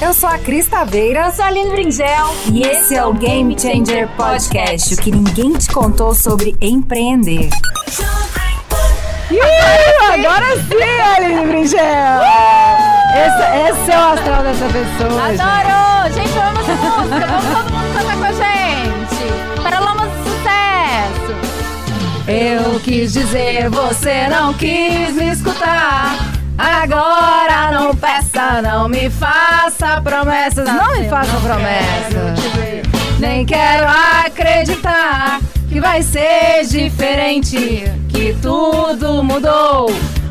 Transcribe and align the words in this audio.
Eu 0.00 0.14
sou 0.14 0.28
a 0.28 0.38
Cris 0.38 0.68
Taveira. 0.68 1.26
Eu 1.26 1.32
sou 1.32 1.44
a 1.44 1.48
Aline 1.48 1.70
Bringel. 1.70 2.34
E 2.52 2.62
esse 2.62 2.94
é 2.94 3.04
o 3.04 3.12
Game 3.12 3.58
Changer 3.58 4.08
Podcast, 4.16 4.94
o 4.94 4.96
que 4.96 5.10
ninguém 5.10 5.52
te 5.54 5.68
contou 5.70 6.14
sobre 6.14 6.56
empreender. 6.60 7.48
Ih, 9.28 9.40
agora 10.12 10.56
sim, 10.56 11.00
Aline 11.16 11.46
Bringel! 11.48 11.80
Esse, 13.10 13.42
esse 13.70 13.90
é 13.90 13.98
o 13.98 14.12
astral 14.12 14.42
dessa 14.44 14.66
pessoa. 14.66 15.24
Adoro! 15.26 16.14
Gente, 16.14 16.36
eu 16.36 16.42
amo 16.42 16.60
essa 16.60 16.74
música. 16.74 17.26
Vamos 17.26 17.44
todo 17.56 17.72
mundo 17.72 17.92
cantar 17.94 18.16
com 18.16 18.24
a 18.24 18.32
gente. 18.32 19.62
Para 19.62 19.80
de 20.06 20.14
sucesso. 20.30 21.34
Eu 22.28 22.80
quis 22.80 23.12
dizer, 23.12 23.68
você 23.68 24.28
não 24.28 24.54
quis 24.54 25.12
me 25.14 25.32
escutar. 25.32 26.37
Agora 26.58 27.70
não 27.70 27.94
peça, 27.94 28.60
não 28.60 28.88
me 28.88 29.08
faça 29.08 30.00
promessas. 30.02 30.66
Não 30.66 30.98
me 30.98 31.08
faça 31.08 31.36
promessas. 31.38 32.38
Nem 33.20 33.46
quero 33.46 33.86
acreditar 34.24 35.40
que 35.68 35.80
vai 35.80 36.02
ser 36.02 36.64
diferente, 36.66 37.84
que 38.08 38.36
tudo 38.42 39.22
mudou. 39.22 39.88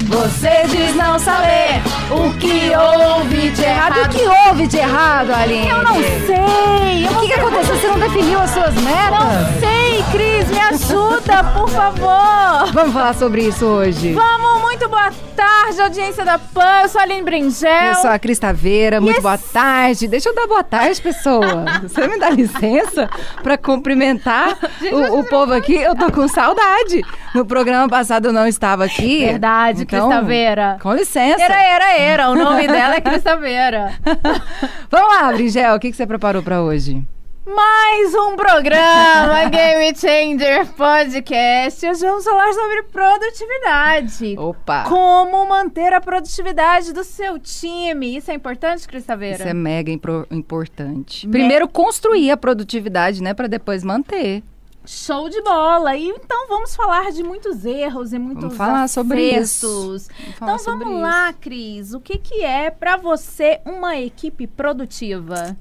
Você 0.07 0.65
diz 0.67 0.95
não 0.95 1.17
saber 1.17 1.81
o 2.11 2.33
que 2.37 2.71
houve 2.75 3.49
de 3.51 3.63
errado. 3.63 4.01
O 4.05 4.09
que 4.09 4.25
houve 4.25 4.67
de 4.67 4.77
errado, 4.77 5.31
Aline? 5.33 5.67
Eu 5.67 5.83
não 5.83 5.95
sei. 5.95 7.05
Eu 7.07 7.11
O 7.11 7.19
que, 7.21 7.27
que 7.27 7.33
aconteceu? 7.33 7.75
Você 7.75 7.87
não 7.87 7.99
definiu 7.99 8.39
as 8.39 8.49
suas 8.51 8.73
metas? 8.75 9.19
não 9.19 9.59
sei, 9.59 10.03
Cris. 10.11 10.47
Me 10.49 10.59
ajuda, 10.59 11.43
por 11.55 11.69
favor. 11.69 12.71
Vamos 12.73 12.93
falar 12.93 13.13
sobre 13.15 13.41
isso 13.43 13.65
hoje. 13.65 14.13
Vamos, 14.13 14.61
muito 14.61 14.87
boa 14.89 15.11
tarde, 15.35 15.81
audiência 15.81 16.23
da 16.25 16.37
PAN. 16.39 16.81
Eu 16.83 16.89
sou 16.89 16.99
a 16.99 17.03
Aline 17.03 17.23
Bringel. 17.23 17.69
Eu 17.89 17.95
sou 17.95 18.09
a 18.09 18.19
Cris 18.19 18.39
Taveira, 18.39 18.99
muito 19.01 19.15
Yes. 19.15 19.23
boa 19.23 19.37
tarde. 19.37 20.07
Deixa 20.07 20.29
eu 20.29 20.35
dar 20.35 20.47
boa 20.47 20.63
tarde, 20.63 21.01
pessoa. 21.01 21.65
Você 21.83 22.07
me 22.07 22.17
dá 22.19 22.29
licença 22.29 23.09
para 23.43 23.57
cumprimentar 23.57 24.57
o, 24.91 25.19
o 25.19 25.23
povo 25.25 25.53
aqui? 25.53 25.75
Eu 25.75 25.95
tô 25.95 26.11
com 26.11 26.27
saudade. 26.27 27.03
No 27.33 27.45
programa 27.45 27.87
passado 27.87 28.27
eu 28.27 28.33
não 28.33 28.47
estava 28.47 28.85
aqui. 28.85 29.25
Verdade, 29.25 29.85
Cris 29.85 29.99
Então, 30.01 30.09
Taveira. 30.09 30.77
Com 30.81 30.93
licença. 30.93 31.41
Era, 31.41 31.61
era, 31.61 31.96
era. 31.97 32.29
O 32.29 32.35
nome 32.35 32.67
dela 32.67 32.95
é 32.95 33.01
Cris 33.01 33.23
Taveira. 33.23 33.93
Vamos 34.89 35.15
lá, 35.15 35.33
Brigel, 35.33 35.75
o 35.75 35.79
que, 35.79 35.89
que 35.89 35.97
você 35.97 36.05
preparou 36.05 36.43
para 36.43 36.61
hoje? 36.61 37.03
Mais 37.47 38.13
um 38.13 38.35
programa 38.35 39.45
Game 39.49 39.95
Changer 39.95 40.65
Podcast. 40.73 41.87
Hoje 41.87 42.05
vamos 42.05 42.25
falar 42.25 42.51
sobre 42.51 42.83
produtividade. 42.83 44.35
Opa! 44.37 44.83
Como 44.83 45.47
manter 45.47 45.93
a 45.93 46.01
produtividade 46.01 46.91
do 46.91 47.05
seu 47.05 47.39
time. 47.39 48.17
Isso 48.17 48.31
é 48.31 48.33
importante, 48.33 48.85
Cris 48.85 49.05
Taveira? 49.05 49.37
Isso 49.37 49.47
é 49.47 49.53
mega 49.53 49.89
importante. 50.29 51.25
Primeiro 51.29 51.69
construir 51.69 52.31
a 52.31 52.37
produtividade, 52.37 53.23
né, 53.23 53.33
para 53.33 53.47
depois 53.47 53.81
manter. 53.81 54.43
Show 54.87 55.29
de 55.29 55.41
bola! 55.41 55.95
E 55.97 56.07
então 56.07 56.47
vamos 56.47 56.75
falar 56.75 57.11
de 57.11 57.21
muitos 57.21 57.65
erros 57.65 58.13
e 58.13 58.19
muitos 58.19 58.43
Vamos 58.43 58.57
falar 58.57 58.87
sobre 58.87 59.35
acertos. 59.35 60.07
Vamos 60.39 60.61
Então 60.61 60.79
vamos 60.79 60.93
isso. 60.93 61.01
lá, 61.01 61.33
Cris. 61.33 61.93
O 61.93 61.99
que, 61.99 62.17
que 62.17 62.41
é 62.41 62.69
pra 62.71 62.95
você 62.95 63.59
uma 63.65 63.97
equipe 63.97 64.47
produtiva? 64.47 65.57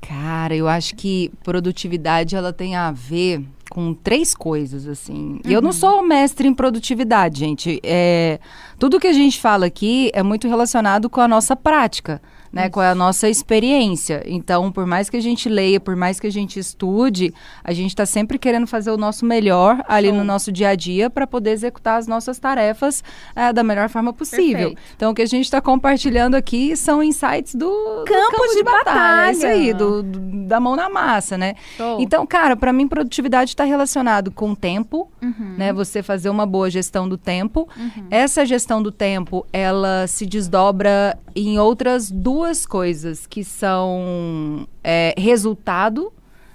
Cara, 0.00 0.56
eu 0.56 0.66
acho 0.66 0.96
que 0.96 1.30
produtividade 1.44 2.34
ela 2.34 2.52
tem 2.54 2.74
a 2.74 2.90
ver 2.90 3.44
com 3.70 3.94
três 3.94 4.34
coisas, 4.34 4.86
assim. 4.86 5.40
E 5.46 5.52
eu 5.52 5.60
não 5.62 5.72
sou 5.72 6.02
mestre 6.02 6.48
em 6.48 6.54
produtividade, 6.54 7.38
gente. 7.38 7.80
É, 7.84 8.40
tudo 8.78 8.98
que 8.98 9.06
a 9.06 9.12
gente 9.12 9.38
fala 9.38 9.66
aqui 9.66 10.10
é 10.12 10.22
muito 10.22 10.48
relacionado 10.48 11.08
com 11.08 11.20
a 11.20 11.28
nossa 11.28 11.54
prática, 11.54 12.20
né? 12.52 12.68
Com 12.68 12.80
a 12.80 12.94
nossa 12.94 13.28
experiência. 13.28 14.22
Então, 14.26 14.70
por 14.72 14.86
mais 14.86 15.08
que 15.10 15.16
a 15.16 15.20
gente 15.20 15.48
leia, 15.48 15.78
por 15.80 15.94
mais 15.96 16.18
que 16.18 16.26
a 16.26 16.32
gente 16.32 16.58
estude, 16.58 17.32
a 17.62 17.72
gente 17.72 17.90
está 17.90 18.04
sempre 18.06 18.38
querendo 18.38 18.66
fazer 18.66 18.90
o 18.90 18.96
nosso 18.96 19.24
melhor 19.24 19.82
ali 19.88 20.08
Show. 20.08 20.16
no 20.16 20.24
nosso 20.24 20.50
dia 20.52 20.70
a 20.70 20.74
dia 20.74 21.08
para 21.10 21.26
poder 21.26 21.50
executar 21.50 21.98
as 21.98 22.06
nossas 22.06 22.38
tarefas 22.38 23.02
é, 23.36 23.52
da 23.52 23.62
melhor 23.62 23.88
forma 23.88 24.12
possível. 24.12 24.70
Perfeito. 24.70 24.80
Então, 24.96 25.10
o 25.12 25.14
que 25.14 25.22
a 25.22 25.26
gente 25.26 25.44
está 25.44 25.60
compartilhando 25.60 26.34
aqui 26.34 26.76
são 26.76 27.02
insights 27.02 27.54
do 27.54 27.70
do 27.70 28.04
Campo 28.04 28.54
de 28.54 28.62
batalha. 28.62 29.30
Isso 29.32 29.46
aí, 29.46 29.72
do, 29.72 30.02
do- 30.02 30.20
da 30.48 30.58
mão 30.58 30.74
na 30.74 30.88
massa, 30.90 31.38
né? 31.38 31.54
Show. 31.76 32.00
Então, 32.00 32.26
cara, 32.26 32.56
pra 32.56 32.72
mim 32.72 32.88
produtividade 32.88 33.50
está 33.50 33.64
relacionado 33.64 34.30
com 34.30 34.54
tempo, 34.54 35.08
Uhum. 35.22 35.54
né? 35.56 35.72
Você 35.72 36.02
fazer 36.02 36.30
uma 36.30 36.44
boa 36.46 36.68
gestão 36.70 37.08
do 37.08 37.16
tempo. 37.16 37.68
Essa 38.10 38.44
gestão 38.44 38.82
do 38.82 38.90
tempo, 38.90 39.46
ela 39.52 40.06
se 40.06 40.26
desdobra 40.26 41.16
em 41.34 41.58
outras 41.58 42.10
duas 42.10 42.66
coisas 42.66 43.26
que 43.26 43.44
são 43.44 44.66
é, 44.82 45.14
resultado. 45.16 46.12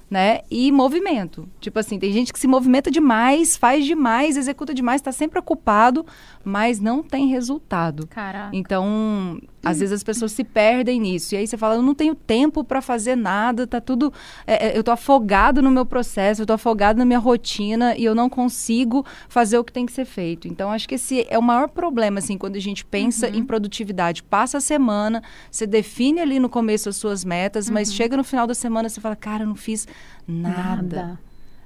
Né? 0.08 0.41
E 0.52 0.72
movimento. 0.72 1.50
Tipo 1.59 1.80
assim, 1.80 1.97
tem 1.97 2.13
gente 2.13 2.31
que 2.31 2.38
se 2.38 2.47
movimenta 2.47 2.91
demais, 2.91 3.58
faz 3.58 3.84
demais, 3.84 4.38
executa 4.38 4.72
demais, 4.72 5.02
está 5.02 5.12
sempre 5.12 5.40
ocupado, 5.40 6.06
mas 6.45 6.79
não 6.79 7.01
tem 7.01 7.28
resultado. 7.28 8.06
Caraca. 8.06 8.56
Então, 8.56 9.41
às 9.63 9.79
vezes 9.79 9.91
as 9.91 10.03
pessoas 10.03 10.31
se 10.31 10.44
perdem 10.44 11.01
nisso. 11.01 11.33
E 11.33 11.39
aí 11.39 11.47
você 11.47 11.57
fala, 11.57 11.75
eu 11.75 11.81
não 11.81 11.95
tenho 11.95 12.13
tempo 12.13 12.63
para 12.63 12.83
fazer 12.83 13.16
nada, 13.16 13.66
tá 13.66 13.81
tudo. 13.81 14.13
é, 14.45 14.67
é, 14.67 14.78
eu 14.78 14.83
tô 14.83 14.91
afogado 14.91 15.59
no 15.61 15.72
meu 15.72 15.85
processo, 15.88 16.44
eu 16.44 16.45
tô 16.45 16.53
afogado 16.53 16.97
na 16.97 17.03
minha 17.03 17.17
rotina 17.17 17.97
e 17.97 18.06
eu 18.06 18.13
não 18.13 18.29
consigo 18.29 19.03
fazer 19.28 19.57
o 19.57 19.63
que 19.63 19.73
tem 19.73 19.88
que 19.88 19.91
ser 19.91 20.06
feito. 20.06 20.47
Então, 20.47 20.72
acho 20.72 20.88
que 20.88 20.95
esse 20.95 21.25
é 21.28 21.38
o 21.38 21.41
maior 21.41 21.67
problema, 21.67 22.19
assim, 22.19 22.38
quando 22.38 22.57
a 22.57 22.62
gente 22.62 22.85
pensa 22.85 23.27
em 23.27 23.44
produtividade. 23.44 24.22
Passa 24.22 24.59
a 24.59 24.62
semana, 24.62 25.23
você 25.50 25.66
define 25.66 26.22
ali 26.22 26.39
no 26.39 26.47
começo 26.47 26.88
as 26.88 26.95
suas 26.95 27.25
metas, 27.25 27.69
mas 27.69 27.91
chega 27.91 28.16
no 28.16 28.23
final 28.23 28.45
da 28.45 28.53
semana 28.53 28.88
você 28.88 29.01
fala, 29.01 29.16
cara, 29.16 29.44
eu 29.44 29.47
não 29.47 29.56
fiz 29.56 29.88
nada. 30.27 31.19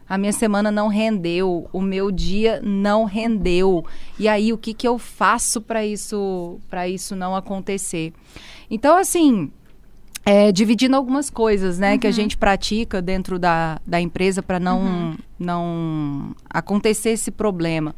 A 0.09 0.17
minha 0.17 0.33
semana 0.33 0.71
não 0.71 0.87
rendeu, 0.87 1.69
o 1.71 1.81
meu 1.81 2.09
dia 2.09 2.59
não 2.63 3.05
rendeu. 3.05 3.85
E 4.17 4.27
aí 4.27 4.51
o 4.51 4.57
que 4.57 4.73
que 4.73 4.87
eu 4.87 4.97
faço 4.97 5.61
para 5.61 5.85
isso 5.85 6.59
para 6.67 6.87
isso 6.87 7.15
não 7.15 7.35
acontecer? 7.35 8.11
Então 8.71 8.97
assim, 8.97 9.51
é, 10.25 10.51
dividindo 10.51 10.95
algumas 10.95 11.29
coisas, 11.29 11.77
né, 11.77 11.97
que 11.97 12.07
a 12.07 12.11
gente 12.11 12.37
pratica 12.37 13.01
dentro 13.01 13.37
da, 13.37 13.79
da 13.85 14.01
empresa 14.01 14.41
para 14.41 14.59
não 14.59 15.15
não 15.37 16.35
acontecer 16.49 17.11
esse 17.11 17.29
problema. 17.29 17.95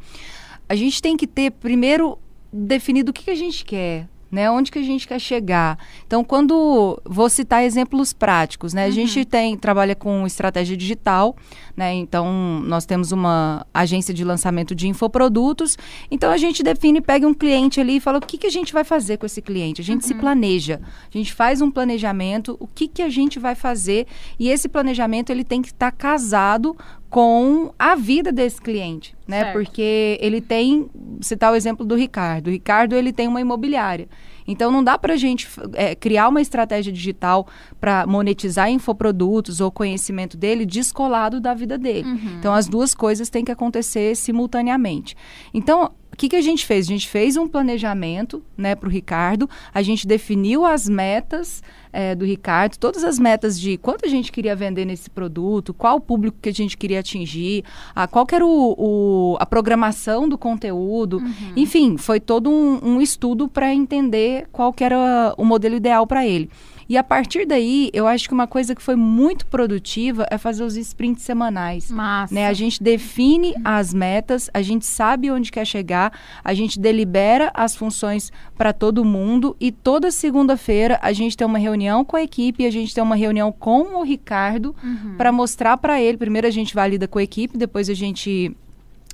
A 0.68 0.74
gente 0.74 1.00
tem 1.00 1.16
que 1.16 1.26
ter 1.26 1.50
primeiro 1.50 2.18
definido 2.52 3.10
o 3.10 3.12
que, 3.12 3.24
que 3.24 3.30
a 3.30 3.34
gente 3.34 3.64
quer. 3.64 4.06
Né, 4.32 4.50
onde 4.50 4.72
que 4.72 4.78
a 4.78 4.82
gente 4.82 5.06
quer 5.06 5.18
chegar? 5.18 5.78
Então, 6.06 6.24
quando 6.24 6.98
vou 7.04 7.28
citar 7.28 7.62
exemplos 7.62 8.14
práticos, 8.14 8.72
né? 8.72 8.86
A 8.86 8.90
gente 8.90 9.26
tem 9.26 9.58
trabalha 9.58 9.94
com 9.94 10.26
estratégia 10.26 10.74
digital, 10.74 11.36
né? 11.76 11.92
Então, 11.92 12.32
nós 12.64 12.86
temos 12.86 13.12
uma 13.12 13.66
agência 13.74 14.14
de 14.14 14.24
lançamento 14.24 14.74
de 14.74 14.88
infoprodutos. 14.88 15.76
Então, 16.10 16.32
a 16.32 16.38
gente 16.38 16.62
define, 16.62 17.02
pega 17.02 17.28
um 17.28 17.34
cliente 17.34 17.78
ali 17.78 17.96
e 17.96 18.00
fala 18.00 18.16
o 18.16 18.22
que, 18.22 18.38
que 18.38 18.46
a 18.46 18.50
gente 18.50 18.72
vai 18.72 18.84
fazer 18.84 19.18
com 19.18 19.26
esse 19.26 19.42
cliente. 19.42 19.82
A 19.82 19.84
gente 19.84 20.06
se 20.06 20.14
planeja, 20.14 20.80
a 20.82 21.18
gente 21.18 21.30
faz 21.30 21.60
um 21.60 21.70
planejamento, 21.70 22.56
o 22.58 22.66
que, 22.66 22.88
que 22.88 23.02
a 23.02 23.10
gente 23.10 23.38
vai 23.38 23.54
fazer 23.54 24.06
e 24.38 24.48
esse 24.48 24.66
planejamento 24.66 25.30
ele 25.30 25.44
tem 25.44 25.60
que 25.60 25.68
estar 25.68 25.92
casado 25.92 26.74
com 27.12 27.74
a 27.78 27.94
vida 27.94 28.32
desse 28.32 28.58
cliente, 28.58 29.14
né? 29.28 29.40
Certo. 29.40 29.52
Porque 29.52 30.18
ele 30.18 30.40
tem, 30.40 30.88
citar 31.20 31.52
o 31.52 31.54
exemplo 31.54 31.84
do 31.84 31.94
Ricardo. 31.94 32.46
O 32.46 32.50
Ricardo 32.50 32.94
ele 32.94 33.12
tem 33.12 33.28
uma 33.28 33.38
imobiliária. 33.38 34.08
Então 34.48 34.70
não 34.70 34.82
dá 34.82 34.96
para 34.96 35.12
a 35.12 35.16
gente 35.18 35.46
é, 35.74 35.94
criar 35.94 36.28
uma 36.28 36.40
estratégia 36.40 36.90
digital 36.90 37.46
para 37.78 38.06
monetizar 38.06 38.70
infoprodutos 38.70 39.60
ou 39.60 39.70
conhecimento 39.70 40.38
dele 40.38 40.64
descolado 40.64 41.38
da 41.38 41.52
vida 41.52 41.76
dele. 41.76 42.08
Então 42.38 42.54
as 42.54 42.66
duas 42.66 42.94
coisas 42.94 43.28
têm 43.28 43.44
que 43.44 43.52
acontecer 43.52 44.16
simultaneamente. 44.16 45.14
Então 45.52 45.92
o 46.12 46.16
que, 46.16 46.30
que 46.30 46.36
a 46.36 46.42
gente 46.42 46.64
fez? 46.64 46.86
A 46.86 46.88
gente 46.88 47.08
fez 47.08 47.36
um 47.36 47.48
planejamento 47.48 48.42
né, 48.56 48.74
para 48.74 48.86
o 48.86 48.90
Ricardo, 48.90 49.48
a 49.72 49.82
gente 49.82 50.06
definiu 50.06 50.64
as 50.64 50.88
metas 50.88 51.62
eh, 51.92 52.14
do 52.14 52.24
Ricardo, 52.24 52.76
todas 52.78 53.04
as 53.04 53.18
metas 53.18 53.58
de 53.60 53.76
quanto 53.76 54.04
a 54.06 54.08
gente 54.08 54.32
queria 54.32 54.56
vender 54.56 54.84
nesse 54.84 55.10
produto, 55.10 55.74
qual 55.74 55.96
o 55.96 56.00
público 56.00 56.38
que 56.40 56.48
a 56.48 56.52
gente 56.52 56.76
queria 56.76 57.00
atingir, 57.00 57.64
a, 57.94 58.06
qual 58.06 58.26
era 58.32 58.46
o, 58.46 58.74
o- 58.78 59.36
a 59.38 59.44
programação 59.46 60.28
do 60.28 60.38
conteúdo. 60.38 61.22
Enfim, 61.56 61.96
foi 61.96 62.18
todo 62.20 62.48
um, 62.50 62.78
um 62.82 63.00
estudo 63.00 63.48
para 63.48 63.72
entender 63.74 64.46
qual 64.52 64.72
que 64.72 64.82
era 64.84 65.34
o 65.36 65.44
modelo 65.44 65.74
ideal 65.74 66.06
para 66.06 66.26
ele. 66.26 66.48
E 66.88 66.96
a 66.96 67.04
partir 67.04 67.46
daí, 67.46 67.90
eu 67.92 68.06
acho 68.06 68.28
que 68.28 68.34
uma 68.34 68.46
coisa 68.46 68.74
que 68.74 68.82
foi 68.82 68.96
muito 68.96 69.46
produtiva 69.46 70.26
é 70.30 70.38
fazer 70.38 70.64
os 70.64 70.76
sprints 70.76 71.22
semanais. 71.22 71.90
Massa. 71.90 72.34
Né? 72.34 72.46
A 72.46 72.52
gente 72.52 72.82
define 72.82 73.54
as 73.64 73.92
metas, 73.92 74.50
a 74.52 74.62
gente 74.62 74.84
sabe 74.86 75.30
onde 75.30 75.50
quer 75.50 75.64
chegar, 75.64 76.12
a 76.42 76.54
gente 76.54 76.78
delibera 76.78 77.50
as 77.54 77.76
funções 77.76 78.32
para 78.56 78.72
todo 78.72 79.04
mundo 79.04 79.56
e 79.60 79.70
toda 79.70 80.10
segunda-feira 80.10 80.98
a 81.02 81.12
gente 81.12 81.36
tem 81.36 81.46
uma 81.46 81.58
reunião 81.58 82.04
com 82.04 82.16
a 82.16 82.22
equipe, 82.22 82.66
a 82.66 82.70
gente 82.70 82.94
tem 82.94 83.02
uma 83.02 83.16
reunião 83.16 83.52
com 83.52 83.96
o 83.96 84.02
Ricardo 84.02 84.74
para 85.16 85.32
mostrar 85.32 85.76
para 85.76 86.00
ele. 86.00 86.16
Primeiro 86.16 86.46
a 86.46 86.50
gente 86.50 86.74
valida 86.74 87.08
com 87.08 87.18
a 87.18 87.22
equipe, 87.22 87.56
depois 87.56 87.88
a 87.88 87.94
gente 87.94 88.56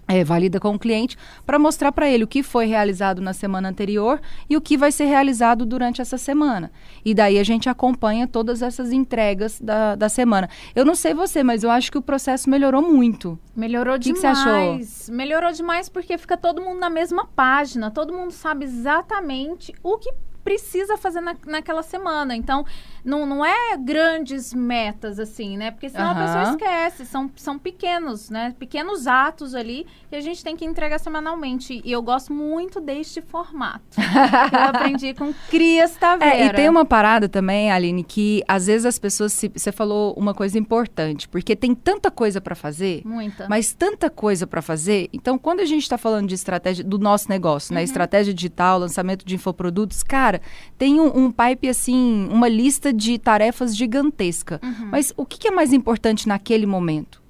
é, 0.09 0.25
valida 0.25 0.59
com 0.59 0.75
o 0.75 0.79
cliente 0.79 1.17
para 1.45 1.59
mostrar 1.59 1.93
para 1.93 2.09
ele 2.09 2.25
o 2.25 2.27
que 2.27 2.43
foi 2.43 2.67
realizado 2.67 3.21
na 3.21 3.35
semana 3.35 3.69
anterior 3.69 4.21
e 4.49 4.57
o 4.57 4.61
que 4.61 4.77
vai 4.77 4.91
ser 4.91 5.05
realizado 5.05 5.67
durante 5.67 6.01
essa 6.01 6.17
semana. 6.17 6.73
E 7.05 7.15
daí 7.15 7.39
a 7.39 7.45
gente 7.45 7.69
acompanha 7.69 8.27
todas 8.27 8.63
essas 8.63 8.91
entregas 8.91 9.61
da, 9.61 9.95
da 9.95 10.09
semana. 10.09 10.49
Eu 10.75 10.85
não 10.85 10.95
sei 10.95 11.13
você, 11.13 11.43
mas 11.43 11.63
eu 11.63 11.71
acho 11.71 11.93
que 11.93 11.99
o 11.99 12.03
processo 12.03 12.49
melhorou 12.49 12.81
muito. 12.81 13.39
Melhorou 13.55 13.95
que 13.99 14.13
demais. 14.13 14.21
que 14.21 14.21
você 14.21 14.27
achou? 14.27 15.15
Melhorou 15.15 15.53
demais 15.53 15.89
porque 15.91 16.17
fica 16.17 16.37
todo 16.37 16.63
mundo 16.63 16.81
na 16.81 16.89
mesma 16.89 17.27
página. 17.27 17.91
Todo 17.91 18.13
mundo 18.13 18.31
sabe 18.31 18.65
exatamente 18.65 19.75
o 19.83 19.99
que 19.99 20.11
precisa 20.49 20.97
fazer 20.97 21.21
na, 21.21 21.37
naquela 21.47 21.83
semana. 21.83 22.35
Então, 22.35 22.65
não, 23.05 23.27
não 23.27 23.45
é 23.45 23.77
grandes 23.77 24.55
metas, 24.55 25.19
assim, 25.19 25.59
né? 25.59 25.71
Porque 25.71 25.91
senão 25.91 26.11
a 26.11 26.15
pessoa 26.15 26.43
esquece. 26.51 27.05
São, 27.05 27.31
são 27.37 27.59
pequenos, 27.59 28.31
né? 28.31 28.55
Pequenos 28.59 29.07
atos 29.07 29.55
ali 29.55 29.87
que 30.09 30.17
a 30.17 30.21
gente 30.23 30.43
tem 30.43 30.57
que 30.57 30.65
entregar 30.65 30.99
semanalmente. 30.99 31.83
E 31.85 31.93
eu 31.93 32.01
gosto 32.03 32.33
muito 32.33 32.81
deste 32.81 33.21
formato. 33.21 33.83
eu 34.01 34.59
aprendi 34.69 35.13
com 35.13 35.35
Crias 35.51 35.95
Taveira. 35.97 36.29
É, 36.39 36.47
e 36.47 36.53
tem 36.53 36.69
uma 36.69 36.85
parada 36.85 37.29
também, 37.29 37.71
Aline, 37.71 38.03
que 38.05 38.43
às 38.47 38.67
vezes 38.67 38.87
as 38.87 38.99
pessoas. 38.99 39.33
se- 39.33 39.51
Você 39.55 39.71
falou 39.73 40.15
uma 40.17 40.33
coisa 40.35 40.59
importante, 40.59 41.29
porque 41.29 41.55
tem 41.57 41.75
tanta 41.75 42.11
coisa 42.11 42.41
para 42.41 42.55
fazer. 42.55 43.03
Muita. 43.05 43.47
Mas 43.49 43.73
tanta 43.75 44.09
coisa 44.11 44.47
para 44.47 44.63
fazer. 44.63 45.09
Então, 45.13 45.37
quando 45.39 45.61
a 45.61 45.65
gente 45.65 45.83
está 45.83 45.99
falando 45.99 46.27
de 46.29 46.35
estratégia 46.35 46.85
do 46.85 46.99
nosso 46.99 47.29
negócio, 47.29 47.73
Uhum. 47.73 47.77
né? 47.77 47.83
Estratégia 47.83 48.33
digital, 48.33 48.79
lançamento 48.79 49.25
de 49.25 49.35
infoprodutos, 49.35 50.03
cara, 50.03 50.38
tem 50.77 51.01
um, 51.01 51.25
um 51.25 51.33
pipe 51.33 51.69
assim, 51.69 52.29
uma 52.31 52.49
lista 52.49 52.93
de 52.93 53.19
tarefas 53.19 53.77
gigantesca. 53.77 54.61
Uhum. 54.63 54.89
Mas 54.91 55.13
o 55.17 55.25
que, 55.25 55.39
que 55.39 55.49
é 55.49 55.51
mais 55.51 55.73
importante 55.73 56.29
naquele 56.29 56.67
momento? 56.67 57.23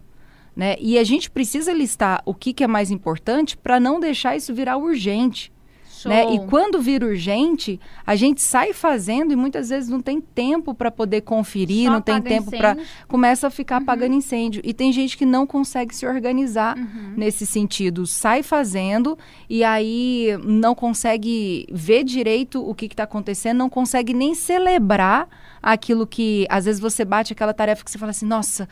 Né? 0.54 0.76
E 0.80 0.98
a 0.98 1.04
gente 1.04 1.30
precisa 1.30 1.72
listar 1.72 2.22
o 2.24 2.34
que, 2.34 2.52
que 2.52 2.64
é 2.64 2.66
mais 2.66 2.90
importante 2.90 3.56
para 3.56 3.78
não 3.78 4.00
deixar 4.00 4.36
isso 4.36 4.52
virar 4.52 4.76
urgente. 4.76 5.52
Show. 5.98 6.10
Né? 6.10 6.34
E 6.34 6.46
quando 6.46 6.80
vira 6.80 7.06
urgente, 7.06 7.80
a 8.06 8.14
gente 8.14 8.40
sai 8.40 8.72
fazendo 8.72 9.32
e 9.32 9.36
muitas 9.36 9.68
vezes 9.68 9.88
não 9.88 10.00
tem 10.00 10.20
tempo 10.20 10.72
para 10.74 10.90
poder 10.90 11.22
conferir, 11.22 11.86
Só 11.86 11.92
não 11.92 12.00
tem 12.00 12.20
tempo 12.22 12.50
para 12.50 12.76
começa 13.06 13.46
a 13.46 13.50
ficar 13.50 13.78
apagando 13.78 14.14
incêndio. 14.14 14.60
E 14.64 14.72
tem 14.72 14.92
gente 14.92 15.16
que 15.16 15.26
não 15.26 15.46
consegue 15.46 15.94
se 15.94 16.06
organizar 16.06 16.76
Uhum. 16.76 17.14
nesse 17.16 17.46
sentido. 17.46 18.06
Sai 18.06 18.42
fazendo 18.42 19.18
e 19.48 19.64
aí 19.64 20.38
não 20.44 20.74
consegue 20.74 21.66
ver 21.70 22.04
direito 22.04 22.62
o 22.62 22.74
que 22.74 22.86
está 22.86 23.04
acontecendo, 23.04 23.58
não 23.58 23.70
consegue 23.70 24.14
nem 24.14 24.34
celebrar 24.34 25.28
aquilo 25.62 26.06
que. 26.06 26.46
Às 26.48 26.64
vezes 26.64 26.80
você 26.80 27.04
bate 27.04 27.32
aquela 27.32 27.52
tarefa 27.52 27.84
que 27.84 27.90
você 27.90 27.98
fala 27.98 28.10
assim, 28.10 28.26
nossa. 28.26 28.68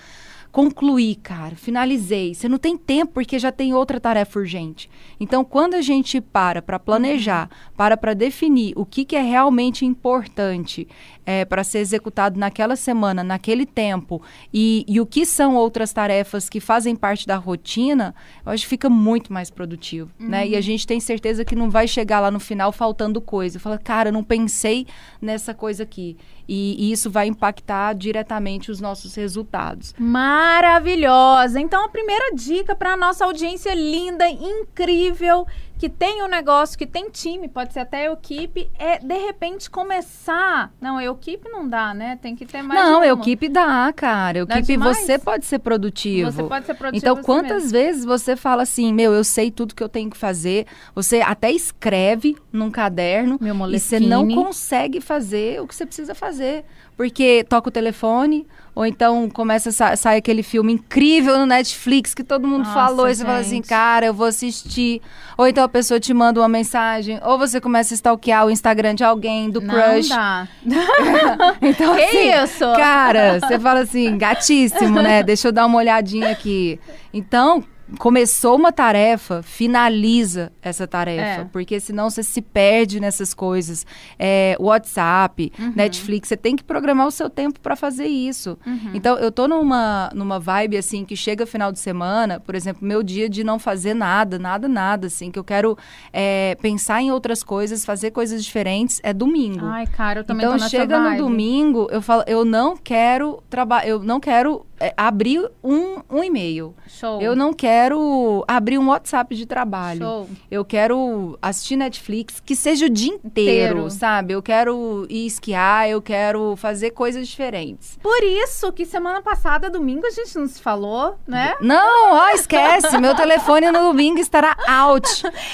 Concluí, 0.56 1.16
cara, 1.16 1.54
finalizei. 1.54 2.34
Você 2.34 2.48
não 2.48 2.56
tem 2.56 2.78
tempo 2.78 3.12
porque 3.12 3.38
já 3.38 3.52
tem 3.52 3.74
outra 3.74 4.00
tarefa 4.00 4.38
urgente. 4.38 4.88
Então, 5.20 5.44
quando 5.44 5.74
a 5.74 5.82
gente 5.82 6.18
para 6.18 6.62
para 6.62 6.78
planejar, 6.78 7.50
para 7.76 7.94
para 7.94 8.14
definir 8.14 8.72
o 8.74 8.86
que, 8.86 9.04
que 9.04 9.16
é 9.16 9.20
realmente 9.20 9.84
importante 9.84 10.88
é, 11.26 11.44
para 11.44 11.64
ser 11.64 11.81
executado 11.81 12.38
naquela 12.38 12.76
semana, 12.76 13.25
naquele 13.25 13.67
tempo, 13.67 14.23
e, 14.55 14.84
e 14.88 15.00
o 15.00 15.05
que 15.05 15.26
são 15.26 15.56
outras 15.56 15.93
tarefas 15.93 16.49
que 16.49 16.61
fazem 16.61 16.94
parte 16.94 17.26
da 17.26 17.37
rotina, 17.37 18.14
eu 18.44 18.52
acho 18.52 18.62
que 18.62 18.69
fica 18.69 18.88
muito 18.88 19.32
mais 19.32 19.50
produtivo, 19.50 20.11
né? 20.19 20.46
E 20.46 20.55
a 20.56 20.61
gente 20.61 20.87
tem 20.87 21.00
certeza 21.00 21.44
que 21.44 21.56
não 21.56 21.69
vai 21.69 21.88
chegar 21.88 22.20
lá 22.20 22.31
no 22.31 22.38
final 22.38 22.70
faltando 22.70 23.20
coisa. 23.20 23.58
Fala, 23.58 23.76
cara, 23.76 24.12
não 24.12 24.23
pensei 24.23 24.87
nessa 25.20 25.52
coisa 25.52 25.82
aqui. 25.82 26.17
E, 26.49 26.76
e 26.78 26.93
isso 26.93 27.11
vai 27.11 27.26
impactar 27.26 27.93
diretamente 27.94 28.70
os 28.70 28.81
nossos 28.81 29.14
resultados. 29.17 29.93
Maravilhosa. 29.99 31.58
Então, 31.58 31.84
a 31.84 31.88
primeira 31.88 32.34
dica 32.34 32.76
para 32.76 32.93
a 32.93 32.96
nossa 32.96 33.25
audiência 33.25 33.75
linda, 33.75 34.28
incrível, 34.28 35.46
que 35.78 35.88
tem 35.88 36.23
um 36.23 36.28
negócio, 36.28 36.78
que 36.78 36.87
tem 36.87 37.11
time, 37.11 37.49
pode 37.49 37.73
ser 37.73 37.81
até 37.81 38.11
equipe, 38.11 38.70
é 38.78 38.99
de 38.99 39.19
repente 39.19 39.70
começar. 39.70 40.73
Não, 40.81 41.00
equipe 41.00 41.49
não 41.49 41.69
dá, 41.69 41.93
né? 41.93 42.19
Tem 42.20 42.34
que 42.34 42.46
ter 42.46 42.62
mais. 42.62 42.81
não, 42.81 43.05
equipe 43.05 43.49
dá, 43.49 43.93
cara. 43.94 44.40
Equipe 44.40 44.76
você 44.76 45.19
pode 45.19 45.44
ser 45.44 45.58
produtivo. 45.58 46.31
Você 46.31 46.43
pode 46.43 46.67
ser 46.67 46.75
produtivo. 46.75 47.05
Então, 47.05 47.17
você 47.17 47.23
quantas 47.23 47.64
mesmo. 47.64 47.73
vezes 47.73 48.05
você 48.05 48.37
fala 48.37 48.62
assim, 48.62 48.93
meu, 48.93 49.12
eu 49.12 49.25
sei 49.25 49.50
tudo 49.50 49.75
que 49.75 49.82
eu 49.82 49.88
tenho 49.88 50.11
que 50.11 50.17
fazer. 50.17 50.67
Você 50.94 51.20
até 51.20 51.50
escreve 51.50 52.37
num 52.52 52.70
caderno 52.70 53.38
Meu 53.40 53.55
e 53.70 53.78
você 53.78 54.00
não 54.00 54.26
consegue 54.28 55.00
fazer 55.00 55.61
o 55.61 55.67
que 55.67 55.75
você 55.75 55.84
precisa 55.84 56.14
fazer. 56.14 56.64
Porque 56.96 57.44
toca 57.46 57.69
o 57.69 57.72
telefone, 57.72 58.46
ou 58.75 58.87
então 58.87 59.28
começa 59.28 59.69
a 59.69 59.72
sa 59.72 59.96
sai 59.96 60.16
aquele 60.16 60.43
filme 60.43 60.72
incrível 60.72 61.38
no 61.38 61.44
Netflix 61.44 62.14
que 62.14 62.25
todo 62.25 62.46
mundo 62.48 62.64
Nossa, 62.64 62.72
falou, 62.72 63.06
e 63.08 63.14
você 63.14 63.22
fala 63.25 63.38
assim, 63.38 63.60
cara, 63.60 64.06
eu 64.06 64.14
vou 64.14 64.26
assistir. 64.26 65.02
Ou 65.37 65.46
então 65.46 65.62
a 65.62 65.69
pessoa 65.69 66.00
te 66.00 66.14
manda 66.14 66.40
uma 66.40 66.48
mensagem, 66.48 67.20
ou 67.22 67.38
você 67.38 67.60
começa 67.60 67.93
a 67.93 67.96
stalkear 67.96 68.46
o 68.46 68.50
Instagram 68.50 68.94
de 68.94 69.04
alguém, 69.04 69.50
do 69.50 69.60
Não 69.60 69.75
crush. 69.75 70.08
dá. 70.08 70.48
Então, 71.60 71.94
Que 71.94 72.02
assim, 72.02 72.44
isso? 72.44 72.64
Cara, 72.76 73.40
você 73.40 73.58
fala 73.58 73.81
assim, 73.81 74.16
gatíssimo, 74.16 75.02
né? 75.02 75.22
Deixa 75.22 75.49
eu 75.49 75.52
dar 75.52 75.66
uma 75.66 75.76
olhadinha 75.78 76.31
aqui. 76.31 76.81
Então, 77.12 77.62
começou 77.98 78.56
uma 78.56 78.72
tarefa, 78.72 79.42
finaliza 79.42 80.52
essa 80.60 80.86
tarefa. 80.86 81.42
É. 81.42 81.44
Porque 81.52 81.78
senão 81.78 82.10
você 82.10 82.22
se 82.22 82.42
perde 82.42 82.98
nessas 83.00 83.32
coisas. 83.34 83.86
É, 84.18 84.56
WhatsApp, 84.58 85.52
Uhum. 85.58 85.72
Netflix, 85.76 86.28
você 86.28 86.36
tem 86.36 86.56
que 86.56 86.64
programar 86.64 87.06
o 87.06 87.10
seu 87.10 87.28
tempo 87.30 87.60
para 87.60 87.76
fazer 87.76 88.06
isso. 88.06 88.58
Uhum. 88.66 88.90
Então, 88.94 89.16
eu 89.18 89.30
tô 89.30 89.46
numa, 89.46 90.10
numa 90.14 90.38
vibe, 90.40 90.76
assim, 90.76 91.04
que 91.04 91.16
chega 91.16 91.46
final 91.46 91.70
de 91.70 91.78
semana, 91.78 92.40
por 92.40 92.54
exemplo, 92.54 92.86
meu 92.86 93.02
dia 93.02 93.28
de 93.28 93.44
não 93.44 93.58
fazer 93.58 93.94
nada, 93.94 94.38
nada, 94.38 94.66
nada, 94.68 95.06
assim, 95.06 95.30
que 95.30 95.38
eu 95.38 95.44
quero 95.44 95.76
é, 96.12 96.56
pensar 96.60 97.00
em 97.02 97.10
outras 97.10 97.42
coisas, 97.42 97.84
fazer 97.84 98.10
coisas 98.10 98.44
diferentes, 98.44 99.00
é 99.02 99.12
domingo. 99.12 99.64
Ai, 99.66 99.86
cara, 99.86 100.20
eu 100.20 100.24
também 100.24 100.44
Então 100.44 100.56
tô 100.56 100.62
nessa 100.64 100.70
chega 100.70 100.98
no 100.98 101.04
vibe. 101.10 101.18
domingo, 101.18 101.88
eu 101.90 102.02
falo, 102.02 102.24
eu 102.26 102.44
não 102.44 102.76
quero 102.76 103.42
trabalhar, 103.48 103.86
eu 103.88 104.00
não 104.02 104.18
quero 104.20 104.64
é, 104.78 104.93
abrir 104.96 105.50
um, 105.62 106.00
um 106.11 106.23
e-mail. 106.23 106.75
Show. 106.87 107.20
Eu 107.20 107.34
não 107.34 107.52
quero 107.52 108.44
abrir 108.46 108.78
um 108.78 108.88
WhatsApp 108.88 109.34
de 109.34 109.46
trabalho. 109.46 110.00
Show. 110.00 110.28
Eu 110.50 110.64
quero 110.64 111.38
assistir 111.40 111.76
Netflix, 111.76 112.40
que 112.44 112.55
seja 112.55 112.87
o 112.87 112.90
dia 112.90 113.14
inteiro, 113.14 113.78
Inteiro. 113.78 113.90
sabe? 113.90 114.32
Eu 114.34 114.43
quero 114.43 115.06
ir 115.08 115.26
esquiar, 115.26 115.88
eu 115.88 116.00
quero 116.02 116.55
fazer 116.56 116.90
coisas 116.90 117.26
diferentes. 117.28 117.99
Por 118.02 118.23
isso 118.23 118.73
que 118.73 118.84
semana 118.84 119.23
passada, 119.23 119.70
domingo, 119.70 120.06
a 120.06 120.11
gente 120.11 120.37
não 120.38 120.46
se 120.46 120.61
falou, 120.61 121.19
né? 121.26 121.55
Não, 121.61 122.14
ó, 122.14 122.28
esquece. 122.31 122.99
Meu 122.99 123.14
telefone 123.14 123.70
no 123.70 123.81
domingo 123.81 124.19
estará 124.19 124.56
out. 124.69 125.08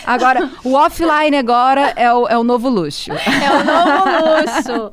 Agora, 0.07 0.51
o 0.65 0.75
offline 0.75 1.37
agora 1.37 1.93
é 1.97 2.13
o, 2.13 2.27
é 2.29 2.37
o 2.39 2.45
novo 2.45 2.69
luxo. 2.69 3.11
É 3.13 3.51
o 3.51 3.65
novo 3.65 4.03
luxo. 4.27 4.91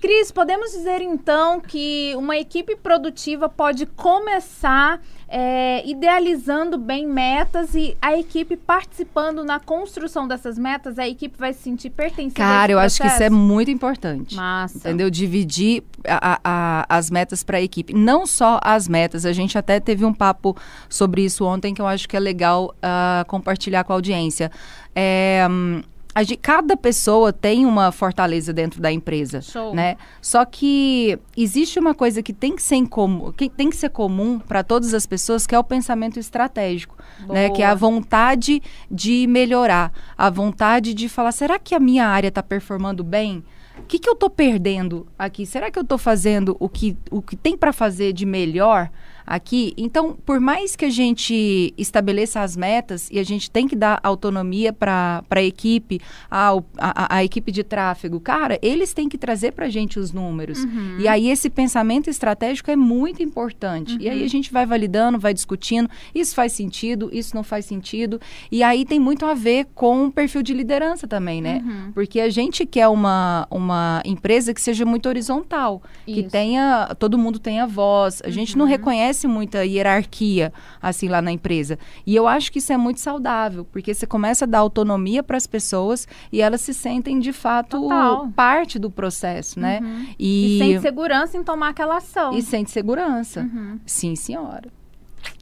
Cris, 0.00 0.32
podemos 0.32 0.70
dizer 0.72 1.02
então 1.02 1.60
que 1.60 2.14
uma 2.16 2.34
equipe 2.38 2.74
produtiva 2.74 3.50
pode 3.50 3.84
começar 3.84 4.98
é, 5.28 5.86
idealizando 5.86 6.78
bem 6.78 7.06
metas 7.06 7.74
e 7.74 7.94
a 8.00 8.18
equipe 8.18 8.56
participando 8.56 9.44
na 9.44 9.60
construção 9.60 10.26
dessas 10.26 10.56
metas, 10.58 10.98
a 10.98 11.06
equipe 11.06 11.36
vai 11.38 11.52
se 11.52 11.60
sentir 11.62 11.90
pertencente 11.90 12.40
a 12.40 12.44
Cara, 12.44 12.72
eu 12.72 12.78
acho 12.78 12.96
que 12.98 13.06
isso 13.06 13.16
é 13.22 13.28
processo? 13.28 13.36
muito 13.36 13.70
importante. 13.70 14.34
Massa. 14.34 14.78
Entendeu? 14.78 15.10
Dividir 15.10 15.82
a- 16.08 16.40
a- 16.42 16.86
as 16.88 17.10
metas 17.10 17.42
para 17.42 17.58
a 17.58 17.60
equipe. 17.62 17.92
Não 17.92 18.24
só 18.26 18.58
as 18.64 18.88
metas, 18.88 19.26
a 19.26 19.32
gente 19.34 19.58
até 19.58 19.78
teve 19.80 20.04
um 20.06 20.14
papo 20.14 20.56
sobre 20.88 21.22
isso 21.26 21.44
ontem 21.44 21.74
que 21.74 21.82
eu 21.82 21.86
acho 21.86 22.08
que 22.08 22.16
é 22.16 22.20
legal 22.20 22.74
ah, 22.82 23.22
compartilhar 23.28 23.84
com 23.84 23.92
a 23.92 23.96
audiência. 23.96 24.50
É, 24.96 25.46
hum, 25.48 25.82
a 26.20 26.22
gen- 26.22 26.36
cada 26.40 26.76
pessoa 26.76 27.32
tem 27.32 27.64
uma 27.64 27.90
fortaleza 27.90 28.52
dentro 28.52 28.78
da 28.80 28.92
empresa, 28.92 29.40
Show. 29.40 29.74
né? 29.74 29.96
Só 30.20 30.44
que 30.44 31.18
existe 31.34 31.78
uma 31.78 31.94
coisa 31.94 32.22
que 32.22 32.32
tem 32.32 32.54
que 32.54 32.62
ser, 32.62 32.86
comum, 32.86 33.32
que 33.32 33.48
tem 33.48 33.70
que 33.70 33.76
ser 33.76 33.88
comum 33.88 34.38
para 34.38 34.62
todas 34.62 34.92
as 34.92 35.06
pessoas, 35.06 35.46
que 35.46 35.54
é 35.54 35.58
o 35.58 35.64
pensamento 35.64 36.18
estratégico, 36.18 36.94
né? 37.28 37.50
Que 37.50 37.62
é 37.62 37.66
a 37.66 37.74
vontade 37.74 38.62
de 38.90 39.26
melhorar, 39.26 39.92
a 40.16 40.30
vontade 40.30 40.94
de 40.94 41.08
falar, 41.08 41.32
será 41.32 41.58
que 41.58 41.74
a 41.74 41.80
minha 41.80 42.06
área 42.06 42.28
está 42.28 42.42
performando 42.42 43.02
bem? 43.04 43.42
O 43.78 43.82
que, 43.84 43.98
que 43.98 44.08
eu 44.08 44.12
estou 44.12 44.28
perdendo 44.28 45.06
aqui? 45.18 45.46
Será 45.46 45.70
que 45.70 45.78
eu 45.78 45.82
estou 45.82 45.96
fazendo 45.98 46.56
o 46.60 46.68
que, 46.68 46.96
o 47.10 47.22
que 47.22 47.34
tem 47.34 47.56
para 47.56 47.72
fazer 47.72 48.12
de 48.12 48.26
melhor 48.26 48.90
aqui? 49.26 49.72
Então, 49.76 50.18
por 50.26 50.38
mais 50.38 50.76
que 50.76 50.84
a 50.84 50.90
gente 50.90 51.72
estabeleça 51.78 52.40
as 52.42 52.56
metas 52.56 53.08
e 53.10 53.18
a 53.18 53.22
gente 53.22 53.50
tem 53.50 53.66
que 53.66 53.74
dar 53.74 53.98
autonomia 54.02 54.70
para 54.70 55.22
a 55.30 55.42
equipe, 55.42 55.98
a, 56.30 56.50
a- 56.76 57.16
a 57.16 57.24
equipe 57.24 57.50
de 57.50 57.64
tráfego, 57.64 58.20
cara, 58.20 58.58
eles 58.60 58.92
têm 58.92 59.08
que 59.08 59.16
trazer 59.16 59.52
para 59.52 59.64
a 59.66 59.70
gente 59.70 59.98
os 59.98 60.12
números. 60.12 60.62
Uhum. 60.62 60.96
E 60.98 61.08
aí 61.08 61.30
esse 61.30 61.48
pensamento 61.48 62.10
estratégico 62.10 62.70
é 62.70 62.76
muito 62.76 63.22
importante. 63.22 63.96
E 63.98 64.06
Uhum. 64.06 64.12
aí 64.12 64.24
a 64.24 64.28
gente 64.28 64.52
vai 64.52 64.66
validando, 64.66 65.18
vai 65.18 65.32
discutindo, 65.32 65.88
isso 66.14 66.34
faz 66.34 66.52
sentido, 66.52 67.08
isso 67.12 67.34
não 67.34 67.42
faz 67.42 67.64
sentido. 67.64 68.20
E 68.50 68.62
aí 68.62 68.84
tem 68.84 68.98
muito 69.00 69.24
a 69.26 69.34
ver 69.34 69.66
com 69.74 70.06
o 70.06 70.12
perfil 70.12 70.42
de 70.42 70.52
liderança 70.54 71.06
também, 71.06 71.40
né? 71.40 71.62
Uhum. 71.64 71.92
Porque 71.92 72.20
a 72.20 72.28
gente 72.30 72.64
quer 72.66 72.88
uma, 72.88 73.46
uma 73.50 74.02
empresa 74.04 74.52
que 74.54 74.60
seja 74.60 74.84
muito 74.84 75.08
horizontal, 75.08 75.82
que 76.04 76.20
Isso. 76.20 76.30
tenha, 76.30 76.94
todo 76.98 77.18
mundo 77.18 77.38
tenha 77.38 77.66
voz. 77.66 78.20
A 78.24 78.30
gente 78.30 78.56
não 78.56 78.64
Uhum. 78.64 78.70
reconhece 78.70 79.26
muita 79.26 79.64
hierarquia 79.64 80.52
assim 80.80 81.08
lá 81.08 81.20
na 81.22 81.32
empresa. 81.32 81.78
E 82.06 82.14
eu 82.14 82.26
acho 82.26 82.50
que 82.52 82.58
isso 82.58 82.72
é 82.72 82.76
muito 82.76 83.00
saudável, 83.00 83.64
porque 83.70 83.92
você 83.94 84.06
começa 84.06 84.44
a 84.44 84.48
dar 84.48 84.58
autonomia 84.58 85.22
para 85.22 85.36
as 85.36 85.46
pessoas 85.46 86.06
e 86.32 86.40
elas 86.40 86.60
se 86.60 86.72
sentem 86.74 87.18
de 87.18 87.32
fato 87.32 87.80
Total. 87.80 88.28
parte 88.34 88.78
do 88.78 88.90
processo, 88.90 89.58
né? 89.58 89.80
Uhum. 89.82 90.06
E, 90.18 90.56
E 90.56 90.58
sente 90.58 90.80
segurança 90.82 91.36
em 91.36 91.42
tomar 91.42 91.68
aquela 91.70 91.96
ação. 91.96 92.32
e 92.36 92.42
sente 92.42 92.70
segurança. 92.70 93.40
Uhum. 93.40 93.78
Sim, 93.86 94.14
senhora. 94.16 94.68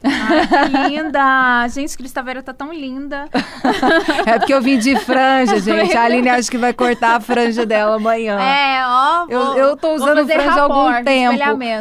Ai, 0.03 0.47
que 0.47 0.89
linda! 0.89 1.67
Gente, 1.67 1.97
Cristaveira 1.97 2.41
tá 2.41 2.53
tão 2.53 2.71
linda. 2.73 3.25
É 4.25 4.37
porque 4.39 4.53
eu 4.53 4.61
vim 4.61 4.77
de 4.79 4.97
franja, 4.99 5.59
gente. 5.61 5.95
A 5.97 6.03
Aline 6.03 6.29
acha 6.29 6.49
que 6.49 6.57
vai 6.57 6.71
cortar 6.73 7.15
a 7.17 7.19
franja 7.19 7.65
dela 7.65 7.97
amanhã. 7.97 8.39
É, 8.39 8.81
ó. 8.85 9.25
Eu, 9.29 9.45
vou- 9.45 9.57
eu 9.57 9.77
tô 9.77 9.87
vou 9.87 9.95
usando 9.97 10.25
franja 10.27 10.51
há 10.51 10.61
algum 10.63 11.03
tempo. 11.03 11.37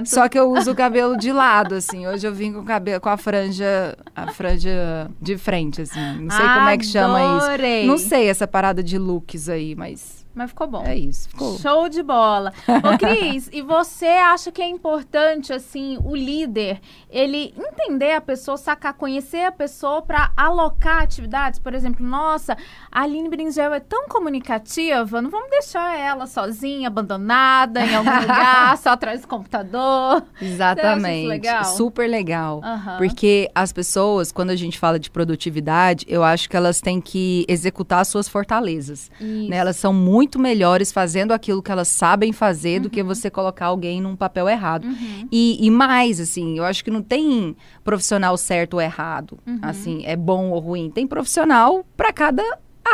Só 0.06 0.28
que 0.28 0.38
eu 0.38 0.50
uso 0.50 0.72
o 0.72 0.74
cabelo 0.74 1.16
de 1.16 1.30
lado, 1.32 1.76
assim. 1.76 2.06
Hoje 2.06 2.26
eu 2.26 2.32
vim 2.34 2.52
com, 2.52 2.60
o 2.60 2.64
cabelo, 2.64 3.00
com 3.00 3.08
a 3.08 3.16
franja, 3.16 3.96
a 4.16 4.26
franja 4.32 5.08
de 5.20 5.36
frente, 5.38 5.82
assim. 5.82 6.18
Não 6.20 6.30
sei 6.36 6.44
como 6.46 6.68
é 6.68 6.76
que 6.76 6.86
chama 6.86 7.36
Adorei. 7.36 7.78
isso. 7.80 7.86
Não 7.88 7.98
sei 7.98 8.28
essa 8.28 8.46
parada 8.48 8.82
de 8.82 8.98
looks 8.98 9.48
aí, 9.48 9.74
mas 9.76 10.26
Mas 10.38 10.50
ficou 10.50 10.68
bom. 10.68 10.84
é 10.84 10.96
isso. 10.96 11.28
Ficou. 11.30 11.58
Show 11.58 11.88
de 11.88 12.00
bola. 12.00 12.52
Ô, 12.68 12.96
Cris, 12.96 13.50
e 13.52 13.60
você 13.60 14.06
acha 14.06 14.52
que 14.52 14.62
é 14.62 14.68
importante, 14.68 15.52
assim, 15.52 15.98
o 16.04 16.14
líder, 16.14 16.80
ele 17.10 17.52
entender 17.58 18.12
a 18.12 18.20
pessoa, 18.20 18.56
sacar, 18.56 18.94
conhecer 18.94 19.44
a 19.44 19.50
pessoa 19.50 20.00
para 20.00 20.30
alocar 20.36 21.02
atividades? 21.02 21.58
Por 21.58 21.74
exemplo, 21.74 22.06
nossa, 22.06 22.56
a 22.92 23.02
Aline 23.02 23.28
Bringel 23.28 23.74
é 23.74 23.80
tão 23.80 24.06
comunicativa, 24.06 25.20
não 25.20 25.28
vamos 25.28 25.50
deixar 25.50 25.98
ela 25.98 26.28
sozinha, 26.28 26.86
abandonada, 26.86 27.84
em 27.84 27.96
algum 27.96 28.20
lugar, 28.20 28.76
só 28.78 28.90
atrás 28.90 29.22
do 29.22 29.26
computador. 29.26 30.22
Exatamente. 30.40 31.26
legal? 31.26 31.64
Super 31.64 32.08
legal. 32.08 32.60
Aham. 32.62 32.98
Porque 32.98 33.50
as 33.54 33.72
pessoas, 33.72 34.30
quando 34.30 34.50
a 34.50 34.56
gente 34.56 34.78
fala 34.78 35.00
de 35.00 35.10
produtividade, 35.10 36.06
eu 36.08 36.22
acho 36.22 36.48
que 36.48 36.56
elas 36.56 36.80
têm 36.80 37.00
que 37.00 37.44
executar 37.48 38.02
as 38.02 38.08
suas 38.08 38.28
fortalezas. 38.28 39.10
Isso. 39.20 39.48
né? 39.48 39.56
Elas 39.56 39.76
são 39.76 39.92
muito 39.92 40.27
melhores 40.36 40.90
fazendo 40.90 41.30
aquilo 41.30 41.62
que 41.62 41.70
elas 41.70 41.86
sabem 41.86 42.32
fazer 42.32 42.80
do 42.80 42.86
Uhum. 42.86 42.90
que 42.90 43.02
você 43.04 43.30
colocar 43.30 43.66
alguém 43.66 44.00
num 44.00 44.16
papel 44.16 44.48
errado. 44.48 44.88
E, 45.30 45.64
e 45.64 45.70
mais, 45.70 46.18
assim, 46.18 46.58
eu 46.58 46.64
acho 46.64 46.82
que 46.82 46.90
não 46.90 47.02
tem 47.02 47.54
profissional 47.84 48.36
certo 48.36 48.74
ou 48.74 48.80
errado. 48.80 49.38
Uhum. 49.46 49.60
Assim, 49.62 50.02
é 50.04 50.16
bom 50.16 50.50
ou 50.50 50.58
ruim. 50.58 50.90
Tem 50.90 51.06
profissional 51.06 51.86
para 51.96 52.12
cada 52.12 52.42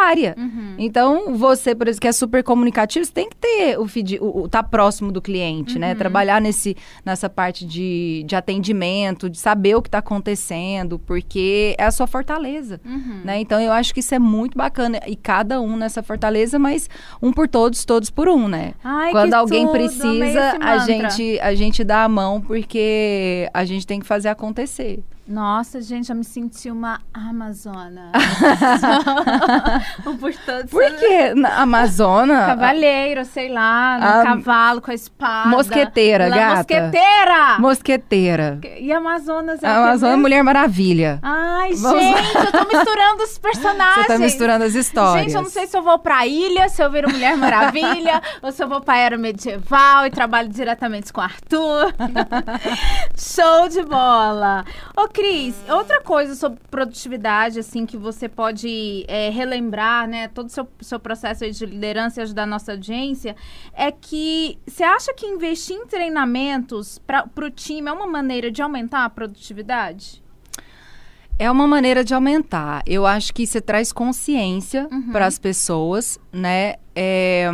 área. 0.02 0.34
Uhum. 0.38 0.74
Então, 0.78 1.36
você, 1.36 1.74
por 1.74 1.86
exemplo, 1.88 2.00
que 2.02 2.08
é 2.08 2.12
super 2.12 2.42
comunicativo, 2.42 3.04
você 3.04 3.12
tem 3.12 3.28
que 3.28 3.36
ter 3.36 3.78
o 3.78 3.86
feed, 3.86 4.18
o, 4.20 4.42
o- 4.42 4.48
tá 4.48 4.62
próximo 4.62 5.10
do 5.12 5.20
cliente, 5.22 5.74
Uhum. 5.74 5.80
né? 5.80 5.94
Trabalhar 5.94 6.40
nesse, 6.40 6.76
nessa 7.04 7.28
parte 7.30 7.64
de, 7.64 8.24
de 8.26 8.34
atendimento, 8.36 9.28
de 9.30 9.38
saber 9.38 9.74
o 9.76 9.82
que 9.82 9.88
está 9.88 9.98
acontecendo, 9.98 10.98
porque 10.98 11.74
é 11.78 11.84
a 11.84 11.90
sua 11.90 12.06
fortaleza. 12.06 12.80
Uhum. 12.84 13.20
Né? 13.24 13.40
Então 13.40 13.60
eu 13.60 13.72
acho 13.72 13.92
que 13.94 14.00
isso 14.00 14.14
é 14.14 14.18
muito 14.18 14.56
bacana. 14.56 15.00
E 15.06 15.16
cada 15.16 15.60
um 15.60 15.76
nessa 15.76 16.02
fortaleza, 16.02 16.58
mas 16.58 16.88
um 17.22 17.32
por 17.32 17.48
todos, 17.48 17.84
todos 17.84 18.10
por 18.10 18.28
um, 18.28 18.48
né? 18.48 18.74
Ai, 18.82 19.10
Quando 19.12 19.34
alguém 19.34 19.62
tudo, 19.66 19.72
precisa, 19.72 20.58
a 20.60 20.78
gente, 20.78 21.38
a 21.40 21.54
gente 21.54 21.84
dá 21.84 22.04
a 22.04 22.08
mão 22.08 22.40
porque 22.40 23.48
a 23.52 23.64
gente 23.64 23.86
tem 23.86 24.00
que 24.00 24.06
fazer 24.06 24.28
acontecer. 24.28 25.00
Nossa, 25.26 25.80
gente, 25.80 26.10
eu 26.10 26.16
me 26.16 26.22
senti 26.24 26.70
uma 26.70 27.00
Amazona. 27.12 28.12
um 30.06 30.16
por 30.18 30.34
todos. 30.34 30.70
Por 30.70 30.84
quê? 30.96 31.32
Na 31.34 31.60
Amazona? 31.62 32.44
Cavaleiro, 32.46 33.24
sei 33.24 33.48
lá, 33.48 33.98
no 33.98 34.04
Ah, 34.06 34.22
cavalo 34.22 34.82
com 34.82 34.90
a 34.90 34.94
espada. 34.94 35.48
Mosqueteira, 35.48 36.28
La 36.28 36.36
gata. 36.36 36.56
Mosqueteira! 36.56 37.58
Mosqueteira. 37.58 38.60
E 38.78 38.92
Amazonas 38.92 39.62
é 39.62 39.66
A 39.66 39.70
quê 39.72 39.76
Amazona 39.78 40.12
é? 40.12 40.16
Mulher 40.16 40.42
Maravilha. 40.44 41.18
Ai, 41.22 41.72
Vamos- 41.72 42.02
gente, 42.02 42.36
eu 42.36 42.52
tô 42.52 42.76
misturando 42.76 43.22
os 43.22 43.38
personagens. 43.38 43.94
Você 43.94 44.12
tá 44.12 44.18
misturando 44.18 44.64
as 44.64 44.74
histórias. 44.74 45.24
Gente, 45.24 45.34
eu 45.36 45.42
não 45.42 45.50
sei 45.50 45.66
se 45.66 45.74
eu 45.76 45.82
vou 45.82 45.98
pra 45.98 46.26
ilha, 46.26 46.68
se 46.68 46.82
eu 46.82 46.90
viro 46.90 47.10
Mulher 47.10 47.34
Maravilha, 47.38 48.20
ou 48.42 48.52
se 48.52 48.62
eu 48.62 48.68
vou 48.68 48.82
pra 48.82 48.98
Era 48.98 49.16
Medieval 49.16 50.04
e 50.06 50.10
trabalho 50.10 50.50
diretamente 50.50 51.10
com 51.14 51.22
o 51.22 51.24
Arthur. 51.24 51.94
Show 53.16 53.68
de 53.70 53.82
bola! 53.84 54.64
Ô, 54.94 55.08
Cris, 55.14 55.54
outra 55.70 56.02
coisa 56.02 56.34
sobre 56.34 56.58
produtividade, 56.68 57.60
assim, 57.60 57.86
que 57.86 57.96
você 57.96 58.28
pode 58.28 59.04
é, 59.06 59.30
relembrar, 59.30 60.08
né, 60.08 60.26
todo 60.26 60.46
o 60.46 60.50
seu, 60.50 60.66
seu 60.80 60.98
processo 60.98 61.48
de 61.48 61.64
liderança 61.66 62.20
e 62.20 62.22
ajudar 62.24 62.42
a 62.42 62.46
nossa 62.46 62.72
audiência, 62.72 63.36
é 63.72 63.92
que 63.92 64.58
você 64.66 64.82
acha 64.82 65.14
que 65.14 65.24
investir 65.24 65.76
em 65.76 65.86
treinamentos 65.86 66.98
para 66.98 67.24
o 67.46 67.48
time 67.50 67.88
é 67.88 67.92
uma 67.92 68.08
maneira 68.08 68.50
de 68.50 68.60
aumentar 68.60 69.04
a 69.04 69.08
produtividade? 69.08 70.20
É 71.38 71.48
uma 71.50 71.66
maneira 71.66 72.02
de 72.04 72.12
aumentar. 72.12 72.82
Eu 72.84 73.06
acho 73.06 73.32
que 73.32 73.46
você 73.46 73.60
traz 73.60 73.92
consciência 73.92 74.88
Uhum. 74.90 75.12
para 75.12 75.26
as 75.26 75.38
pessoas, 75.38 76.18
né? 76.32 76.74
É, 76.94 77.48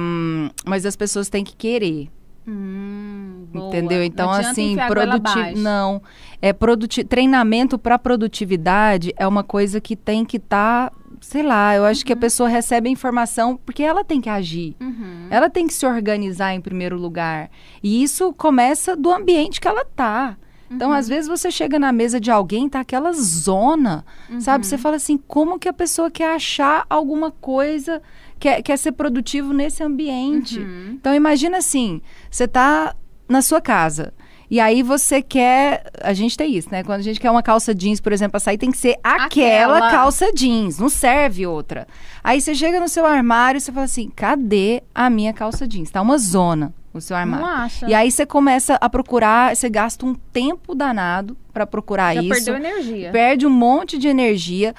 mas 0.66 0.84
as 0.86 0.96
pessoas 0.96 1.28
têm 1.28 1.44
que 1.44 1.54
querer. 1.56 2.10
Hum, 2.46 3.29
boa. 3.50 3.68
Entendeu? 3.68 4.02
Então, 4.02 4.30
assim, 4.30 4.72
enfiar 4.72 4.86
a 4.86 4.94
goela 4.94 5.20
produti... 5.20 5.38
abaixo. 5.38 5.58
não. 5.58 6.02
É 6.40 6.52
produti... 6.52 7.04
treinamento 7.04 7.78
para 7.78 7.98
produtividade 7.98 9.12
é 9.16 9.26
uma 9.26 9.42
coisa 9.42 9.80
que 9.80 9.94
tem 9.94 10.24
que 10.24 10.36
estar, 10.36 10.92
sei 11.20 11.42
lá, 11.42 11.74
eu 11.74 11.84
acho 11.84 12.04
que 12.04 12.12
a 12.12 12.16
pessoa 12.16 12.48
recebe 12.48 12.88
a 12.88 12.92
informação 12.92 13.58
porque 13.64 13.82
ela 13.82 14.04
tem 14.04 14.20
que 14.20 14.28
agir. 14.28 14.76
Uhum. 14.80 15.26
Ela 15.30 15.50
tem 15.50 15.66
que 15.66 15.74
se 15.74 15.86
organizar 15.86 16.54
em 16.54 16.60
primeiro 16.60 16.96
lugar. 16.96 17.50
E 17.82 18.02
isso 18.02 18.32
começa 18.32 18.96
do 18.96 19.10
ambiente 19.10 19.60
que 19.60 19.68
ela 19.68 19.84
tá. 19.84 20.36
Então, 20.70 20.92
às 20.92 21.08
vezes 21.08 21.28
você 21.28 21.50
chega 21.50 21.80
na 21.80 21.90
mesa 21.90 22.20
de 22.20 22.30
alguém, 22.30 22.68
tá 22.68 22.78
aquela 22.78 23.12
zona, 23.12 24.04
sabe? 24.38 24.64
Você 24.64 24.78
fala 24.78 24.96
assim, 24.96 25.18
como 25.18 25.58
que 25.58 25.68
a 25.68 25.72
pessoa 25.72 26.08
quer 26.12 26.32
achar 26.32 26.86
alguma 26.88 27.32
coisa, 27.32 28.00
quer, 28.38 28.62
quer 28.62 28.76
ser 28.76 28.92
produtivo 28.92 29.52
nesse 29.52 29.82
ambiente? 29.82 30.60
Uhum. 30.60 30.92
Então, 30.92 31.12
imagina 31.12 31.58
assim, 31.58 32.00
você 32.30 32.46
tá 32.46 32.94
na 33.30 33.40
sua 33.42 33.60
casa. 33.60 34.12
E 34.50 34.58
aí 34.58 34.82
você 34.82 35.22
quer. 35.22 35.84
A 36.02 36.12
gente 36.12 36.36
tem 36.36 36.52
isso, 36.56 36.68
né? 36.72 36.82
Quando 36.82 36.98
a 36.98 37.02
gente 37.04 37.20
quer 37.20 37.30
uma 37.30 37.42
calça 37.42 37.72
jeans, 37.72 38.00
por 38.00 38.12
exemplo, 38.12 38.32
pra 38.32 38.40
sair, 38.40 38.58
tem 38.58 38.72
que 38.72 38.78
ser 38.78 38.96
aquela, 39.02 39.76
Aquela. 39.76 39.90
calça 39.92 40.32
jeans. 40.32 40.76
Não 40.78 40.88
serve 40.88 41.46
outra. 41.46 41.86
Aí 42.22 42.40
você 42.40 42.52
chega 42.54 42.80
no 42.80 42.88
seu 42.88 43.06
armário 43.06 43.58
e 43.58 43.60
você 43.60 43.70
fala 43.70 43.84
assim: 43.84 44.10
cadê 44.10 44.82
a 44.92 45.08
minha 45.08 45.32
calça 45.32 45.68
jeans? 45.68 45.88
Tá 45.90 46.02
uma 46.02 46.18
zona 46.18 46.74
o 46.92 47.00
seu 47.00 47.16
armário. 47.16 47.46
Não 47.46 47.52
acha. 47.52 47.88
E 47.88 47.94
aí 47.94 48.10
você 48.10 48.26
começa 48.26 48.76
a 48.80 48.90
procurar, 48.90 49.54
você 49.54 49.68
gasta 49.68 50.04
um 50.04 50.14
tempo 50.14 50.74
danado 50.74 51.36
pra 51.52 51.66
procurar 51.66 52.14
Já 52.14 52.22
isso. 52.22 52.30
perdeu 52.30 52.56
energia. 52.56 53.10
Perde 53.10 53.46
um 53.46 53.50
monte 53.50 53.98
de 53.98 54.08
energia, 54.08 54.74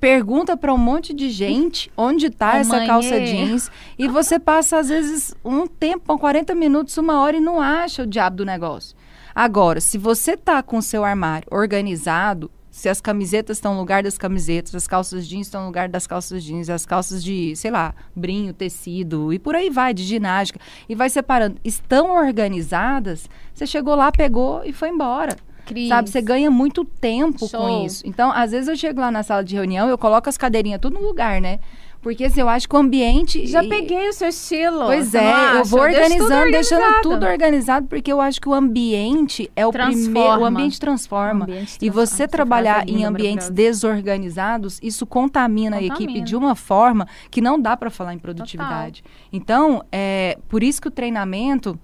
pergunta 0.00 0.56
pra 0.56 0.72
um 0.72 0.78
monte 0.78 1.12
de 1.12 1.30
gente 1.30 1.90
onde 1.96 2.30
tá 2.30 2.56
essa 2.58 2.76
mãe, 2.76 2.86
calça 2.86 3.16
é. 3.16 3.24
jeans. 3.24 3.70
E 3.98 4.08
você 4.08 4.38
passa, 4.38 4.78
às 4.78 4.88
vezes, 4.88 5.34
um 5.44 5.66
tempo, 5.66 6.18
40 6.18 6.54
minutos, 6.54 6.96
uma 6.96 7.20
hora 7.20 7.36
e 7.36 7.40
não 7.40 7.60
acha 7.60 8.02
o 8.02 8.06
diabo 8.06 8.36
do 8.36 8.44
negócio. 8.44 8.96
Agora, 9.34 9.80
se 9.80 9.96
você 9.96 10.36
tá 10.36 10.62
com 10.62 10.78
o 10.78 10.82
seu 10.82 11.04
armário 11.04 11.48
organizado, 11.50 12.50
se 12.72 12.88
as 12.88 13.02
camisetas 13.02 13.58
estão 13.58 13.74
no 13.74 13.80
lugar 13.80 14.02
das 14.02 14.16
camisetas, 14.16 14.74
as 14.74 14.88
calças 14.88 15.28
jeans 15.28 15.46
estão 15.46 15.60
no 15.60 15.66
lugar 15.66 15.90
das 15.90 16.06
calças 16.06 16.42
jeans, 16.42 16.70
as 16.70 16.86
calças 16.86 17.22
de, 17.22 17.54
sei 17.54 17.70
lá, 17.70 17.94
brinho, 18.16 18.54
tecido 18.54 19.30
e 19.30 19.38
por 19.38 19.54
aí 19.54 19.68
vai, 19.68 19.92
de 19.92 20.02
ginástica, 20.02 20.58
e 20.88 20.94
vai 20.94 21.10
separando, 21.10 21.58
estão 21.62 22.16
organizadas, 22.16 23.28
você 23.52 23.66
chegou 23.66 23.94
lá, 23.94 24.10
pegou 24.10 24.64
e 24.64 24.72
foi 24.72 24.88
embora. 24.88 25.36
Cris. 25.66 25.88
Sabe, 25.88 26.10
você 26.10 26.20
ganha 26.20 26.50
muito 26.50 26.84
tempo 26.84 27.46
Show. 27.48 27.60
com 27.60 27.84
isso. 27.86 28.02
Então, 28.06 28.30
às 28.32 28.50
vezes 28.50 28.68
eu 28.68 28.76
chego 28.76 29.00
lá 29.00 29.10
na 29.10 29.22
sala 29.22 29.42
de 29.44 29.54
reunião, 29.54 29.88
eu 29.88 29.96
coloco 29.98 30.28
as 30.28 30.36
cadeirinhas 30.36 30.80
tudo 30.80 30.98
no 30.98 31.06
lugar, 31.06 31.40
né? 31.40 31.58
Porque 32.00 32.24
assim, 32.24 32.40
eu 32.40 32.48
acho 32.48 32.68
que 32.68 32.74
o 32.74 32.78
ambiente. 32.80 33.46
Já 33.46 33.62
e- 33.62 33.68
peguei 33.68 34.08
o 34.08 34.12
seu 34.12 34.28
estilo. 34.28 34.86
Pois 34.86 35.06
você 35.06 35.18
é, 35.18 35.60
eu 35.60 35.64
vou 35.64 35.82
deixo 35.82 36.00
tudo 36.00 36.24
organizando, 36.24 36.50
deixando 36.50 37.00
tudo 37.02 37.26
organizado, 37.26 37.86
porque 37.86 38.12
eu 38.12 38.20
acho 38.20 38.40
que 38.40 38.48
o 38.48 38.52
ambiente 38.52 39.48
é 39.54 39.64
o 39.64 39.70
primeiro. 39.70 40.00
O 40.00 40.12
Transforma. 40.12 40.48
ambiente 40.48 40.80
transforma. 40.80 41.40
O 41.40 41.42
ambiente 41.44 41.74
E 41.76 41.78
transforma. 41.78 42.06
você 42.06 42.22
Essa 42.24 42.28
trabalhar 42.32 42.88
em 42.88 43.04
ambientes 43.04 43.48
desorganizados, 43.50 44.80
isso 44.82 45.06
contamina, 45.06 45.76
a 45.76 45.80
equipe 45.82 45.98
Contamina. 45.98 46.24
de 46.26 46.36
uma 46.36 46.54
forma 46.54 47.06
que 47.30 47.40
não 47.40 47.60
dá 47.60 47.76
para 47.76 47.90
falar 47.90 48.14
em 48.14 48.18
produtividade. 48.18 49.04
Então, 49.32 49.82
é 49.92 50.38
por 50.48 50.62
isso 50.62 50.80
que 50.82 50.88
o 50.88 50.90
treinamento 50.90 51.78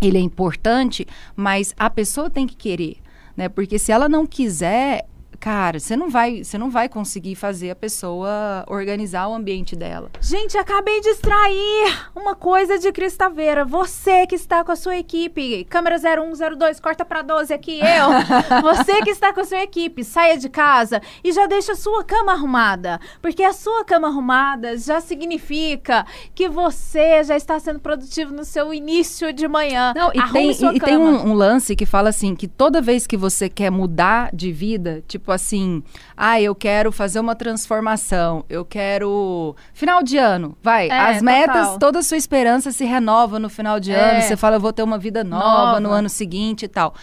ele 0.00 0.18
é 0.18 0.20
importante, 0.20 1.06
mas 1.34 1.74
a 1.78 1.88
pessoa 1.90 2.28
tem 2.30 2.46
que 2.46 2.54
querer, 2.54 2.98
né? 3.36 3.48
Porque 3.48 3.78
se 3.78 3.92
ela 3.92 4.08
não 4.08 4.26
quiser, 4.26 5.06
cara, 5.36 5.78
você 5.78 5.96
não 5.96 6.10
vai, 6.10 6.42
você 6.42 6.58
não 6.58 6.70
vai 6.70 6.88
conseguir 6.88 7.34
fazer 7.34 7.70
a 7.70 7.76
pessoa 7.76 8.64
organizar 8.66 9.28
o 9.28 9.34
ambiente 9.34 9.76
dela. 9.76 10.10
Gente, 10.20 10.56
acabei 10.58 11.00
de 11.00 11.08
extrair 11.08 12.08
uma 12.14 12.34
coisa 12.34 12.78
de 12.78 12.90
Cris 12.92 13.16
Taveira. 13.16 13.64
Você 13.64 14.26
que 14.26 14.34
está 14.34 14.64
com 14.64 14.72
a 14.72 14.76
sua 14.76 14.96
equipe, 14.96 15.64
câmera 15.64 15.96
0102, 15.98 16.80
corta 16.80 17.04
para 17.04 17.22
12 17.22 17.52
aqui, 17.52 17.80
eu. 17.80 18.62
Você 18.62 19.02
que 19.02 19.10
está 19.10 19.32
com 19.32 19.40
a 19.40 19.44
sua 19.44 19.62
equipe, 19.62 20.02
saia 20.02 20.36
de 20.36 20.48
casa 20.48 21.00
e 21.22 21.32
já 21.32 21.46
deixa 21.46 21.72
a 21.72 21.76
sua 21.76 22.02
cama 22.04 22.32
arrumada. 22.32 23.00
Porque 23.20 23.42
a 23.42 23.52
sua 23.52 23.84
cama 23.84 24.08
arrumada 24.08 24.76
já 24.76 25.00
significa 25.00 26.06
que 26.34 26.48
você 26.48 27.22
já 27.24 27.36
está 27.36 27.58
sendo 27.58 27.80
produtivo 27.80 28.32
no 28.32 28.44
seu 28.44 28.72
início 28.72 29.32
de 29.32 29.46
manhã. 29.46 29.92
Não, 29.94 30.10
e 30.14 30.18
Arrume 30.18 30.32
tem, 30.32 30.54
sua 30.54 30.72
e, 30.72 30.76
e 30.76 30.80
tem 30.80 30.96
um, 30.96 31.30
um 31.30 31.34
lance 31.34 31.76
que 31.76 31.86
fala 31.86 32.08
assim, 32.08 32.34
que 32.34 32.48
toda 32.48 32.80
vez 32.80 33.06
que 33.06 33.16
você 33.16 33.48
quer 33.48 33.70
mudar 33.70 34.30
de 34.32 34.52
vida, 34.52 35.02
tipo 35.06 35.25
assim, 35.32 35.82
ah, 36.16 36.40
eu 36.40 36.54
quero 36.54 36.90
fazer 36.92 37.20
uma 37.20 37.34
transformação, 37.34 38.44
eu 38.48 38.64
quero... 38.64 39.54
Final 39.74 40.02
de 40.02 40.16
ano, 40.18 40.56
vai, 40.62 40.88
É, 40.88 40.98
as 41.16 41.22
metas, 41.22 41.54
total. 41.66 41.78
toda 41.78 41.98
a 41.98 42.02
sua 42.02 42.16
esperança 42.16 42.70
se 42.72 42.84
renova 42.84 43.38
no 43.38 43.48
final 43.48 43.78
de 43.80 43.92
É. 43.92 43.98
ano, 44.12 44.22
você 44.22 44.36
fala, 44.36 44.56
eu 44.56 44.60
vou 44.60 44.72
ter 44.72 44.82
uma 44.82 44.98
vida 44.98 45.22
nova, 45.24 45.66
Nova. 45.66 45.80
no 45.80 45.90
ano 45.90 46.08
seguinte 46.08 46.64
e 46.64 46.68
tal. 46.68 46.94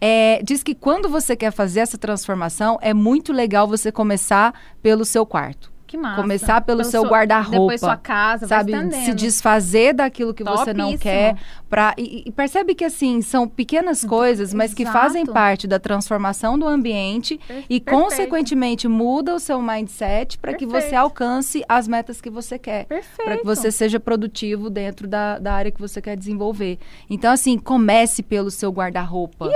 É, 0.00 0.40
diz 0.44 0.62
que 0.62 0.74
quando 0.74 1.08
você 1.08 1.34
quer 1.34 1.50
fazer 1.50 1.80
essa 1.80 1.98
transformação, 1.98 2.78
é 2.80 2.94
muito 2.94 3.32
legal 3.32 3.66
você 3.66 3.90
começar 3.90 4.54
pelo 4.80 5.04
seu 5.04 5.26
quarto. 5.26 5.72
Que 5.88 5.96
massa. 5.96 6.20
Começar 6.20 6.60
pelo 6.60 6.84
seu 6.84 7.00
sua- 7.00 7.10
guarda-roupa, 7.10 7.50
Depois 7.50 7.80
sua 7.80 7.96
casa, 7.96 8.46
sabe, 8.46 8.72
se 9.04 9.14
desfazer 9.14 9.94
daquilo 9.94 10.34
que 10.34 10.44
você 10.44 10.74
não 10.74 10.92
Topíssimo. 10.92 10.98
quer 10.98 11.36
pra, 11.70 11.94
e, 11.96 12.24
e 12.26 12.30
percebe 12.30 12.74
que 12.74 12.84
assim 12.84 13.22
são 13.22 13.48
pequenas 13.48 14.04
coisas 14.04 14.52
mas 14.52 14.74
que 14.74 14.82
Exato. 14.82 14.98
fazem 14.98 15.24
parte 15.24 15.66
da 15.66 15.78
transformação 15.78 16.58
do 16.58 16.68
ambiente 16.68 17.38
Per- 17.46 17.64
e 17.70 17.80
perfeito. 17.80 17.84
consequentemente 17.90 18.86
muda 18.86 19.34
o 19.34 19.38
seu 19.38 19.62
mindset 19.62 20.36
para 20.36 20.52
que 20.52 20.66
você 20.66 20.94
alcance 20.94 21.64
as 21.66 21.88
metas 21.88 22.20
que 22.20 22.28
você 22.28 22.58
quer 22.58 22.84
Perfeito. 22.84 23.24
para 23.26 23.38
que 23.38 23.44
você 23.46 23.70
seja 23.72 23.98
produtivo 23.98 24.68
dentro 24.68 25.08
da, 25.08 25.38
da 25.38 25.54
área 25.54 25.70
que 25.70 25.80
você 25.80 26.02
quer 26.02 26.16
desenvolver 26.18 26.78
então 27.08 27.32
assim 27.32 27.56
comece 27.58 28.22
pelo 28.22 28.50
seu 28.50 28.70
guarda-roupa 28.70 29.50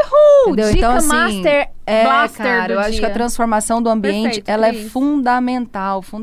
entendeu? 0.46 0.66
Dica 0.68 0.78
então 0.78 0.92
assim 0.92 1.08
master, 1.08 1.68
é, 1.86 2.04
cara, 2.36 2.72
eu 2.72 2.80
acho 2.80 2.90
que 2.98 3.04
a 3.04 3.08
dia. 3.08 3.10
transformação 3.10 3.82
do 3.82 3.90
ambiente 3.90 4.22
Perfeito, 4.42 4.48
ela 4.50 4.68
é 4.68 4.70
Cris. 4.72 4.90
fundamental 4.92 6.00
fundamental 6.02 6.21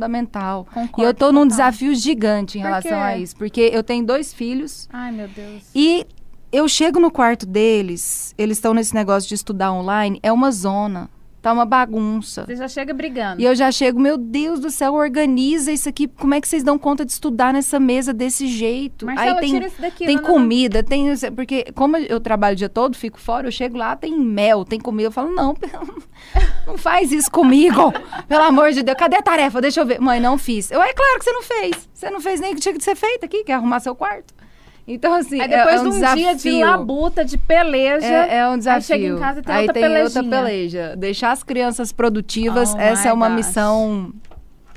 Concordo 0.74 1.01
e 1.01 1.03
eu 1.03 1.13
tô 1.13 1.32
num 1.32 1.46
desafio 1.48 1.94
gigante 1.96 2.58
em 2.58 2.62
Por 2.62 2.68
relação 2.68 2.91
quê? 2.91 2.98
a 2.98 3.18
isso, 3.18 3.36
porque 3.36 3.62
eu 3.74 3.84
tenho 3.84 4.06
dois 4.06 4.34
filhos 4.34 4.88
Ai, 4.94 5.12
meu 5.12 5.27
Deus. 5.27 5.63
e 5.75 6.06
eu 6.51 6.68
chego 6.68 7.00
no 7.00 7.12
quarto 7.12 7.46
deles, 7.46 8.34
eles 8.38 8.58
estão 8.58 8.74
nesse 8.74 8.94
negócio 8.96 9.27
de 9.29 9.36
estudar 9.36 9.72
online, 9.72 10.20
é 10.24 10.32
uma 10.32 10.51
zona, 10.51 11.10
tá 11.41 11.53
uma 11.53 11.65
bagunça. 11.65 12.46
Você 12.46 12.55
já 12.55 12.67
chega 12.67 12.93
brigando. 12.93 13.41
E 13.41 13.46
eu 13.46 13.55
já 13.55 13.72
chego, 13.72 14.00
meu 14.00 14.17
Deus 14.17 14.60
do 14.60 14.69
céu, 14.69 14.93
organiza 14.93 15.72
isso 15.72 15.88
aqui. 15.88 16.08
Como 16.08 16.34
é 16.34 16.41
que 16.41 16.48
vocês 16.48 16.63
dão 16.63 16.77
conta 16.77 17.05
de 17.05 17.12
estudar 17.12 17.53
nessa 17.53 17.79
mesa 17.79 18.13
desse 18.13 18.48
jeito? 18.48 19.05
Marcela, 19.05 19.36
Aí 19.36 19.39
tem, 19.39 19.51
tira 19.51 19.67
isso 19.67 19.81
daqui. 19.81 20.05
tem 20.05 20.15
não, 20.15 20.24
não, 20.24 20.29
não. 20.29 20.36
comida, 20.36 20.84
tem. 20.84 21.05
Porque, 21.36 21.65
como 21.74 21.98
eu 21.98 22.19
trabalho 22.19 22.53
o 22.53 22.58
dia 22.58 22.69
todo, 22.69 22.96
fico 22.96 23.19
fora, 23.19 23.48
eu 23.48 23.51
chego 23.51 23.77
lá, 23.77 23.96
tem 23.96 24.17
mel, 24.17 24.65
tem 24.65 24.79
comida. 24.79 25.08
Eu 25.08 25.12
falo, 25.12 25.34
não, 25.34 25.55
não 26.67 26.77
faz 26.77 27.12
isso 27.12 27.31
comigo. 27.31 27.91
Pelo 28.27 28.43
amor 28.43 28.72
de 28.72 28.84
Deus, 28.84 28.98
cadê 28.98 29.17
a 29.17 29.22
tarefa? 29.22 29.62
Deixa 29.62 29.81
eu 29.81 29.86
ver. 29.86 30.00
Mãe, 30.00 30.19
não 30.19 30.38
fiz. 30.38 30.72
Eu, 30.72 30.81
é 30.81 30.93
claro 30.93 31.19
que 31.19 31.25
você 31.25 31.31
não 31.31 31.43
fez. 31.43 31.89
Você 31.93 32.10
não 32.10 32.22
fez 32.22 32.39
nem 32.39 32.51
o 32.51 32.55
que 32.55 32.62
tinha 32.62 32.74
que 32.74 32.84
ser 32.84 32.96
feito 32.96 33.25
aqui, 33.25 33.43
que 33.43 33.51
é 33.51 33.55
arrumar 33.55 33.79
seu 33.79 33.96
quarto. 33.96 34.34
Então, 34.91 35.13
assim, 35.13 35.39
Aí 35.39 35.46
é- 35.53 35.58
depois 35.58 35.75
é, 35.75 35.79
um 35.81 35.84
de 35.84 35.89
um 35.89 36.00
dia 36.15 36.36
de 36.36 36.43
desafio. 36.43 36.65
labuta, 36.65 37.24
de 37.24 37.38
peleja. 37.38 38.08
É, 38.08 38.38
é 38.38 38.50
um 38.50 38.58
desafio. 38.58 38.77
Aí 38.96 39.01
chega 39.01 39.05
em 39.15 39.19
casa 39.19 39.39
e 39.39 39.43
tem 39.43 39.53
Aí 39.55 39.62
outra 39.62 39.74
tem 39.74 39.84
pelejinha. 39.84 40.22
outra 40.24 40.24
peleja. 40.43 40.96
Deixar 40.98 41.31
as 41.31 41.43
crianças 41.43 41.91
produtivas, 41.91 42.74
Oh 42.74 42.79
essa 42.79 43.10
é 43.10 43.13
uma 43.13 43.27
gosh. 43.29 43.36
missão 43.38 44.12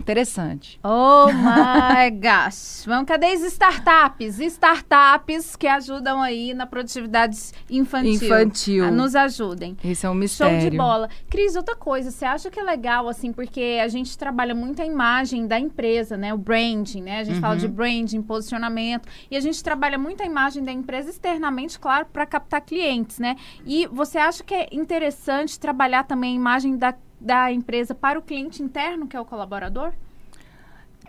interessante. 0.00 0.78
Oh 0.82 1.26
my 1.32 2.10
gosh. 2.10 2.84
Vamos, 2.86 3.06
cadê 3.06 3.26
as 3.26 3.40
startups? 3.42 4.38
Startups 4.38 5.56
que 5.56 5.66
ajudam 5.66 6.20
aí 6.22 6.54
na 6.54 6.66
produtividade 6.66 7.36
infantil. 7.70 8.12
Infantil. 8.14 8.84
Ah, 8.86 8.90
Nos 8.90 9.14
ajudem. 9.14 9.76
Esse 9.84 10.06
é 10.06 10.08
um 10.08 10.12
Show 10.12 10.18
mistério. 10.18 10.70
de 10.70 10.76
bola. 10.76 11.08
Cris, 11.30 11.54
outra 11.56 11.76
coisa, 11.76 12.10
você 12.10 12.24
acha 12.24 12.50
que 12.50 12.58
é 12.58 12.62
legal, 12.62 13.08
assim, 13.08 13.32
porque 13.32 13.78
a 13.82 13.88
gente 13.88 14.16
trabalha 14.16 14.54
muito 14.54 14.80
a 14.82 14.86
imagem 14.86 15.46
da 15.46 15.58
empresa, 15.58 16.16
né? 16.16 16.32
O 16.34 16.38
branding, 16.38 17.02
né? 17.02 17.20
A 17.20 17.24
gente 17.24 17.40
fala 17.40 17.56
de 17.56 17.66
Uhum. 17.66 17.72
branding, 17.72 18.22
posicionamento. 18.22 19.08
E 19.30 19.36
a 19.36 19.40
gente 19.40 19.62
trabalha 19.62 19.98
muito 19.98 20.22
a 20.22 20.26
imagem 20.26 20.62
da 20.64 20.72
empresa 20.72 21.10
externamente, 21.10 21.78
claro, 21.78 22.06
para 22.12 22.26
captar 22.26 22.60
clientes, 22.60 23.18
né? 23.18 23.36
E 23.66 23.86
você 23.86 24.18
acha 24.18 24.42
que 24.42 24.54
é 24.54 24.68
interessante 24.72 25.58
trabalhar 25.58 26.04
também 26.04 26.32
a 26.32 26.36
imagem 26.36 26.76
da, 26.76 26.94
da 27.22 27.52
empresa 27.52 27.94
para 27.94 28.18
o 28.18 28.22
cliente 28.22 28.62
interno, 28.62 29.06
que 29.06 29.16
é 29.16 29.20
o 29.20 29.24
colaborador? 29.24 29.92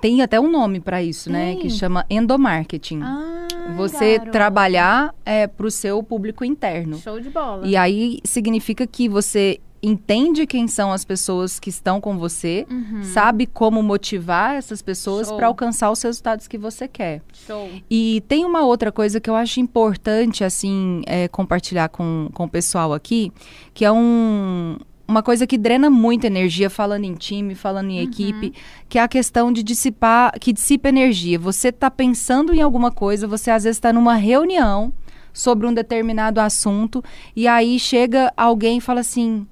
Tem 0.01 0.21
até 0.21 0.39
um 0.39 0.51
nome 0.51 0.79
para 0.81 1.01
isso, 1.01 1.31
né? 1.31 1.53
Tem. 1.53 1.59
Que 1.59 1.69
chama 1.69 2.05
endomarketing. 2.09 2.99
Ah, 3.01 3.47
Você 3.77 4.13
garoto. 4.17 4.31
trabalhar 4.31 5.15
é, 5.25 5.47
para 5.47 5.65
o 5.65 5.71
seu 5.71 6.03
público 6.03 6.43
interno. 6.43 6.97
Show 6.97 7.19
de 7.21 7.29
bola. 7.29 7.65
E 7.65 7.75
aí 7.77 8.19
significa 8.25 8.85
que 8.85 9.07
você 9.07 9.59
entende 9.81 10.45
quem 10.47 10.65
são 10.67 10.91
as 10.93 11.03
pessoas 11.05 11.59
que 11.59 11.69
estão 11.69 11.99
com 12.01 12.17
você, 12.17 12.65
Uhum. 12.69 13.03
sabe 13.03 13.45
como 13.45 13.83
motivar 13.83 14.55
essas 14.55 14.81
pessoas 14.81 15.29
para 15.31 15.47
alcançar 15.47 15.91
os 15.91 16.01
resultados 16.01 16.47
que 16.47 16.57
você 16.57 16.87
quer. 16.87 17.21
Show. 17.33 17.69
E 17.89 18.23
tem 18.27 18.45
uma 18.45 18.61
outra 18.65 18.91
coisa 18.93 19.19
que 19.19 19.29
eu 19.29 19.35
acho 19.35 19.59
importante, 19.59 20.41
assim, 20.43 21.01
é, 21.05 21.27
compartilhar 21.27 21.89
com, 21.89 22.29
com 22.33 22.45
o 22.45 22.49
pessoal 22.49 22.93
aqui, 22.93 23.31
que 23.73 23.83
é 23.83 23.91
um, 23.91 24.77
uma 25.07 25.21
coisa 25.21 25.45
que 25.45 25.57
drena 25.57 25.89
muita 25.89 26.27
energia, 26.27 26.69
falando 26.69 27.03
em 27.03 27.13
time, 27.13 27.55
falando 27.55 27.89
em 27.89 27.99
equipe, 27.99 28.53
que 28.87 28.97
é 28.97 29.01
a 29.01 29.07
questão 29.07 29.51
de 29.51 29.61
dissipar, 29.61 30.39
que 30.39 30.53
dissipa 30.53 30.89
energia. 30.89 31.37
Você 31.37 31.69
está 31.69 31.91
pensando 31.91 32.53
em 32.53 32.61
alguma 32.61 32.91
coisa, 32.91 33.27
você 33.27 33.51
às 33.51 33.63
vezes 33.63 33.77
está 33.77 33.91
numa 33.91 34.15
reunião 34.15 34.93
sobre 35.33 35.67
um 35.67 35.73
determinado 35.73 36.39
assunto, 36.39 37.03
e 37.35 37.47
aí 37.47 37.79
chega 37.79 38.31
alguém 38.37 38.77
e 38.77 38.81
fala 38.81 39.01
assim, 39.01 39.47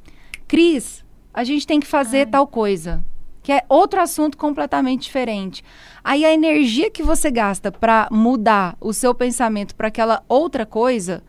Cris, 0.48 1.04
a 1.34 1.44
gente 1.44 1.66
tem 1.66 1.80
que 1.80 1.88
fazer 1.88 2.28
tal 2.28 2.48
coisa 2.48 3.04
que 3.44 3.52
é 3.52 3.64
outro 3.68 4.00
assunto 4.00 4.38
completamente 4.38 5.04
diferente. 5.04 5.64
Aí 6.04 6.24
a 6.24 6.34
energia 6.34 6.92
que 6.92 7.04
você 7.04 7.32
gasta 7.32 7.72
para 7.72 8.08
mudar 8.12 8.78
o 8.80 8.94
seu 8.94 9.14
pensamento 9.14 9.76
para 9.76 9.88
aquela 9.88 10.24
outra 10.30 10.66
coisa, 10.66 11.24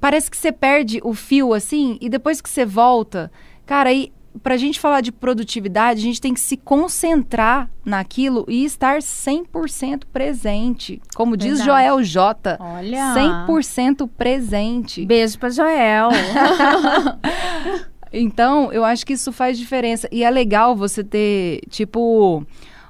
parece 0.00 0.30
que 0.30 0.36
você 0.36 0.52
perde 0.52 1.00
o 1.02 1.14
fio 1.14 1.52
assim, 1.54 1.98
e 2.00 2.08
depois 2.08 2.40
que 2.40 2.48
você 2.48 2.64
volta, 2.64 3.30
cara, 3.66 3.90
aí 3.90 4.12
pra 4.42 4.56
gente 4.56 4.80
falar 4.80 5.00
de 5.00 5.12
produtividade, 5.12 6.00
a 6.00 6.02
gente 6.02 6.20
tem 6.20 6.32
que 6.32 6.40
se 6.40 6.56
concentrar 6.56 7.70
naquilo 7.84 8.44
e 8.48 8.64
estar 8.64 8.98
100% 8.98 10.04
presente. 10.12 11.00
Como 11.14 11.36
diz 11.36 11.58
Verdade. 11.58 11.84
Joel 11.84 12.02
J, 12.02 12.56
Olha. 12.58 13.14
100% 13.46 14.08
presente. 14.16 15.04
Beijo 15.04 15.38
pra 15.38 15.50
Joel. 15.50 16.08
Então, 18.12 18.70
eu 18.72 18.84
acho 18.84 19.06
que 19.06 19.14
isso 19.14 19.32
faz 19.32 19.56
diferença. 19.56 20.06
E 20.12 20.22
é 20.22 20.28
legal 20.28 20.76
você 20.76 21.02
ter, 21.02 21.60
tipo, 21.70 22.44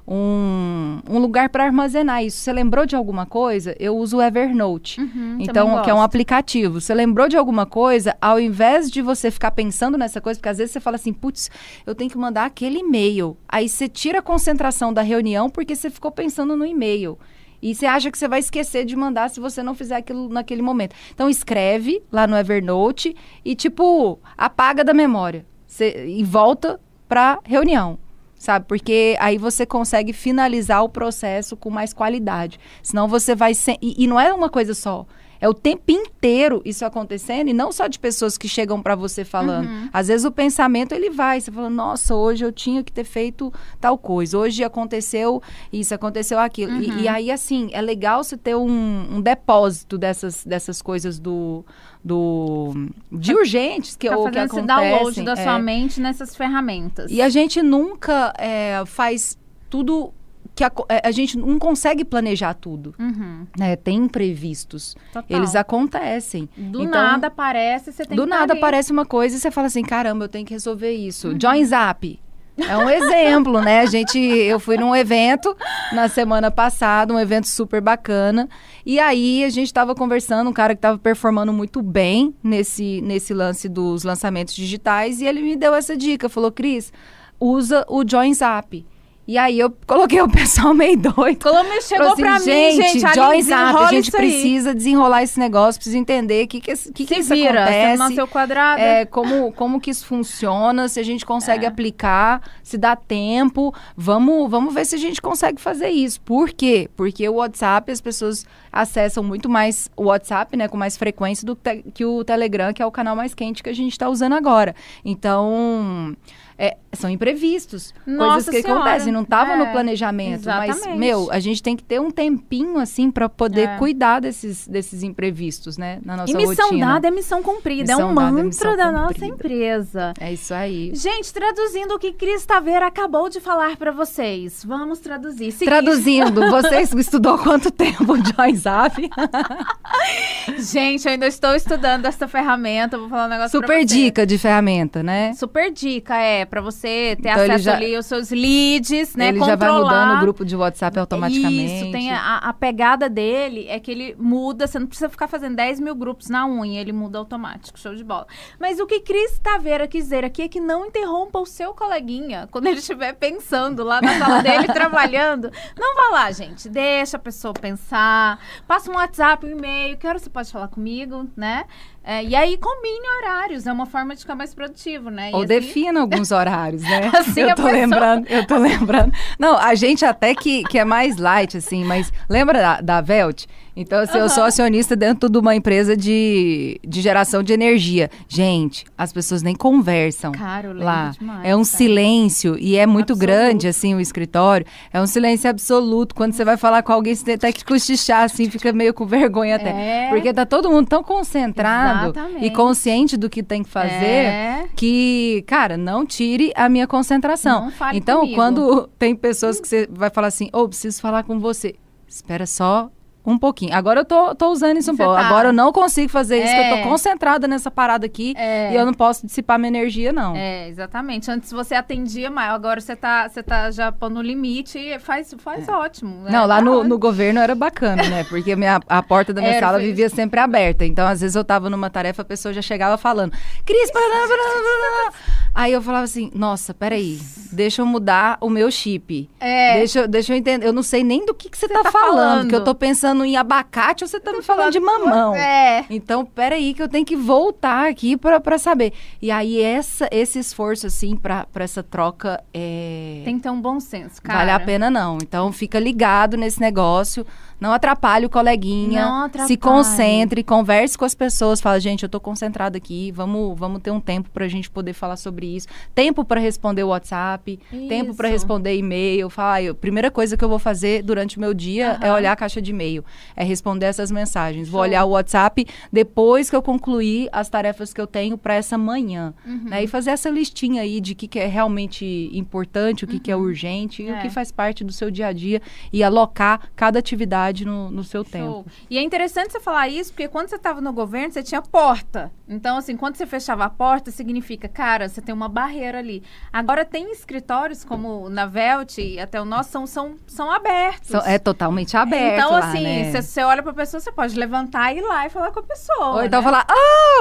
um, 0.07 0.99
um 1.09 1.17
lugar 1.19 1.49
para 1.49 1.63
armazenar 1.65 2.23
isso. 2.23 2.37
Você 2.37 2.51
lembrou 2.53 2.85
de 2.85 2.95
alguma 2.95 3.25
coisa? 3.25 3.75
Eu 3.79 3.97
uso 3.97 4.17
o 4.17 4.21
Evernote. 4.21 4.99
Uhum, 5.01 5.37
Então, 5.39 5.81
que 5.81 5.89
é 5.89 5.93
um 5.93 6.01
aplicativo. 6.01 6.79
Você 6.81 6.93
lembrou 6.93 7.27
de 7.27 7.37
alguma 7.37 7.65
coisa, 7.65 8.15
ao 8.21 8.39
invés 8.39 8.91
de 8.91 9.01
você 9.01 9.31
ficar 9.31 9.51
pensando 9.51 9.97
nessa 9.97 10.19
coisa, 10.21 10.39
porque 10.39 10.49
às 10.49 10.57
vezes 10.57 10.71
você 10.73 10.79
fala 10.79 10.95
assim, 10.95 11.13
putz, 11.13 11.49
eu 11.85 11.95
tenho 11.95 12.09
que 12.09 12.17
mandar 12.17 12.45
aquele 12.45 12.79
e-mail. 12.79 13.37
Aí 13.47 13.67
você 13.69 13.87
tira 13.87 14.19
a 14.19 14.21
concentração 14.21 14.93
da 14.93 15.01
reunião 15.01 15.49
porque 15.49 15.75
você 15.75 15.89
ficou 15.89 16.11
pensando 16.11 16.55
no 16.55 16.65
e-mail. 16.65 17.17
E 17.61 17.73
você 17.73 17.85
acha 17.85 18.11
que 18.11 18.17
você 18.17 18.27
vai 18.27 18.39
esquecer 18.39 18.83
de 18.83 18.93
mandar 18.93 19.29
se 19.29 19.39
você 19.39 19.63
não 19.63 19.73
fizer 19.73 19.95
aquilo 19.95 20.27
naquele 20.27 20.61
momento. 20.61 20.93
Então 21.13 21.29
escreve 21.29 22.03
lá 22.11 22.27
no 22.27 22.35
Evernote 22.35 23.15
e 23.45 23.55
tipo, 23.55 24.19
apaga 24.37 24.83
da 24.83 24.93
memória. 24.93 25.45
Você- 25.65 26.05
e 26.07 26.23
volta 26.25 26.77
pra 27.07 27.39
reunião. 27.45 27.97
Sabe? 28.43 28.65
Porque 28.67 29.15
aí 29.21 29.37
você 29.37 29.65
consegue 29.65 30.11
finalizar 30.11 30.83
o 30.83 30.89
processo 30.89 31.55
com 31.55 31.69
mais 31.69 31.93
qualidade. 31.93 32.59
Senão 32.81 33.07
você 33.07 33.33
vai. 33.33 33.53
Se... 33.53 33.77
E, 33.81 34.03
e 34.03 34.05
não 34.05 34.19
é 34.19 34.33
uma 34.33 34.49
coisa 34.49 34.73
só. 34.73 35.05
É 35.39 35.47
o 35.47 35.53
tempo 35.53 35.91
inteiro 35.91 36.61
isso 36.63 36.85
acontecendo 36.85 37.49
e 37.49 37.53
não 37.53 37.69
só 37.71 37.87
de 37.87 37.97
pessoas 37.99 38.37
que 38.37 38.47
chegam 38.47 38.81
para 38.81 38.95
você 38.95 39.23
falando. 39.25 39.67
Uhum. 39.67 39.89
Às 39.93 40.07
vezes 40.09 40.25
o 40.25 40.31
pensamento 40.31 40.93
ele 40.93 41.09
vai, 41.09 41.39
você 41.39 41.51
fala, 41.51 41.69
nossa, 41.69 42.15
hoje 42.15 42.43
eu 42.45 42.51
tinha 42.51 42.81
que 42.83 42.91
ter 42.91 43.03
feito 43.05 43.51
tal 43.79 43.97
coisa, 43.97 44.37
hoje 44.37 44.61
aconteceu 44.63 45.41
isso, 45.71 45.93
aconteceu 45.93 46.37
aquilo. 46.39 46.81
E- 46.81 46.89
Uhum. 46.89 46.99
E, 46.99 47.07
aí, 47.09 47.31
assim, 47.31 47.69
é 47.73 47.81
legal 47.81 48.23
você 48.23 48.37
ter 48.37 48.55
um, 48.55 49.15
um 49.17 49.21
depósito 49.21 49.97
dessas, 49.97 50.45
dessas 50.45 50.81
coisas 50.81 51.19
do, 51.19 51.65
do 52.03 52.89
de 53.11 53.33
urgentes 53.33 53.95
que, 53.95 54.09
Tá 54.09 54.17
ou 54.17 54.25
que 54.29 54.33
fazendo 54.33 54.45
esse 54.45 54.59
acontecem. 54.59 54.91
download 54.91 55.21
da 55.23 55.31
é. 55.33 55.35
sua 55.43 55.59
mente 55.59 56.01
nessas 56.01 56.35
ferramentas. 56.35 57.09
E 57.09 57.21
a 57.21 57.29
gente 57.29 57.61
nunca 57.61 58.33
é, 58.37 58.83
faz 58.85 59.37
tudo 59.69 60.13
que 60.55 60.63
a, 60.63 60.71
é, 60.89 61.07
a 61.07 61.11
gente 61.11 61.37
não 61.37 61.57
consegue 61.57 62.05
planejar 62.05 62.53
tudo. 62.53 62.93
Uhum. 62.99 63.47
né? 63.57 63.75
Tem 63.75 63.95
imprevistos. 63.97 64.95
Total. 65.11 65.25
Eles 65.29 65.55
acontecem. 65.55 66.47
Do 66.55 66.83
Então, 66.83 67.01
nada 67.01 67.27
aparece, 67.27 67.91
você 67.91 68.05
tem 68.05 68.15
Do 68.15 68.25
nada 68.25 68.53
tá 68.53 68.59
aparece 68.59 68.91
uma 68.91 69.05
coisa 69.05 69.35
e 69.35 69.39
você 69.39 69.49
fala 69.49 69.67
assim: 69.67 69.81
caramba, 69.81 70.25
eu 70.25 70.29
tenho 70.29 70.45
que 70.45 70.53
resolver 70.53 70.91
isso. 70.91 71.35
Join 71.39 71.63
Zap. 71.65 72.19
É 72.57 72.77
um 72.77 72.89
exemplo, 72.89 73.59
né? 73.61 73.79
A 73.79 73.85
gente, 73.85 74.19
eu 74.19 74.59
fui 74.59 74.77
num 74.77 74.95
evento 74.95 75.55
na 75.91 76.07
semana 76.07 76.51
passada, 76.51 77.13
um 77.13 77.19
evento 77.19 77.47
super 77.47 77.81
bacana. 77.81 78.47
E 78.85 78.99
aí 78.99 79.43
a 79.43 79.49
gente 79.49 79.67
estava 79.67 79.95
conversando, 79.95 80.49
um 80.49 80.53
cara 80.53 80.75
que 80.75 80.79
estava 80.79 80.97
performando 80.97 81.51
muito 81.51 81.81
bem 81.81 82.35
nesse, 82.43 83.01
nesse 83.01 83.33
lance 83.33 83.67
dos 83.67 84.03
lançamentos 84.03 84.53
digitais, 84.53 85.19
e 85.19 85.25
ele 85.25 85.41
me 85.41 85.55
deu 85.55 85.73
essa 85.73 85.97
dica, 85.97 86.29
falou: 86.29 86.51
Cris, 86.51 86.93
usa 87.39 87.85
o 87.89 88.07
Join 88.07 88.33
Zap. 88.33 88.85
E 89.25 89.37
aí 89.37 89.57
eu 89.57 89.73
coloquei 89.87 90.21
o 90.21 90.29
pessoal 90.29 90.73
meio 90.75 90.97
doido. 90.97 91.41
Colombo 91.41 91.81
chegou 91.81 92.11
assim, 92.11 92.21
pra 92.21 92.39
mim, 92.39 92.45
gente, 92.45 92.99
Join 92.99 93.41
Zap, 93.41 93.77
a 93.77 93.87
gente 93.87 94.07
isso 94.09 94.17
aí. 94.17 94.29
precisa 94.29 94.75
desenrolar 94.75 95.23
esse 95.23 95.39
negócio, 95.39 95.79
precisa 95.79 95.97
entender 95.97 96.43
o 96.43 96.47
que, 96.47 96.59
que, 96.59 96.75
que, 96.75 97.05
que 97.05 97.15
isso 97.15 97.33
vira, 97.33 97.63
acontece. 97.63 97.91
você 97.91 97.97
nasceu 97.97 98.27
quadrada. 98.27 98.81
É, 98.81 99.05
como, 99.05 99.51
como 99.53 99.79
que 99.79 99.89
isso 99.89 100.05
funciona, 100.05 100.89
se 100.89 100.99
a 100.99 101.03
gente 101.03 101.25
consegue 101.25 101.65
aplicar, 101.65 102.41
se 102.61 102.77
dá 102.77 102.95
tempo. 102.95 103.73
Vamos, 103.95 104.49
vamos 104.51 104.73
ver 104.73 104.85
se 104.85 104.95
a 104.95 104.99
gente 104.99 105.21
consegue 105.21 105.61
fazer 105.61 105.89
isso. 105.89 106.19
Por 106.21 106.51
quê? 106.51 106.89
Porque 106.95 107.27
o 107.29 107.35
WhatsApp, 107.35 107.91
as 107.91 108.01
pessoas 108.01 108.45
acessam 108.71 109.23
muito 109.23 109.47
mais 109.47 109.89
o 109.95 110.05
WhatsApp, 110.05 110.57
né, 110.57 110.67
com 110.67 110.75
mais 110.75 110.97
frequência 110.97 111.45
do 111.45 111.57
que 111.93 112.03
o 112.03 112.23
Telegram, 112.25 112.73
que 112.73 112.81
é 112.81 112.85
o 112.85 112.91
canal 112.91 113.15
mais 113.15 113.33
quente 113.33 113.63
que 113.63 113.69
a 113.69 113.73
gente 113.73 113.93
está 113.93 114.09
usando 114.09 114.33
agora. 114.33 114.75
Então, 115.05 116.15
é, 116.57 116.77
são 116.93 117.09
imprevistos. 117.09 117.93
Nossa 118.05 118.45
coisas 118.45 118.49
que 118.55 118.61
Senhora. 118.61 118.81
acontecem. 118.81 119.11
Não 119.13 119.21
estava 119.23 119.55
no 119.55 119.63
É, 119.65 119.71
planejamento. 119.71 120.45
Mas, 120.45 120.69
exatamente. 120.77 120.99
meu, 120.99 121.29
a 121.31 121.39
gente 121.39 121.61
tem 121.63 121.75
que 121.75 121.83
ter 121.83 121.99
um 121.99 122.11
tempinho, 122.11 122.77
assim, 122.79 123.09
para 123.11 123.27
poder 123.27 123.69
É. 123.69 123.77
cuidar 123.77 124.19
desses, 124.21 124.67
desses 124.67 125.03
imprevistos, 125.03 125.77
né, 125.77 125.99
na 126.05 126.17
nossa 126.17 126.31
E 126.31 126.35
missão 126.35 126.65
rotina. 126.69 126.85
dada 126.93 127.07
é 127.07 127.11
missão 127.11 127.41
cumprida. 127.43 127.91
é 127.91 127.95
Missão 127.95 128.11
um 128.11 128.15
dada 128.15 128.27
é 128.27 128.31
mantra 128.31 128.43
missão 128.45 128.77
da 128.77 128.91
nossa 128.91 129.25
empresa. 129.25 130.13
É 130.19 130.31
isso 130.33 130.53
aí. 130.53 130.91
Gente, 130.93 131.33
traduzindo 131.33 131.93
o 131.95 131.99
que 131.99 132.11
Cris 132.13 132.45
Taveira 132.45 132.87
acabou 132.87 133.29
de 133.29 133.39
falar 133.39 133.75
pra 133.77 133.91
vocês. 133.91 134.63
Vamos 134.65 134.99
traduzir. 134.99 135.51
Seguinte, 135.51 135.65
Traduzindo, 135.65 136.41
você 136.49 136.81
estudou 136.81 137.37
quanto 137.37 137.71
tempo 137.71 138.17
de 138.21 138.33
WhatsApp? 138.37 139.09
Gente, 140.59 141.05
eu 141.05 141.11
ainda 141.11 141.27
estou 141.27 141.55
estudando 141.55 142.05
essa 142.05 142.27
ferramenta. 142.27 142.97
Vou 142.97 143.09
falar 143.09 143.25
um 143.25 143.29
negócio 143.29 143.59
pra 143.59 143.67
Super 143.67 143.85
dica 143.85 144.25
de 144.25 144.37
ferramenta, 144.37 145.01
né? 145.01 145.33
Super 145.33 145.71
dica, 145.71 146.15
é, 146.17 146.45
pra 146.45 146.61
você 146.61 146.82
ter 146.83 147.17
Então, 147.19 147.31
acesso 147.43 147.63
já- 147.63 147.75
ali 147.75 147.95
aos 147.95 148.05
seus 148.05 148.29
leads, 148.29 149.15
né? 149.15 149.29
Ele 149.29 149.39
já 149.39 149.55
vai 149.55 149.69
controlar. 149.69 150.05
mudando 150.05 150.17
o 150.17 150.21
grupo 150.21 150.43
de 150.45 150.55
WhatsApp 150.55 150.99
automaticamente. 150.99 151.75
Isso, 151.83 151.91
tem 151.91 152.11
a, 152.11 152.37
a 152.39 152.53
pegada 152.53 153.09
dele 153.09 153.65
é 153.69 153.79
que 153.79 153.89
ele 153.89 154.15
muda, 154.19 154.67
você 154.67 154.77
não 154.77 154.87
precisa 154.87 155.07
ficar 155.09 155.27
fazendo 155.27 155.55
10 155.55 155.79
mil 155.79 155.95
grupos 155.95 156.29
na 156.29 156.45
unha, 156.45 156.81
ele 156.81 156.91
muda 156.91 157.17
automático, 157.17 157.79
show 157.79 157.95
de 157.95 158.03
bola. 158.03 158.27
Mas 158.59 158.79
o 158.79 158.85
que 158.85 158.99
Cris 158.99 159.39
Taveira 159.39 159.87
quis 159.87 160.03
dizer 160.05 160.25
aqui 160.25 160.41
é 160.43 160.47
que 160.49 160.59
não 160.59 160.85
interrompa 160.87 161.39
o 161.39 161.45
seu 161.45 161.73
coleguinha 161.73 162.47
quando 162.51 162.67
ele 162.67 162.79
estiver 162.79 163.13
pensando 163.13 163.83
lá 163.83 164.01
na 164.01 164.19
sala 164.19 164.41
dele, 164.43 164.67
trabalhando. 164.73 165.49
Não 165.79 165.95
vá 165.95 166.09
lá, 166.19 166.31
gente, 166.31 166.67
deixa 166.67 167.15
a 167.17 167.19
pessoa 167.19 167.53
pensar, 167.53 168.39
passa 168.67 168.91
um 168.91 168.95
WhatsApp, 168.95 169.45
um 169.45 169.49
e-mail, 169.49 169.97
que 169.97 170.05
hora 170.05 170.19
você 170.19 170.29
pode 170.29 170.51
falar 170.51 170.67
comigo, 170.67 171.27
né? 171.37 171.65
É, 172.03 172.23
e 172.23 172.35
aí 172.35 172.57
combine 172.57 173.07
horários, 173.21 173.65
é 173.65 173.71
uma 173.71 173.85
forma 173.85 174.13
de 174.13 174.21
ficar 174.21 174.35
mais 174.35 174.53
produtivo, 174.53 175.09
né? 175.09 175.29
E 175.31 175.33
Ou 175.33 175.39
assim- 175.39 175.47
defina 175.47 176.01
alguns 176.01 176.31
horários, 176.33 176.81
né? 176.83 177.09
Assim 177.13 177.41
eu 177.41 177.49
tô 177.49 177.55
pessoa- 177.55 177.71
lembrando, 177.71 178.27
eu 178.27 178.45
tô 178.45 178.57
lembrando. 178.59 179.13
Não, 179.39 179.57
a 179.57 179.73
gente 179.73 180.03
até 180.03 180.35
que, 180.35 180.63
que 180.65 180.77
é 180.77 180.83
mais 180.83 181.15
light, 181.17 181.55
assim, 181.57 181.85
mas 181.85 182.11
lembra 182.29 182.59
da, 182.59 182.81
da 182.81 183.01
Velt? 183.01 183.45
Então, 183.75 183.99
assim, 183.99 184.17
eu 184.17 184.29
sou 184.29 184.43
acionista 184.43 184.95
dentro 184.95 185.27
de 185.29 185.37
uma 185.37 185.55
empresa 185.55 185.97
de, 185.97 186.79
de 186.87 187.01
geração 187.01 187.41
de 187.41 187.53
energia. 187.53 188.09
Gente, 188.27 188.85
as 188.97 189.11
pessoas 189.11 189.41
nem 189.41 189.55
conversam. 189.55 190.31
Lá. 190.75 191.11
demais, 191.17 191.41
é 191.43 191.55
um 191.55 191.63
cara. 191.63 191.77
silêncio 191.77 192.55
e 192.59 192.75
é 192.77 192.85
muito 192.85 193.13
Absoluto. 193.13 193.19
grande, 193.19 193.67
assim, 193.67 193.95
o 193.95 193.99
escritório. 193.99 194.65
É 194.91 195.01
um 195.01 195.07
silêncio 195.07 195.49
absoluto. 195.49 196.13
Quando 196.13 196.33
você 196.33 196.45
vai 196.45 196.55
falar 196.57 196.83
com 196.83 196.93
alguém, 196.93 197.15
você 197.15 197.37
tem 197.37 197.51
que 197.51 197.65
cochichar, 197.65 198.23
assim, 198.23 198.49
fica 198.49 198.71
meio 198.71 198.93
com 198.93 199.05
vergonha 199.05 199.55
até. 199.55 199.69
É. 199.69 200.09
Porque 200.09 200.31
tá 200.33 200.45
todo 200.45 200.69
mundo 200.69 200.87
tão 200.87 201.03
concentrado 201.03 202.11
Exatamente. 202.11 202.45
e 202.45 202.51
consciente 202.51 203.17
do 203.17 203.29
que 203.29 203.41
tem 203.41 203.63
que 203.63 203.69
fazer 203.69 204.05
É. 204.05 204.65
que, 204.75 205.43
cara, 205.47 205.77
não 205.77 206.05
tire 206.05 206.51
a 206.55 206.69
minha 206.69 206.85
concentração. 206.87 207.71
Então, 207.93 208.19
comigo. 208.21 208.35
quando 208.35 208.87
tem 208.99 209.15
pessoas 209.15 209.59
que 209.59 209.67
você 209.67 209.87
vai 209.91 210.09
falar 210.09 210.27
assim, 210.27 210.49
ô, 210.53 210.67
preciso 210.67 211.01
falar 211.01 211.23
com 211.23 211.39
você. 211.39 211.75
Espera 212.07 212.45
só 212.45 212.91
um 213.25 213.37
pouquinho. 213.37 213.73
Agora 213.73 214.01
eu 214.01 214.05
tô, 214.05 214.35
tô 214.35 214.49
usando 214.51 214.77
isso 214.77 214.91
um 214.91 214.97
pouco. 214.97 215.13
tá. 215.13 215.25
Agora 215.27 215.49
eu 215.49 215.53
não 215.53 215.71
consigo 215.71 216.09
fazer 216.09 216.43
isso, 216.43 216.53
que 216.53 216.59
eu 216.59 216.63
É. 216.63 216.77
tô 216.81 216.89
concentrada 216.89 217.47
nessa 217.47 217.71
parada 217.71 218.05
aqui 218.05 218.33
É. 218.37 218.71
e 218.71 218.75
eu 218.75 218.85
não 218.85 218.93
posso 218.93 219.25
dissipar 219.25 219.57
minha 219.57 219.69
energia, 219.69 220.11
não. 220.11 220.35
É, 220.35 220.67
exatamente. 220.67 221.29
Antes 221.31 221.51
você 221.51 221.75
atendia 221.75 222.29
mais, 222.29 222.51
agora 222.51 222.81
você 222.81 222.95
tá, 222.95 223.27
você 223.29 223.41
tá 223.41 223.71
já 223.71 223.91
pondo 223.91 224.21
limite 224.21 224.77
e 224.77 224.99
faz, 224.99 225.33
faz 225.39 225.67
ótimo. 225.69 226.23
né? 226.23 226.29
É. 226.29 226.33
Não, 226.33 226.45
lá 226.45 226.57
Tá 226.57 226.61
no, 226.61 226.83
no 226.83 226.97
governo 226.99 227.39
era 227.39 227.55
bacana, 227.55 228.03
né? 228.09 228.23
Porque 228.25 228.51
a, 228.51 228.55
minha, 228.55 228.79
a 228.87 229.01
porta 229.03 229.33
da 229.33 229.41
minha 229.41 229.59
sala 229.59 229.79
vivia 229.79 230.09
sempre 230.09 230.39
aberta. 230.39 230.85
Então, 230.85 231.07
às 231.07 231.21
vezes, 231.21 231.35
eu 231.35 231.43
tava 231.43 231.69
numa 231.69 231.89
tarefa, 231.89 232.21
a 232.21 232.25
pessoa 232.25 232.53
já 232.53 232.61
chegava 232.61 232.97
falando, 232.97 233.31
Cris, 233.65 233.91
blá, 233.91 234.01
blá, 234.01 234.27
blá, 234.27 234.35
blá, 234.35 235.11
blá." 235.11 235.13
Aí 235.53 235.71
eu 235.73 235.81
falava 235.81 236.03
assim, 236.03 236.31
nossa, 236.33 236.73
peraí, 236.73 237.19
deixa 237.51 237.81
eu 237.81 237.85
mudar 237.85 238.37
o 238.41 238.49
meu 238.49 238.69
chip. 238.71 239.29
É. 239.39 239.77
Deixa, 239.77 239.99
eu- 240.01 240.07
deixa 240.07 240.33
eu 240.33 240.37
entender. 240.37 240.65
Eu 240.65 240.73
não 240.73 240.83
sei 240.83 241.03
nem 241.03 241.25
do 241.25 241.33
que, 241.33 241.49
que 241.49 241.57
você, 241.57 241.67
tá, 241.67 241.83
tá 241.83 241.91
falando, 241.91 242.15
falando. 242.17 242.49
que 242.49 242.55
eu 242.55 242.63
tô 242.63 242.73
pensando 242.73 243.23
em 243.25 243.37
abacate 243.37 244.03
ou 244.03 244.07
você 244.07 244.19
tá 244.19 244.31
me 244.33 244.41
falando 244.41 244.71
de 244.71 244.79
mamão. 244.79 245.35
É. 245.35 245.85
Então, 245.89 246.25
peraí, 246.25 246.73
que 246.73 246.81
eu 246.81 246.89
tenho 246.89 247.05
que 247.05 247.15
voltar 247.15 247.89
aqui 247.89 248.17
pra 248.17 248.57
saber. 248.57 248.93
E 249.21 249.29
aí, 249.31 249.61
essa, 249.61 250.07
esse 250.11 250.39
esforço, 250.39 250.87
assim, 250.87 251.15
pra 251.15 251.45
essa 251.55 251.83
troca 251.83 252.43
é. 252.53 253.21
Tem 253.25 253.37
que 253.37 253.43
ter 253.43 253.49
um 253.49 253.61
bom 253.61 253.79
senso, 253.79 254.21
cara. 254.21 254.39
Vale 254.39 254.51
a 254.51 254.59
pena 254.59 254.89
não. 254.89 255.17
Então 255.21 255.51
fica 255.51 255.79
ligado 255.79 256.35
nesse 256.37 256.59
negócio. 256.59 257.25
Não 257.63 257.71
atrapalhe 257.71 258.25
o 258.25 258.29
coleguinha. 258.29 259.05
Não 259.05 259.23
atrapalhe. 259.23 259.47
Se 259.47 259.55
concentre, 259.55 260.43
converse 260.43 260.97
com 260.97 261.05
as 261.05 261.15
pessoas. 261.15 261.61
Fala, 261.61 261.79
gente, 261.79 262.03
eu 262.03 262.09
tô 262.09 262.19
concentrado 262.19 262.75
aqui. 262.75 263.09
Vamos, 263.13 263.57
vamos 263.57 263.81
ter 263.81 263.89
um 263.89 264.01
tempo 264.01 264.29
pra 264.33 264.49
gente 264.49 264.69
poder 264.69 264.91
falar 264.91 265.15
sobre 265.15 265.45
isso. 265.55 265.65
Tempo 265.95 266.25
pra 266.25 266.41
responder 266.41 266.83
o 266.83 266.89
WhatsApp. 266.89 267.57
Tempo 267.87 268.13
pra 268.15 268.27
Isso. 268.27 268.33
responder 268.35 268.75
e-mail. 268.75 269.29
Fala, 269.29 269.53
ah, 269.53 269.61
eu- 269.63 269.73
primeira 269.73 270.11
coisa 270.11 270.35
que 270.35 270.43
eu 270.43 270.49
vou 270.49 270.59
fazer 270.59 271.03
durante 271.03 271.37
o 271.37 271.39
meu 271.39 271.53
dia 271.53 271.97
é 272.01 272.11
olhar 272.11 272.33
a 272.33 272.35
caixa 272.35 272.61
de 272.61 272.71
e-mail. 272.71 273.05
É 273.33 273.45
responder 273.45 273.85
essas 273.85 274.11
mensagens. 274.11 274.67
Vou 274.67 274.79
Show. 274.81 274.89
olhar 274.89 275.05
o 275.05 275.11
WhatsApp 275.11 275.65
depois 275.89 276.49
que 276.49 276.55
eu 276.57 276.61
concluir 276.61 277.29
as 277.31 277.47
tarefas 277.47 277.93
que 277.93 278.01
eu 278.01 278.07
tenho 278.07 278.37
pra 278.37 278.55
essa 278.55 278.77
manhã. 278.77 279.33
Uhum. 279.45 279.69
Né? 279.69 279.83
E 279.85 279.87
fazer 279.87 280.09
essa 280.11 280.29
listinha 280.29 280.81
aí 280.81 280.99
de 280.99 281.13
o 281.13 281.15
que, 281.15 281.29
que 281.29 281.39
é 281.39 281.47
realmente 281.47 282.29
importante, 282.33 283.05
o 283.05 283.07
que, 283.07 283.19
que 283.21 283.31
é 283.31 283.35
urgente 283.37 284.03
e 284.03 284.11
o 284.11 284.15
É. 284.15 284.21
que 284.21 284.29
faz 284.29 284.51
parte 284.51 284.83
do 284.83 284.91
seu 284.91 285.09
dia 285.09 285.27
a 285.27 285.31
dia 285.31 285.61
e 285.93 286.03
alocar 286.03 286.59
cada 286.75 286.99
atividade 286.99 287.52
no, 287.61 287.91
no 287.91 288.03
seu 288.03 288.23
Show. 288.23 288.31
tempo. 288.31 288.65
E 288.89 288.97
é 288.97 289.01
interessante 289.01 289.51
você 289.51 289.59
falar 289.59 289.87
isso, 289.87 290.11
porque 290.11 290.27
quando 290.27 290.49
você 290.49 290.55
estava 290.55 290.81
no 290.81 290.91
governo, 290.91 291.31
você 291.31 291.43
tinha 291.43 291.61
porta. 291.61 292.31
Então, 292.47 292.77
assim, 292.77 292.97
quando 292.97 293.15
você 293.15 293.25
fechava 293.25 293.63
a 293.65 293.69
porta, 293.69 294.11
significa, 294.11 294.67
cara, 294.67 295.07
você 295.07 295.21
tem 295.21 295.33
uma 295.33 295.47
barreira 295.47 295.99
ali. 295.99 296.23
Agora, 296.51 296.83
tem 296.83 297.11
escritórios 297.11 297.83
como 297.83 298.29
na 298.29 298.45
Velt 298.45 298.97
e 298.97 299.19
até 299.19 299.39
o 299.39 299.45
nosso, 299.45 299.69
são, 299.71 299.85
são, 299.87 300.15
são 300.27 300.51
abertos. 300.51 301.09
São- 301.09 301.21
é 301.25 301.37
totalmente 301.39 301.95
aberto 301.95 302.35
Então, 302.39 302.51
lá, 302.51 302.59
assim, 302.59 302.83
né? 302.83 303.11
você, 303.11 303.21
você 303.21 303.43
olha 303.43 303.61
pra 303.63 303.73
pessoa, 303.73 303.99
você 304.01 304.11
pode 304.11 304.37
levantar 304.37 304.93
e 304.93 304.97
ir 304.99 305.01
lá 305.01 305.25
e 305.25 305.29
falar 305.29 305.51
com 305.51 305.59
a 305.59 305.63
pessoa. 305.63 306.09
Ou 306.15 306.23
então 306.23 306.41
né? 306.41 306.43
falar, 306.45 306.65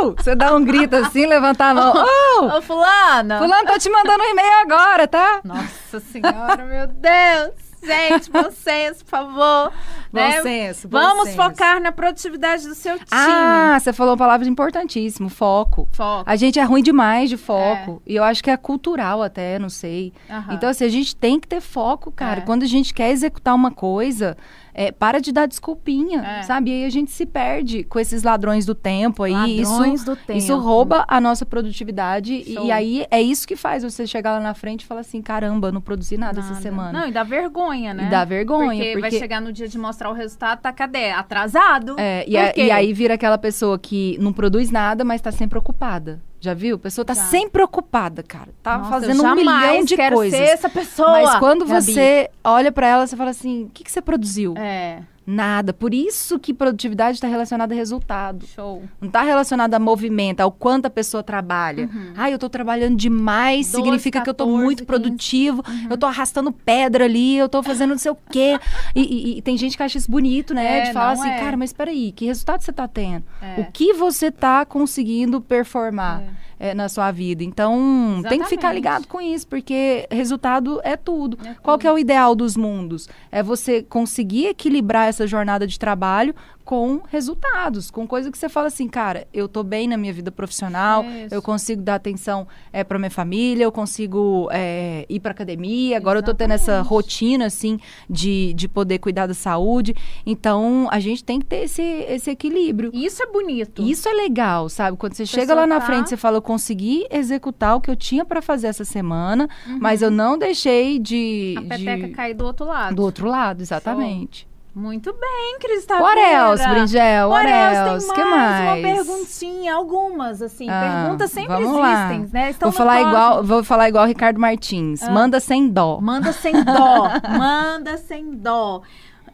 oh! 0.01 0.13
Você 0.17 0.35
dá 0.35 0.55
um 0.55 0.65
grito 0.65 0.97
assim, 0.97 1.27
levantar 1.27 1.71
a 1.71 1.75
mão, 1.75 1.93
oh! 2.41 2.59
Ô, 2.59 2.63
fulana! 2.63 3.39
Fulano, 3.39 3.67
tô 3.67 3.79
te 3.79 3.91
mandando 3.91 4.23
um 4.23 4.29
e-mail 4.31 4.53
agora, 4.61 5.07
tá? 5.09 5.41
Nossa 5.45 6.01
senhora, 6.01 6.65
meu 6.65 6.87
Deus! 6.87 7.62
Gente, 7.83 8.31
bom 8.31 8.51
senso, 8.51 9.05
por 9.05 9.11
favor. 9.11 9.73
Bom 10.13 10.21
né? 10.21 10.43
senso, 10.43 10.89
bom 10.89 10.99
Vamos 10.99 11.25
senso. 11.31 11.37
focar 11.37 11.81
na 11.81 11.91
produtividade 11.91 12.69
do 12.69 12.75
seu 12.75 12.97
time. 12.97 13.09
Ah, 13.11 13.79
você 13.81 13.93
falou 13.93 14.13
uma 14.13 14.19
palavra 14.19 14.49
importantíssima, 14.49 15.29
foco. 15.29 15.89
Foco. 15.93 16.29
A 16.29 16.37
gente 16.37 16.59
é 16.59 16.63
ruim 16.63 16.83
demais 16.83 17.29
de 17.29 17.37
foco. 17.37 18.01
E 18.07 18.15
eu 18.15 18.23
acho 18.23 18.43
que 18.43 18.51
é 18.51 18.57
cultural 18.57 19.23
até, 19.23 19.59
não 19.59 19.69
sei. 19.69 20.13
Então, 20.51 20.69
assim, 20.69 20.85
a 20.85 20.89
gente 20.89 21.17
tem 21.17 21.41
que 21.41 21.49
ter 21.49 21.61
foco, 21.61 22.13
cara. 22.13 22.41
É. 22.41 22.45
Quando 22.45 22.63
a 22.63 22.67
gente 22.67 22.95
quer 22.95 23.11
executar 23.11 23.55
uma 23.55 23.71
coisa, 23.71 24.37
é, 24.75 24.91
para 24.91 25.21
de 25.21 25.33
dar 25.33 25.47
desculpinha, 25.47 26.21
É. 26.23 26.43
sabe? 26.43 26.71
E 26.71 26.75
aí 26.75 26.85
a 26.85 26.91
gente 26.91 27.11
se 27.11 27.27
perde 27.27 27.85
com 27.85 27.99
esses 27.99 28.23
ladrões 28.23 28.65
do 28.65 28.75
tempo 28.75 29.23
aí. 29.23 29.33
Ladrões 29.33 30.01
isso, 30.01 30.05
do 30.07 30.17
tempo. 30.17 30.39
Isso 30.39 30.57
rouba 30.59 31.05
a 31.09 31.21
nossa 31.21 31.45
produtividade. 31.45 32.45
Show. 32.53 32.65
E 32.67 32.71
aí 32.73 33.07
é 33.11 33.21
isso 33.21 33.47
que 33.47 33.57
faz 33.57 33.83
você 33.83 34.07
chegar 34.07 34.33
lá 34.33 34.41
na 34.41 34.55
frente 34.55 34.83
e 34.83 34.87
falar 34.87 35.01
assim: 35.01 35.21
caramba, 35.21 35.71
não 35.73 35.81
produzi 35.81 36.17
nada, 36.17 36.41
essa 36.41 36.51
Nada. 36.51 36.63
semana. 36.63 37.01
Não, 37.01 37.09
e 37.09 37.13
dá 37.13 37.23
vergonha, 37.23 37.93
né? 37.95 38.07
E 38.07 38.11
dá 38.11 38.25
vergonha, 38.25 38.69
Porque, 38.83 38.93
vai 38.95 39.03
porque- 39.11 39.19
chegar 39.19 39.41
no 39.41 39.53
dia 39.53 39.69
de 39.69 39.79
mostrar 39.79 40.11
o 40.11 40.13
resultado, 40.13 40.61
tá 40.61 40.73
cadê? 40.73 41.11
Atrasado. 41.11 41.97
É, 41.99 42.25
e, 42.29 42.37
a- 42.37 42.53
e 42.57 42.71
aí 42.71 42.93
vira 42.93 43.15
aquela 43.15 43.39
pessoa 43.39 43.79
que 43.79 44.17
não 44.21 44.33
produz 44.33 44.71
nada, 44.71 45.05
mas 45.05 45.21
tá 45.21 45.31
sempre 45.33 45.59
ocupada. 45.59 46.21
Já 46.43 46.55
viu? 46.55 46.75
A 46.75 46.79
pessoa 46.79 47.05
tá 47.05 47.15
Já. 47.15 47.23
sempre 47.27 47.63
ocupada, 47.63 48.21
cara. 48.21 48.49
Tá 48.65 48.77
Nossa, 48.77 48.91
fazendo 48.91 49.23
um 49.23 49.35
milhão 49.37 49.85
de 49.85 49.95
quero 49.95 50.17
coisas. 50.17 50.37
ser 50.37 50.47
essa 50.47 50.69
pessoa. 50.69 51.13
Mas 51.13 51.39
quando 51.39 51.65
Gabi. 51.65 51.81
você 51.85 52.29
olha 52.43 52.73
pra 52.73 52.89
ela, 52.89 53.07
você 53.07 53.17
fala 53.17 53.31
assim: 53.31 53.67
o 53.67 53.69
que, 53.69 53.85
que 53.85 53.93
você 53.93 54.03
produziu? 54.03 54.55
É, 54.57 55.05
Nada. 55.27 55.73
Por 55.73 55.95
isso 55.95 56.39
que 56.39 56.53
produtividade 56.53 57.17
está 57.17 57.29
relacionada 57.29 57.75
a 57.75 57.77
resultado. 57.77 58.47
show. 58.47 58.83
Não 59.01 59.07
está 59.09 59.23
relacionada 59.23 59.77
a 59.77 59.79
movimento, 59.81 60.41
ao 60.41 60.51
quanto 60.51 60.87
a 60.87 60.91
pessoa 60.91 61.23
trabalha. 61.23 61.85
Uhum. 61.93 62.13
Ah, 62.17 62.31
eu 62.31 62.39
tô 62.39 62.49
trabalhando 62.49 62.97
demais, 62.97 63.71
12, 63.71 63.77
significa 63.85 64.21
que 64.21 64.29
eu 64.31 64.35
14, 64.35 64.51
muito 64.63 64.79
15. 64.79 64.87
produtivo, 64.87 65.63
Uhum. 65.69 65.87
eu 65.91 65.97
tô 65.97 66.07
arrastando 66.07 66.51
pedra 66.53 67.05
ali, 67.05 67.37
eu 67.37 67.49
tô 67.49 67.63
fazendo 67.63 67.91
não 67.91 67.99
sei 67.99 68.11
o 68.11 68.17
quê. 68.31 68.59
e, 68.97 69.01
e- 69.03 69.39
e 69.39 69.43
tem 69.43 69.57
gente 69.57 69.77
que 69.77 69.83
acha 69.83 69.99
isso 69.99 70.11
bonito, 70.11 70.53
né? 70.55 70.79
É, 70.81 70.83
de 70.83 70.93
falar 70.93 71.13
assim, 71.13 71.29
é. 71.29 71.39
cara, 71.39 71.57
mas 71.57 71.73
peraí, 71.73 72.13
que 72.13 72.27
resultado 72.27 72.61
você 72.63 72.73
tá 72.73 72.89
tendo? 72.89 73.25
É. 73.41 73.61
O 73.61 73.67
que 73.73 73.93
você 73.95 74.31
tá 74.31 74.65
conseguindo 74.65 75.41
performar 75.41 76.23
É. 76.63 76.75
na 76.75 76.89
sua 76.89 77.11
vida? 77.11 77.43
Então, 77.45 78.21
tem 78.29 78.39
que 78.39 78.45
ficar 78.47 78.69
Exatamente. 78.69 78.75
ligado 78.75 79.07
com 79.09 79.21
isso, 79.21 79.47
porque 79.47 80.07
resultado 80.11 80.81
é 80.85 80.97
tudo. 80.97 81.37
É 81.45 81.55
Qual 81.63 81.77
tudo. 81.77 81.81
que 81.81 81.87
é 81.87 81.93
o 81.93 81.99
ideal 81.99 82.35
dos 82.35 82.57
mundos? 82.57 83.09
É 83.31 83.43
você 83.43 83.83
conseguir 83.83 84.47
equilibrar 84.47 85.09
essa 85.09 85.27
jornada 85.27 85.67
de 85.67 85.79
trabalho 85.79 86.35
com 86.65 87.01
resultados, 87.09 87.91
com 87.91 88.07
coisa 88.07 88.31
que 88.31 88.39
você 88.39 88.49
fala 88.49 88.69
assim, 88.69 88.87
cara, 88.87 89.27
eu 89.35 89.49
tô 89.49 89.65
bem 89.65 89.89
na 89.89 89.97
minha 89.97 90.13
vida 90.13 90.31
profissional, 90.31 91.05
eu 91.29 91.43
consigo 91.43 91.83
dar 91.83 91.97
atenção 91.97 92.47
é, 92.73 92.85
para 92.85 93.01
minha 93.01 93.11
família, 93.11 93.65
eu 93.65 93.73
consigo 93.73 94.49
é, 94.53 95.05
ir 95.09 95.19
para 95.19 95.33
academia, 95.33 95.97
agora 95.97 96.21
eu 96.21 96.23
tô 96.23 96.33
tendo 96.33 96.53
essa 96.53 96.71
Exatamente. 96.71 96.89
rotina, 96.89 97.47
assim, 97.47 97.81
de, 98.09 98.55
de 98.55 98.69
poder 98.69 98.99
cuidar 99.01 99.27
da 99.27 99.35
saúde. 99.35 99.93
Então, 100.25 100.89
a 100.93 101.01
gente 101.01 101.25
tem 101.25 101.41
que 101.41 101.47
ter 101.47 101.65
esse, 101.65 101.83
esse 101.83 102.31
equilíbrio. 102.31 102.93
Isso 102.95 103.21
é 103.23 103.27
bonito. 103.27 103.83
Isso 103.83 104.09
é 104.09 104.13
legal, 104.13 104.69
sabe? 104.69 104.97
Quando 104.97 105.15
você 105.15 105.27
chega 105.27 105.55
lá 105.55 105.67
na 105.67 105.81
tá- 105.81 105.87
frente, 105.87 106.11
você 106.11 106.17
fala, 106.17 106.37
eu 106.37 106.43
consegui 106.53 107.07
executar 107.11 107.77
o 107.77 107.81
que 107.81 107.91
eu 107.91 107.97
tinha 107.97 108.27
para 108.27 108.43
fazer 108.43 108.67
essa 108.67 108.85
semana, 108.85 109.49
mas 109.81 110.03
eu 110.03 110.11
não 110.11 110.37
deixei 110.37 110.99
de... 110.99 111.55
Uhum. 111.57 111.65
A 111.65 111.69
peteca 111.69 112.07
de... 112.09 112.13
cair 112.13 112.35
do 112.35 112.45
outro 112.45 112.67
lado. 112.67 112.95
Do 112.95 113.03
outro 113.03 113.27
lado, 113.27 113.63
exatamente. 113.63 114.47
Muito 114.75 115.13
bem, 115.13 115.59
Cris 115.61 115.87
What 115.89 116.19
else, 116.19 116.67
Bringel? 116.69 117.29
What 117.29 117.47
else? 117.49 118.07
tem 118.07 118.15
que 118.15 118.25
mais, 118.25 118.65
mais? 118.65 118.85
uma 118.85 118.95
perguntinha, 118.95 119.75
algumas, 119.75 120.41
assim. 120.41 120.67
Ah, 120.69 121.03
Perguntas 121.03 121.31
sempre 121.31 121.63
vamos 121.63 121.79
lá. 121.79 122.13
existem, 122.13 122.31
né? 122.33 122.51
Estão 122.51 122.71
Vou 122.71 122.79
falar, 122.79 123.01
igual, 123.03 123.45
vou 123.45 123.65
falar 123.65 123.89
igual 123.89 124.05
o 124.05 124.09
Ricardo 124.09 124.41
Martins. 124.41 125.03
Ah. 125.03 125.11
Manda 125.11 125.41
sem 125.41 125.69
dó. 125.69 126.01
Manda 126.01 126.33
sem 126.33 126.53
dó. 126.65 127.09
Manda 127.39 127.97
sem 127.99 128.31
dó. 128.31 128.83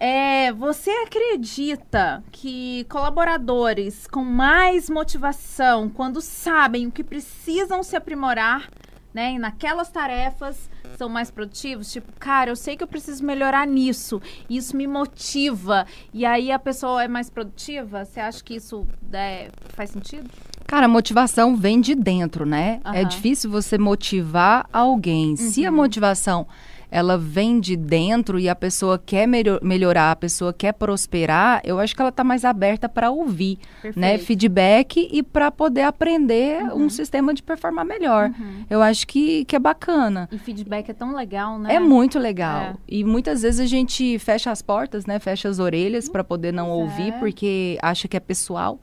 É, 0.01 0.53
você 0.53 0.91
acredita 0.91 2.23
que 2.31 2.87
colaboradores 2.89 4.07
com 4.07 4.23
mais 4.25 4.89
motivação, 4.89 5.89
quando 5.89 6.21
sabem 6.21 6.87
o 6.87 6.93
que 6.93 7.03
precisam 7.03 7.83
se 7.83 7.97
aprimorar, 7.97 8.71
né, 9.13 9.33
e 9.33 9.39
naquelas 9.39 9.91
tarefas, 9.91 10.71
são 10.97 11.09
mais 11.09 11.31
produtivos? 11.33 11.91
Tipo, 11.91 12.13
cara, 12.19 12.51
eu 12.51 12.57
sei 12.57 12.77
que 12.77 12.83
eu 12.85 12.87
preciso 12.89 13.25
melhorar 13.25 13.67
nisso, 13.67 14.23
isso 14.49 14.77
me 14.77 14.87
motiva, 14.87 15.85
e 16.15 16.25
aí 16.25 16.53
a 16.53 16.59
pessoa 16.61 17.03
é 17.03 17.09
mais 17.09 17.29
produtiva? 17.29 18.05
Você 18.05 18.21
acha 18.21 18.43
que 18.45 18.55
isso 18.55 18.87
é, 19.13 19.49
faz 19.71 19.91
sentido? 19.91 20.31
Cara, 20.67 20.85
a 20.87 20.89
motivação 20.89 21.57
vem 21.57 21.81
de 21.81 21.95
dentro, 21.95 22.45
né? 22.45 22.81
É 22.85 23.01
Aham. 23.01 23.09
difícil 23.09 23.51
você 23.51 23.79
motivar 23.79 24.69
alguém. 24.73 25.35
Se 25.35 25.65
a 25.65 25.71
Uhum. 25.71 25.77
motivação 25.77 26.47
ela 26.91 27.19
vem 27.19 27.61
de 27.61 27.77
dentro 27.77 28.39
e 28.39 28.49
a 28.49 28.55
pessoa 28.55 28.99
quer 29.05 29.27
melho- 29.27 29.59
melhorar, 29.63 30.13
a 30.13 30.17
pessoa 30.17 30.53
quer 30.53 30.73
prosperar, 30.73 31.61
eu 31.65 31.79
acho 31.79 31.95
que 31.95 32.01
ela 32.01 32.11
tá 32.13 32.25
mais 32.25 32.45
aberta 32.45 32.89
para 32.89 33.11
ouvir, 33.11 33.59
né? 33.97 34.19
Feedback 34.19 35.09
e 35.13 35.23
para 35.23 35.51
poder 35.51 35.83
aprender 35.83 36.63
Uhum. 36.73 36.85
um 36.85 36.91
sistema 36.91 37.35
de 37.35 37.43
performar 37.43 37.85
melhor. 37.85 38.31
Uhum. 38.31 38.65
Eu 38.71 38.81
acho 38.83 39.07
que, 39.07 39.45
que 39.45 39.55
é 39.55 39.59
bacana. 39.59 40.29
E 40.33 40.39
feedback 40.39 40.89
é 40.89 40.95
tão 40.95 41.15
legal, 41.15 41.59
né? 41.59 41.75
É 41.75 41.81
muito 41.81 42.19
legal. 42.19 42.61
É. 42.63 42.75
E 42.89 43.05
muitas 43.05 43.43
vezes 43.43 43.61
a 43.61 43.67
gente 43.67 44.19
fecha 44.19 44.51
as 44.51 44.63
portas, 44.63 45.05
né? 45.07 45.19
Fecha 45.19 45.49
as 45.49 45.59
orelhas 45.59 46.09
para 46.09 46.25
poder 46.25 46.53
não 46.53 46.67
Pois 46.69 46.79
ouvir, 46.81 47.09
é. 47.13 47.19
porque 47.19 47.79
acha 47.83 48.09
que 48.09 48.17
é 48.17 48.21
pessoal. 48.21 48.81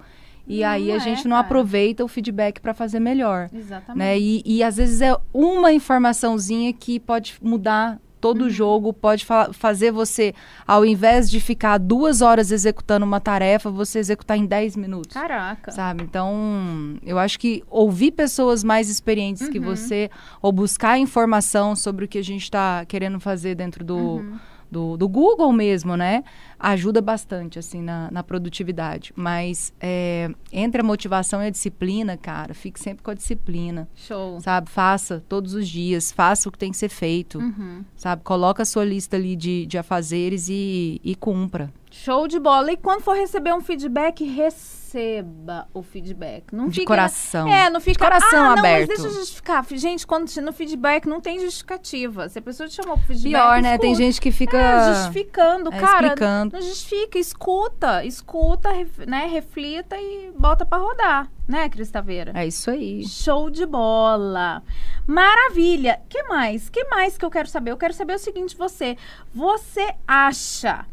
E 0.47 0.61
Não 0.61 0.69
aí 0.69 0.91
a 0.91 0.95
é, 0.95 0.99
gente 0.99 1.27
não 1.27 1.35
cara. 1.37 1.45
aproveita 1.47 2.03
o 2.03 2.07
feedback 2.07 2.59
para 2.59 2.73
fazer 2.73 2.99
melhor. 2.99 3.49
Exatamente. 3.53 3.97
Né? 3.97 4.19
E, 4.19 4.41
e 4.45 4.63
às 4.63 4.77
vezes 4.77 5.01
é 5.01 5.15
uma 5.33 5.71
informaçãozinha 5.73 6.71
que 6.73 6.99
pode 6.99 7.35
mudar 7.41 7.99
todo 8.21 8.41
Uhum. 8.41 8.47
o 8.47 8.49
jogo, 8.49 8.91
pode 8.93 9.23
fa- 9.23 9.53
fazer 9.53 9.91
você, 9.91 10.33
ao 10.65 10.83
invés 10.83 11.29
de 11.29 11.39
ficar 11.39 11.77
duas 11.77 12.21
horas 12.21 12.51
executando 12.51 13.05
uma 13.05 13.19
tarefa, 13.19 13.69
você 13.69 13.99
executar 13.99 14.35
em 14.35 14.45
10 14.47 14.75
minutos. 14.75 15.13
Caraca. 15.13 15.71
Sabe? 15.71 16.03
Então, 16.03 16.95
eu 17.03 17.19
acho 17.19 17.37
que 17.39 17.63
ouvir 17.69 18.11
pessoas 18.11 18.63
mais 18.63 18.89
experientes 18.89 19.47
que 19.47 19.59
Uhum. 19.59 19.65
você, 19.65 20.09
ou 20.41 20.51
buscar 20.51 20.97
informação 20.97 21.75
sobre 21.75 22.05
o 22.05 22.07
que 22.07 22.17
a 22.17 22.23
gente 22.23 22.43
está 22.43 22.83
querendo 22.85 23.19
fazer 23.19 23.53
dentro 23.53 23.83
do, 23.83 23.95
Uhum. 23.97 24.39
Do, 24.75 24.97
do 24.97 25.07
Google 25.07 25.53
mesmo, 25.53 25.95
né? 25.95 26.21
Ajuda 26.59 26.99
bastante, 27.01 27.57
assim, 27.57 27.81
na, 27.81 28.11
na 28.11 28.21
produtividade. 28.23 29.13
Mas 29.15 29.71
é, 29.79 30.29
entre 30.51 30.81
a 30.81 30.83
motivação 30.83 31.41
e 31.41 31.47
a 31.47 31.49
disciplina, 31.49 32.17
cara, 32.17 32.53
fique 32.53 32.77
sempre 32.77 33.01
com 33.01 33.09
a 33.09 33.13
disciplina, 33.13 33.87
Show. 33.95 34.41
sabe? 34.41 34.69
Faça 34.69 35.23
todos 35.29 35.53
os 35.53 35.65
dias, 35.69 36.11
faça 36.11 36.49
o 36.49 36.51
que 36.51 36.57
tem 36.57 36.71
que 36.71 36.77
ser 36.77 36.89
feito, 36.89 37.39
Uhum. 37.39 37.85
sabe? 37.95 38.21
Coloca 38.23 38.63
a 38.63 38.65
sua 38.65 38.83
lista 38.83 39.15
ali 39.15 39.35
de, 39.37 39.65
de 39.65 39.77
afazeres 39.77 40.49
e, 40.49 40.99
e 41.03 41.15
cumpra. 41.15 41.71
Show 42.03 42.27
de 42.27 42.37
bola. 42.39 42.73
E 42.73 42.77
quando 42.77 43.01
for 43.01 43.15
receber 43.15 43.53
um 43.53 43.61
feedback, 43.61 44.21
receba 44.25 45.65
o 45.73 45.81
feedback. 45.81 46.53
Não 46.53 46.67
de 46.67 46.81
fica... 46.81 46.87
coração. 46.87 47.47
É, 47.47 47.69
não 47.69 47.79
fica. 47.79 48.03
coração 48.03 48.37
ah, 48.37 48.49
não, 48.49 48.59
aberto. 48.59 48.89
mas 48.89 48.99
deixa 48.99 49.03
eu 49.07 49.13
justificar. 49.13 49.65
Gente, 49.71 50.05
quando 50.05 50.29
no 50.41 50.51
feedback 50.51 51.07
não 51.07 51.21
tem 51.21 51.39
justificativa. 51.39 52.27
Se 52.27 52.37
a 52.37 52.41
pessoa 52.41 52.67
te 52.67 52.75
chamou 52.75 52.97
pro 52.97 53.07
feedback. 53.07 53.31
Pior, 53.31 53.61
né? 53.61 53.77
Tem 53.77 53.93
escuta. 53.93 54.05
gente 54.05 54.21
que 54.21 54.29
fica 54.29 54.57
É, 54.57 54.93
justificando, 54.93 55.73
é, 55.73 55.79
cara. 55.79 56.07
explicando. 56.07 56.57
Não 56.57 56.61
justifica, 56.61 57.17
escuta, 57.17 58.03
escuta, 58.03 58.69
né? 59.07 59.27
Reflita 59.27 59.95
e 59.97 60.33
bota 60.37 60.65
pra 60.65 60.77
rodar, 60.77 61.31
né, 61.47 61.69
Cris 61.69 61.89
Taveira? 61.89 62.33
É 62.35 62.45
isso 62.45 62.69
aí. 62.69 63.07
Show 63.07 63.49
de 63.49 63.65
bola. 63.65 64.61
Maravilha. 65.07 66.01
Que 66.09 66.23
mais? 66.23 66.67
Que 66.67 66.83
mais 66.85 67.17
que 67.17 67.23
eu 67.23 67.31
quero 67.31 67.47
saber? 67.47 67.71
Eu 67.71 67.77
quero 67.77 67.93
saber 67.93 68.15
o 68.15 68.19
seguinte, 68.19 68.55
você, 68.57 68.97
você 69.33 69.95
acha 70.05 70.85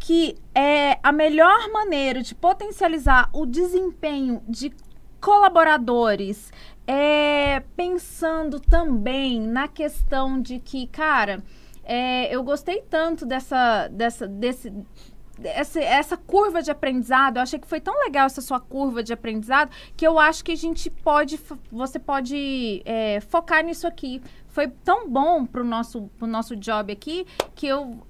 que 0.00 0.34
é 0.54 0.98
a 1.02 1.12
melhor 1.12 1.70
maneira 1.70 2.22
de 2.22 2.34
potencializar 2.34 3.28
o 3.32 3.44
desempenho 3.44 4.42
de 4.48 4.72
colaboradores 5.20 6.50
é 6.86 7.62
pensando 7.76 8.58
também 8.58 9.38
na 9.38 9.68
questão 9.68 10.40
de 10.40 10.58
que, 10.58 10.86
cara, 10.86 11.42
é, 11.84 12.34
eu 12.34 12.42
gostei 12.42 12.82
tanto 12.88 13.26
dessa, 13.26 13.88
dessa, 13.88 14.26
desse, 14.26 14.72
essa, 15.44 15.78
essa 15.80 16.16
curva 16.16 16.62
de 16.62 16.70
aprendizado, 16.70 17.36
eu 17.36 17.42
achei 17.42 17.58
que 17.58 17.66
foi 17.66 17.80
tão 17.80 17.96
legal 18.00 18.24
essa 18.24 18.40
sua 18.40 18.58
curva 18.58 19.02
de 19.02 19.12
aprendizado, 19.12 19.70
que 19.96 20.06
eu 20.06 20.18
acho 20.18 20.42
que 20.42 20.52
a 20.52 20.56
gente 20.56 20.88
pode, 20.88 21.38
você 21.70 21.98
pode 21.98 22.82
é, 22.86 23.20
focar 23.20 23.62
nisso 23.62 23.86
aqui. 23.86 24.22
Foi 24.48 24.66
tão 24.66 25.08
bom 25.08 25.46
pro 25.46 25.62
nosso, 25.62 26.10
pro 26.18 26.26
nosso 26.26 26.56
job 26.56 26.92
aqui, 26.92 27.26
que 27.54 27.66
eu 27.66 28.00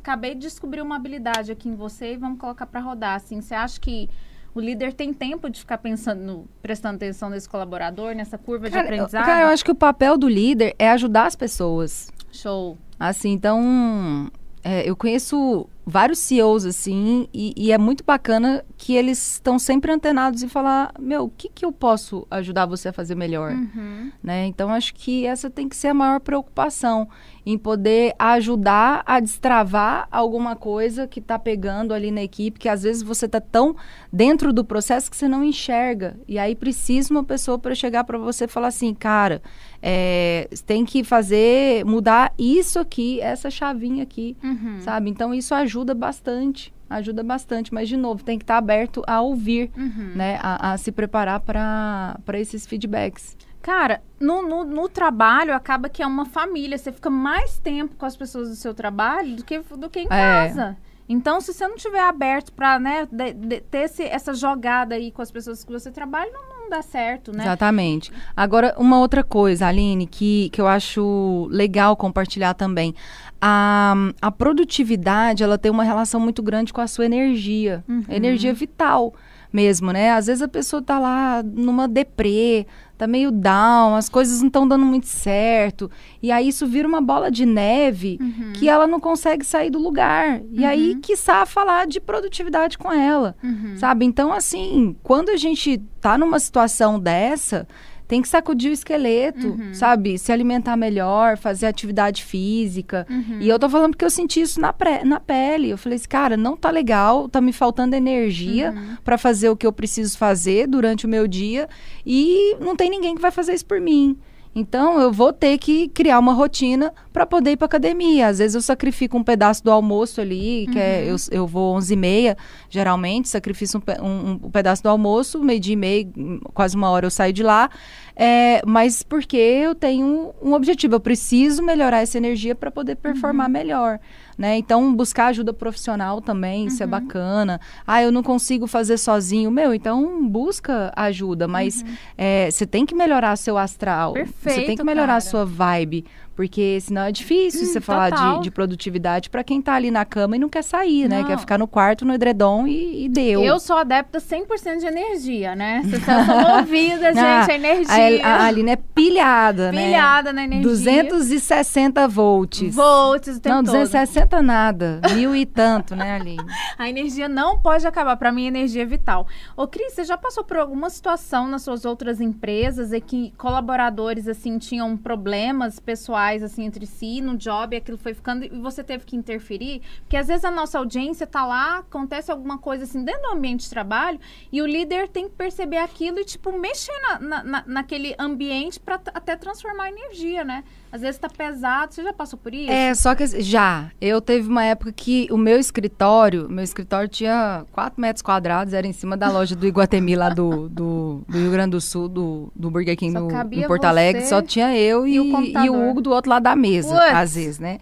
acabei 0.00 0.34
de 0.34 0.40
descobrir 0.40 0.80
uma 0.80 0.96
habilidade 0.96 1.52
aqui 1.52 1.68
em 1.68 1.74
você 1.74 2.14
e 2.14 2.16
vamos 2.16 2.38
colocar 2.38 2.66
para 2.66 2.80
rodar. 2.80 3.16
Assim, 3.16 3.40
você 3.40 3.54
acha 3.54 3.78
que 3.78 4.08
o 4.54 4.60
líder 4.60 4.92
tem 4.92 5.12
tempo 5.12 5.48
de 5.48 5.60
ficar 5.60 5.78
pensando, 5.78 6.48
prestando 6.60 6.96
atenção 6.96 7.30
nesse 7.30 7.48
colaborador, 7.48 8.14
nessa 8.14 8.36
curva 8.36 8.68
de 8.68 8.72
Cara, 8.72 8.84
eu, 8.84 8.92
aprendizado? 8.94 9.24
cara, 9.24 9.42
eu 9.42 9.48
acho 9.48 9.64
que 9.64 9.70
o 9.70 9.74
papel 9.74 10.18
do 10.18 10.28
líder 10.28 10.74
é 10.78 10.90
ajudar 10.90 11.26
as 11.26 11.36
pessoas. 11.36 12.10
Show. 12.32 12.76
Assim, 12.98 13.30
então, 13.30 14.30
é, 14.64 14.88
eu 14.88 14.96
conheço 14.96 15.68
vários 15.84 16.18
CEOs, 16.20 16.64
assim, 16.66 17.26
e, 17.32 17.52
e 17.56 17.72
é 17.72 17.78
muito 17.78 18.04
bacana 18.04 18.64
que 18.76 18.94
eles 18.94 19.32
estão 19.34 19.58
sempre 19.58 19.90
antenados 19.90 20.42
e 20.42 20.48
falar, 20.48 20.92
meu, 20.98 21.24
o 21.24 21.28
que, 21.30 21.48
que 21.48 21.64
eu 21.64 21.72
posso 21.72 22.26
ajudar 22.30 22.66
você 22.66 22.88
a 22.88 22.92
fazer 22.92 23.14
melhor? 23.14 23.52
Uhum. 23.52 24.12
né? 24.22 24.46
Então 24.46 24.70
acho 24.70 24.94
que 24.94 25.26
essa 25.26 25.50
tem 25.50 25.68
que 25.68 25.74
ser 25.74 25.88
a 25.88 25.94
maior 25.94 26.20
preocupação 26.20 27.08
em 27.44 27.56
poder 27.56 28.14
ajudar 28.18 29.02
a 29.06 29.18
destravar 29.18 30.06
alguma 30.10 30.54
coisa 30.54 31.08
que 31.08 31.18
está 31.18 31.38
pegando 31.38 31.92
ali 31.94 32.10
na 32.10 32.22
equipe, 32.22 32.58
que 32.60 32.68
às 32.68 32.82
vezes 32.82 33.02
você 33.02 33.26
está 33.26 33.40
tão 33.40 33.74
dentro 34.12 34.52
do 34.52 34.62
processo 34.64 35.10
que 35.10 35.16
você 35.16 35.26
não 35.26 35.42
enxerga. 35.42 36.16
E 36.28 36.38
aí 36.38 36.54
precisa 36.54 37.10
uma 37.12 37.24
pessoa 37.24 37.58
para 37.58 37.74
chegar 37.74 38.04
para 38.04 38.18
você 38.18 38.44
e 38.44 38.48
falar 38.48 38.68
assim, 38.68 38.92
cara, 38.94 39.42
é, 39.82 40.48
tem 40.66 40.84
que 40.84 41.02
fazer 41.02 41.84
mudar 41.86 42.32
isso 42.38 42.78
aqui, 42.78 43.20
essa 43.20 43.50
chavinha 43.50 44.02
aqui, 44.02 44.36
Uhum. 44.44 44.78
sabe? 44.80 45.08
Então 45.10 45.32
isso 45.34 45.54
ajuda 45.54 45.69
bastante. 45.94 46.72
Ajuda 46.88 47.22
bastante, 47.22 47.72
mas 47.72 47.88
de 47.88 47.96
novo, 47.96 48.24
tem 48.24 48.36
que 48.38 48.42
estar 48.42 48.56
aberto 48.58 49.02
a 49.06 49.20
ouvir, 49.20 49.70
Uhum. 49.76 50.12
né? 50.16 50.38
A, 50.42 50.72
a 50.72 50.78
se 50.78 50.90
preparar 50.90 51.38
para 51.40 52.16
esses 52.34 52.66
feedbacks. 52.66 53.36
Cara, 53.62 54.02
no, 54.18 54.42
no, 54.42 54.64
no 54.64 54.88
trabalho 54.88 55.54
acaba 55.54 55.88
que 55.88 56.02
é 56.02 56.06
uma 56.06 56.24
família. 56.24 56.76
Você 56.78 56.90
fica 56.90 57.10
mais 57.10 57.58
tempo 57.58 57.94
com 57.96 58.06
as 58.06 58.16
pessoas 58.16 58.48
do 58.48 58.56
seu 58.56 58.72
trabalho 58.74 59.36
do 59.36 59.44
que, 59.44 59.58
do 59.60 59.88
que 59.90 60.00
em 60.00 60.06
É. 60.06 60.08
casa. 60.08 60.76
Então, 61.08 61.40
se 61.40 61.52
você 61.52 61.66
não 61.68 61.76
tiver 61.76 62.00
aberto 62.02 62.52
para 62.52 62.78
né, 62.78 63.06
de, 63.10 63.32
de, 63.34 63.60
ter 63.60 63.78
esse, 63.82 64.02
essa 64.04 64.32
jogada 64.32 64.94
aí 64.94 65.10
com 65.12 65.20
as 65.20 65.30
pessoas 65.30 65.62
que 65.64 65.70
você 65.72 65.90
trabalha, 65.90 66.30
não 66.32 66.59
dá 66.70 66.80
certo, 66.80 67.32
né? 67.32 67.44
Exatamente. 67.44 68.10
Agora, 68.34 68.74
uma 68.78 68.98
outra 68.98 69.22
coisa, 69.22 69.66
Aline, 69.66 70.06
que, 70.06 70.48
que 70.50 70.60
eu 70.60 70.66
acho 70.66 71.48
legal 71.50 71.96
compartilhar 71.96 72.54
também. 72.54 72.94
A, 73.40 73.94
a 74.22 74.30
produtividade, 74.30 75.42
ela 75.42 75.58
tem 75.58 75.70
uma 75.70 75.84
relação 75.84 76.20
muito 76.20 76.42
grande 76.42 76.72
com 76.72 76.80
a 76.80 76.86
sua 76.86 77.04
energia. 77.04 77.84
Uhum. 77.88 78.04
Energia 78.08 78.54
vital 78.54 79.12
mesmo, 79.52 79.92
né? 79.92 80.12
Às 80.12 80.26
vezes 80.26 80.42
a 80.42 80.48
pessoa 80.48 80.80
tá 80.80 80.98
lá 80.98 81.42
numa 81.42 81.88
deprê, 81.88 82.66
tá 83.00 83.06
meio 83.06 83.30
down, 83.30 83.96
as 83.96 84.08
coisas 84.08 84.40
não 84.40 84.48
estão 84.48 84.68
dando 84.68 84.84
muito 84.84 85.06
certo. 85.06 85.90
E 86.22 86.30
aí 86.30 86.48
isso 86.48 86.66
vira 86.66 86.86
uma 86.86 87.00
bola 87.00 87.30
de 87.30 87.46
neve 87.46 88.18
Uhum. 88.20 88.52
que 88.52 88.68
ela 88.68 88.86
não 88.86 89.00
consegue 89.00 89.42
sair 89.44 89.70
do 89.70 89.78
lugar. 89.78 90.42
E 90.52 90.64
aí, 90.64 90.96
quiçá, 90.96 91.46
falar 91.46 91.86
de 91.86 91.98
produtividade 91.98 92.76
com 92.76 92.92
ela, 92.92 93.34
Uhum. 93.42 93.76
sabe? 93.76 94.04
Então, 94.04 94.32
assim, 94.32 94.94
quando 95.02 95.30
a 95.30 95.36
gente 95.36 95.78
tá 96.00 96.18
numa 96.18 96.38
situação 96.38 96.98
dessa, 97.00 97.66
tem 98.10 98.20
que 98.20 98.28
sacudir 98.28 98.70
o 98.70 98.74
esqueleto, 98.74 99.46
Uhum. 99.50 99.72
sabe? 99.72 100.18
Se 100.18 100.32
alimentar 100.32 100.76
melhor, 100.76 101.38
fazer 101.38 101.66
atividade 101.66 102.24
física. 102.24 103.06
Uhum. 103.08 103.38
E 103.40 103.48
eu 103.48 103.56
tô 103.56 103.68
falando 103.70 103.92
porque 103.92 104.04
eu 104.04 104.10
senti 104.10 104.40
isso 104.40 104.60
na, 104.60 104.72
pré- 104.72 105.04
na 105.04 105.20
pele. 105.20 105.70
Eu 105.70 105.78
falei 105.78 105.94
assim, 105.94 106.08
cara, 106.08 106.36
não 106.36 106.56
tá 106.56 106.70
legal, 106.72 107.28
tá 107.28 107.40
me 107.40 107.52
faltando 107.52 107.94
energia 107.94 108.72
Uhum. 108.72 108.96
pra 109.04 109.16
fazer 109.16 109.48
o 109.48 109.56
que 109.56 109.64
eu 109.64 109.72
preciso 109.72 110.18
fazer 110.18 110.66
durante 110.66 111.06
o 111.06 111.08
meu 111.08 111.28
dia 111.28 111.68
e 112.04 112.56
não 112.60 112.74
tem 112.74 112.90
ninguém 112.90 113.14
que 113.14 113.22
vai 113.22 113.30
fazer 113.30 113.54
isso 113.54 113.64
por 113.66 113.80
mim. 113.80 114.18
Então 114.52 115.00
eu 115.00 115.12
vou 115.12 115.32
ter 115.32 115.56
que 115.58 115.86
criar 115.88 116.18
uma 116.18 116.32
rotina 116.32 116.92
para 117.12 117.24
poder 117.24 117.52
ir 117.52 117.56
para 117.56 117.66
academia. 117.66 118.26
Às 118.26 118.38
vezes 118.38 118.56
eu 118.56 118.60
sacrifico 118.62 119.16
um 119.16 119.22
pedaço 119.22 119.62
do 119.62 119.70
almoço 119.70 120.20
ali, 120.20 120.66
que 120.72 120.78
é, 120.78 121.04
eu, 121.08 121.14
eu 121.30 121.46
vou 121.46 121.76
11 121.76 121.94
e 121.94 121.96
meia, 121.96 122.36
geralmente, 122.68 123.28
sacrifico 123.28 123.80
um, 124.02 124.04
um- 124.06 124.40
um 124.44 124.50
pedaço 124.50 124.82
do 124.82 124.88
almoço, 124.88 125.38
meio 125.42 125.60
dia 125.60 125.74
e 125.74 125.76
meio, 125.76 126.12
hum, 126.16 126.40
quase 126.52 126.74
uma 126.76 126.90
hora 126.90 127.06
eu 127.06 127.10
saio 127.10 127.32
de 127.32 127.42
lá. 127.44 127.70
É, 128.16 128.60
mas 128.66 129.02
porque 129.02 129.36
eu 129.36 129.74
tenho 129.74 130.34
um 130.42 130.52
objetivo, 130.52 130.94
eu 130.96 131.00
preciso 131.00 131.62
melhorar 131.62 132.00
essa 132.02 132.18
energia 132.18 132.54
para 132.54 132.70
poder 132.70 132.96
performar 132.96 133.48
melhor. 133.48 133.98
Né? 134.40 134.56
Então, 134.56 134.94
buscar 134.94 135.26
ajuda 135.26 135.52
profissional 135.52 136.18
também, 136.18 136.64
isso 136.64 136.82
é 136.82 136.86
bacana. 136.86 137.60
Ah, 137.86 138.02
eu 138.02 138.10
não 138.10 138.22
consigo 138.22 138.66
fazer 138.66 138.96
sozinho. 138.96 139.50
Meu, 139.50 139.74
então 139.74 140.26
busca 140.26 140.90
ajuda, 140.96 141.46
mas 141.46 141.84
é, 142.16 142.50
você 142.50 142.64
tem 142.66 142.86
que 142.86 142.94
melhorar 142.94 143.36
seu 143.36 143.58
astral. 143.58 144.14
você 144.14 144.62
tem 144.62 144.78
que 144.78 144.82
melhorar 144.82 145.16
a 145.16 145.20
cara. 145.20 145.20
sua 145.20 145.44
vibe. 145.44 146.06
Porque 146.36 146.78
senão 146.80 147.02
é 147.02 147.12
difícil 147.12 147.62
Hum, 147.62 147.66
você 147.66 147.80
falar 147.80 148.10
de, 148.10 148.44
de 148.44 148.50
produtitividade 148.50 149.28
para 149.28 149.44
quem 149.44 149.60
tá 149.60 149.74
ali 149.74 149.90
na 149.90 150.04
cama 150.04 150.36
e 150.36 150.38
não 150.38 150.48
quer 150.48 150.62
sair, 150.64 151.08
né? 151.08 151.20
Não. 151.20 151.26
Quer 151.26 151.38
ficar 151.38 151.58
no 151.58 151.66
quarto, 151.68 152.04
no 152.04 152.14
edredom 152.14 152.66
e, 152.66 153.04
e 153.04 153.08
deu. 153.08 153.42
Eu 153.42 153.58
sou 153.60 153.76
adepta 153.76 154.18
100% 154.18 154.78
de 154.78 154.86
energia, 154.86 155.54
né? 155.54 155.82
Vocês 155.84 156.02
são 156.04 156.24
movida, 156.24 157.08
Ah, 157.08 157.12
gente, 157.42 157.50
a 157.50 157.54
energia. 157.54 158.26
A, 158.26 158.36
a 158.36 158.46
Aline 158.46 158.70
é 158.70 158.76
pilhada, 158.76 159.70
né? 159.72 159.84
pilhada 159.86 160.32
na 160.32 160.44
energia. 160.44 160.62
260 160.70 162.08
volts. 162.08 162.74
volts 162.74 163.36
o 163.36 163.40
tempo 163.40 163.56
Não, 163.56 163.64
todo. 163.64 163.72
260 163.74 164.42
nada. 164.42 165.00
Mil 165.14 165.34
e 165.34 165.44
tanto, 165.44 165.94
né, 165.94 166.14
Aline? 166.16 166.44
A 166.78 166.88
energia 166.88 167.28
não 167.28 167.58
pode 167.58 167.86
acabar. 167.86 168.16
Pra 168.16 168.32
mim, 168.32 168.46
energia 168.46 168.82
é 168.82 168.86
vital. 168.86 169.26
Ô, 169.56 169.66
Cris, 169.66 169.92
você 169.92 170.04
já 170.04 170.16
passou 170.16 170.42
por 170.44 170.56
alguma 170.56 170.88
situação 170.88 171.46
nas 171.46 171.62
suas 171.62 171.84
outras 171.84 172.20
empresas 172.20 172.92
em 172.92 173.00
que 173.00 173.32
colaboradores, 173.36 174.26
assim, 174.26 174.58
tinham 174.58 174.96
problemas 174.96 175.78
pessoais, 175.78 176.19
assim, 176.42 176.64
entre 176.64 176.86
si, 176.86 177.20
no 177.20 177.36
job, 177.36 177.74
aquilo 177.76 177.96
foi 177.98 178.14
ficando, 178.14 178.44
e 178.44 178.48
você 178.60 178.82
teve 178.84 179.04
que 179.04 179.16
interferir? 179.16 179.82
Porque 180.02 180.16
às 180.16 180.28
vezes 180.28 180.44
a 180.44 180.50
nossa 180.50 180.78
audiência 180.78 181.26
tá 181.26 181.44
lá, 181.46 181.78
acontece 181.78 182.30
alguma 182.30 182.58
coisa, 182.58 182.84
assim, 182.84 183.04
dentro 183.04 183.22
do 183.22 183.28
ambiente 183.36 183.60
de 183.64 183.70
trabalho, 183.70 184.18
e 184.52 184.60
o 184.62 184.66
líder 184.66 185.08
tem 185.08 185.28
que 185.28 185.34
perceber 185.34 185.78
aquilo 185.78 186.18
e, 186.20 186.24
tipo, 186.24 186.52
mexer 186.58 186.92
na, 187.02 187.18
na- 187.18 187.42
na- 187.44 187.64
naquele 187.66 188.14
ambiente 188.18 188.78
pra 188.78 188.98
t- 188.98 189.10
até 189.14 189.36
transformar 189.36 189.88
energia, 189.88 190.44
né? 190.44 190.64
Às 190.92 191.02
vezes 191.02 191.18
tá 191.18 191.28
pesado. 191.28 191.94
Você 191.94 192.02
já 192.02 192.12
passou 192.12 192.38
por 192.38 192.52
isso? 192.52 192.70
É, 192.70 192.92
só 192.94 193.14
que 193.14 193.24
já. 193.40 193.90
Eu 194.00 194.20
teve 194.20 194.48
uma 194.48 194.64
época 194.64 194.92
que 194.92 195.28
o 195.30 195.36
meu 195.36 195.58
escritório, 195.58 196.48
meu 196.48 196.64
escritório 196.64 197.08
tinha 197.08 197.64
4 197.70 198.00
metros 198.00 198.22
quadrados, 198.22 198.74
era 198.74 198.86
em 198.86 198.92
cima 198.92 199.16
da 199.16 199.30
loja 199.30 199.54
do 199.54 199.66
Iguatemi 199.66 200.16
lá 200.16 200.30
do, 200.30 200.68
do, 200.68 201.22
do 201.28 201.38
Rio 201.38 201.50
Grande 201.52 201.70
do 201.70 201.80
Sul, 201.80 202.08
do, 202.08 202.52
do 202.56 202.70
Burger 202.70 202.96
King 202.96 203.14
no, 203.14 203.28
em 203.52 203.66
Porto 203.66 203.84
Alegre. 203.84 204.26
Só 204.26 204.42
tinha 204.42 204.76
eu 204.76 205.06
e 205.06 205.14
e, 205.14 205.20
o 205.20 205.64
e 205.64 205.70
o 205.70 205.90
Hugo 205.90 206.00
do 206.00 206.10
outro 206.10 206.30
lado 206.30 206.42
da 206.42 206.56
mesa, 206.56 206.98
às 207.12 207.34
vezes, 207.34 207.58
né? 207.58 207.78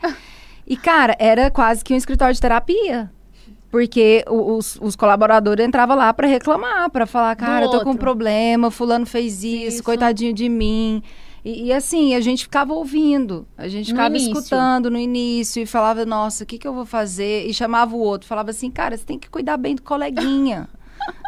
E, 0.67 0.77
cara, 0.77 1.17
era 1.19 1.51
quase 1.51 1.83
que 1.83 1.95
um 1.95 1.97
escritório 1.97 2.35
de 2.35 2.41
terapia. 2.41 3.11
Porque 3.71 4.25
os, 4.29 4.79
os 4.81 4.97
colaboradores 4.97 5.67
entravam 5.67 5.97
lá 5.97 6.13
para 6.13 6.27
reclamar, 6.27 6.91
para 6.91 7.07
falar, 7.07 7.37
cara, 7.37 7.67
eu 7.67 7.71
tô 7.71 7.83
com 7.83 7.91
um 7.91 7.97
problema, 7.97 8.71
fulano 8.71 9.05
fez 9.05 9.45
isso, 9.45 9.77
Isso. 9.77 9.85
coitadinho 9.85 10.33
de 10.33 10.49
mim. 10.49 11.03
E, 11.45 11.67
e 11.67 11.73
assim, 11.73 12.15
a 12.15 12.21
gente 12.21 12.45
ficava 12.45 12.73
ouvindo, 12.73 13.47
a 13.57 13.69
gente 13.69 13.89
No 13.93 13.97
ficava 13.97 14.17
início. 14.17 14.33
escutando 14.33 14.91
no 14.91 14.99
início 14.99 15.63
e 15.63 15.67
falava, 15.67 16.05
nossa, 16.05 16.45
o 16.45 16.47
que, 16.47 16.59
que 16.59 16.67
eu 16.67 16.75
vou 16.75 16.85
fazer? 16.87 17.47
E 17.47 17.55
chamava 17.55 17.95
o 17.95 17.99
outro, 18.01 18.29
falava 18.29 18.51
assim, 18.51 18.71
cara, 18.71 18.97
você 18.97 19.05
tem 19.05 19.19
que 19.19 19.29
cuidar 19.31 19.57
bem 19.57 19.75
do 19.75 19.83
coleguinha. 19.83 20.69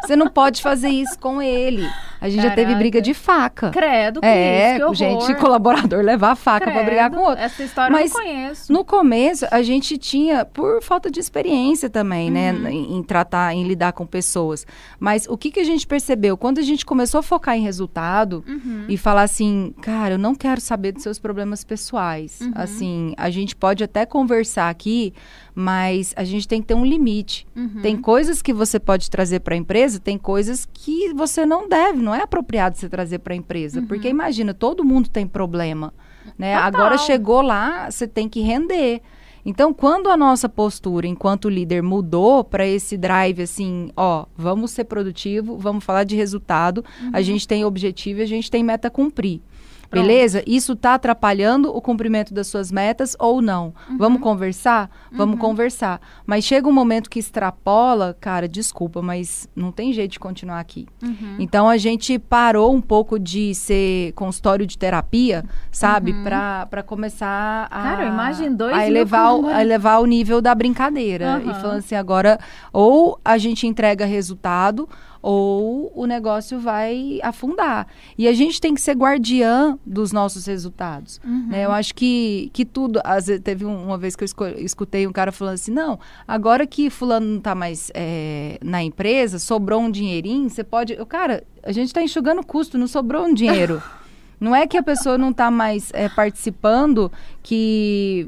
Você 0.03 0.15
não 0.15 0.27
pode 0.27 0.61
fazer 0.61 0.89
isso 0.89 1.17
com 1.19 1.41
ele. 1.41 1.87
A 2.19 2.29
gente 2.29 2.41
já 2.43 2.49
teve 2.49 2.63
Caraca. 2.65 2.77
briga 2.79 3.01
de 3.01 3.13
faca. 3.15 3.69
Credo, 3.71 4.19
Cris, 4.21 4.31
É, 4.31 4.75
que 4.77 4.83
horror. 4.83 4.95
gente, 4.95 5.35
colaborador 5.35 6.03
levar 6.03 6.31
a 6.31 6.35
faca 6.35 6.69
pra 6.71 6.83
brigar 6.83 7.09
com 7.09 7.17
o 7.17 7.21
outro. 7.23 7.43
Essa 7.43 7.63
história 7.63 7.91
Mas 7.91 8.11
eu 8.13 8.17
não 8.19 8.25
conheço. 8.25 8.73
No 8.73 8.85
começo, 8.85 9.45
a 9.49 9.61
gente 9.63 9.97
tinha, 9.97 10.45
por 10.45 10.83
falta 10.83 11.09
de 11.09 11.19
experiência 11.19 11.89
também, 11.89 12.27
Uhum. 12.27 12.33
né, 12.33 12.71
em, 12.71 12.97
em 12.97 13.03
tratar, 13.03 13.53
em 13.55 13.63
lidar 13.63 13.93
com 13.93 14.05
pessoas. 14.05 14.67
Mas 14.99 15.25
o 15.27 15.35
que, 15.35 15.49
que 15.49 15.59
a 15.59 15.63
gente 15.63 15.87
percebeu? 15.87 16.37
Quando 16.37 16.59
a 16.59 16.63
gente 16.63 16.85
começou 16.85 17.19
a 17.19 17.23
focar 17.23 17.55
em 17.57 17.61
resultado 17.63 18.43
Uhum. 18.47 18.85
e 18.87 18.97
falar 18.97 19.23
assim, 19.23 19.73
cara, 19.81 20.13
eu 20.15 20.19
não 20.19 20.35
quero 20.35 20.61
saber 20.61 20.91
dos 20.91 21.01
seus 21.03 21.17
problemas 21.17 21.63
pessoais. 21.63 22.39
Uhum. 22.41 22.51
Assim, 22.53 23.13
a 23.17 23.29
gente 23.31 23.55
pode 23.55 23.83
até 23.83 24.05
conversar 24.05 24.69
aqui, 24.69 25.11
mas 25.53 26.13
a 26.15 26.23
gente 26.23 26.47
tem 26.47 26.61
que 26.61 26.67
ter 26.67 26.73
um 26.73 26.85
limite. 26.85 27.47
Uhum. 27.55 27.81
Tem 27.81 27.97
coisas 27.97 28.41
que 28.41 28.53
você 28.53 28.79
pode 28.79 29.09
trazer 29.09 29.39
para 29.41 29.55
a 29.55 29.57
empresa, 29.57 29.99
tem 29.99 30.17
coisas 30.17 30.67
que 30.71 31.13
você 31.13 31.45
não 31.45 31.67
deve, 31.67 32.01
não 32.01 32.13
é 32.13 32.21
apropriado 32.21 32.77
você 32.77 32.89
trazer 32.89 33.19
para 33.19 33.33
a 33.33 33.37
empresa, 33.37 33.81
porque 33.83 34.07
imagina, 34.07 34.53
todo 34.53 34.83
mundo 34.83 35.09
tem 35.09 35.27
problema, 35.27 35.93
né? 36.37 36.55
Total. 36.55 36.67
Agora 36.67 36.97
chegou 36.97 37.41
lá, 37.41 37.89
você 37.89 38.07
tem 38.07 38.29
que 38.29 38.41
render. 38.41 39.01
Então, 39.45 39.73
quando 39.73 40.09
a 40.09 40.15
nossa 40.15 40.47
postura 40.47 41.07
enquanto 41.07 41.49
líder 41.49 41.81
mudou 41.81 42.43
para 42.43 42.65
esse 42.65 42.95
drive 42.95 43.41
assim, 43.41 43.89
ó, 43.95 44.25
vamos 44.37 44.71
ser 44.71 44.83
produtivo, 44.83 45.57
vamos 45.57 45.83
falar 45.83 46.03
de 46.03 46.15
resultado, 46.15 46.85
a 47.11 47.21
gente 47.21 47.47
tem 47.47 47.65
objetivo 47.65 48.19
e 48.19 48.23
a 48.23 48.27
gente 48.27 48.51
tem 48.51 48.63
meta 48.63 48.87
a 48.87 48.91
cumprir. 48.91 49.41
Pronto. 49.91 50.07
Beleza? 50.07 50.41
Isso 50.47 50.71
está 50.71 50.93
atrapalhando 50.93 51.75
o 51.75 51.81
cumprimento 51.81 52.33
das 52.33 52.47
suas 52.47 52.71
metas 52.71 53.15
ou 53.19 53.41
não? 53.41 53.73
Vamos 53.97 54.21
conversar? 54.21 54.89
Vamos 55.11 55.37
conversar. 55.37 55.99
Mas 56.25 56.45
chega 56.45 56.67
um 56.67 56.71
momento 56.71 57.09
que 57.09 57.19
extrapola, 57.19 58.15
cara, 58.19 58.47
desculpa, 58.47 59.01
mas 59.01 59.49
não 59.53 59.71
tem 59.71 59.91
jeito 59.91 60.11
de 60.11 60.19
continuar 60.19 60.59
aqui. 60.59 60.87
Uhum. 61.03 61.35
Então 61.37 61.67
a 61.67 61.75
gente 61.75 62.17
parou 62.17 62.73
um 62.73 62.81
pouco 62.81 63.19
de 63.19 63.53
ser 63.53 64.13
consultório 64.13 64.65
de 64.65 64.77
terapia, 64.77 65.43
sabe? 65.69 66.13
Pra 66.23 66.65
para 66.69 66.83
começar 66.83 67.67
a, 67.69 67.81
Uhum. 67.81 67.83
Cara, 67.83 68.05
imagino 68.05 68.55
dois 68.55 68.75
a 68.75 68.87
elevar, 68.87 69.35
o, 69.35 69.47
a 69.47 69.61
elevar 69.61 70.01
o 70.01 70.05
nível 70.05 70.41
da 70.41 70.53
brincadeira. 70.55 71.41
E 71.43 71.53
falando 71.55 71.79
assim, 71.79 71.95
agora, 71.95 72.39
ou 72.71 73.19
a 73.25 73.37
gente 73.37 73.67
entrega 73.67 74.05
resultado, 74.05 74.87
ou 75.21 75.91
o 75.95 76.05
negócio 76.05 76.59
vai 76.59 77.19
afundar. 77.23 77.87
E 78.17 78.27
a 78.27 78.33
gente 78.33 78.59
tem 78.59 78.73
que 78.73 78.81
ser 78.81 78.95
guardiã 78.95 79.77
dos 79.85 80.11
nossos 80.11 80.45
resultados. 80.45 81.19
Uhum. 81.23 81.47
né? 81.49 81.65
Eu 81.65 81.71
acho 81.71 81.93
que, 81.95 82.49
que 82.53 82.65
tudo. 82.65 82.99
Às 83.03 83.27
vezes, 83.27 83.41
teve 83.43 83.65
um- 83.65 83.85
uma 83.85 83.97
vez 83.97 84.15
que 84.15 84.23
eu 84.23 84.27
escutei 84.57 85.05
um 85.07 85.11
cara 85.11 85.31
falando 85.31 85.55
assim: 85.55 85.71
não, 85.71 85.99
agora 86.27 86.65
que 86.65 86.89
Fulano 86.89 87.25
não 87.27 87.37
está 87.37 87.53
mais 87.55 87.91
é, 87.93 88.57
na 88.63 88.83
empresa, 88.83 89.37
sobrou 89.39 89.79
um 89.81 89.91
dinheirinho, 89.91 90.49
você 90.49 90.63
pode. 90.63 90.93
Eu, 90.93 91.05
cara, 91.05 91.43
a 91.63 91.71
gente 91.71 91.87
está 91.87 92.01
enxugando 92.01 92.45
custo, 92.45 92.77
não 92.77 92.87
sobrou 92.87 93.25
um 93.25 93.33
dinheiro. 93.33 93.81
Não 94.41 94.55
é 94.55 94.65
que 94.65 94.75
a 94.75 94.81
pessoa 94.81 95.19
não 95.19 95.29
está 95.29 95.51
mais 95.51 95.91
é, 95.93 96.09
participando, 96.09 97.11
que, 97.43 98.27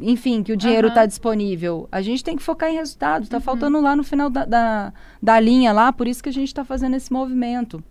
enfim, 0.00 0.42
que 0.42 0.54
o 0.54 0.56
dinheiro 0.56 0.88
está 0.88 1.04
disponível. 1.04 1.86
A 1.92 2.00
gente 2.00 2.24
tem 2.24 2.34
que 2.34 2.42
focar 2.42 2.70
em 2.70 2.76
resultados. 2.76 3.26
Está 3.26 3.40
faltando 3.40 3.78
lá 3.78 3.94
no 3.94 4.02
final 4.02 4.30
da, 4.30 4.46
da, 4.46 4.90
da 5.22 5.38
linha 5.38 5.70
lá, 5.70 5.92
por 5.92 6.08
isso 6.08 6.22
que 6.22 6.30
a 6.30 6.32
gente 6.32 6.48
está 6.48 6.64
fazendo 6.64 6.96
esse 6.96 7.12
movimento. 7.12 7.84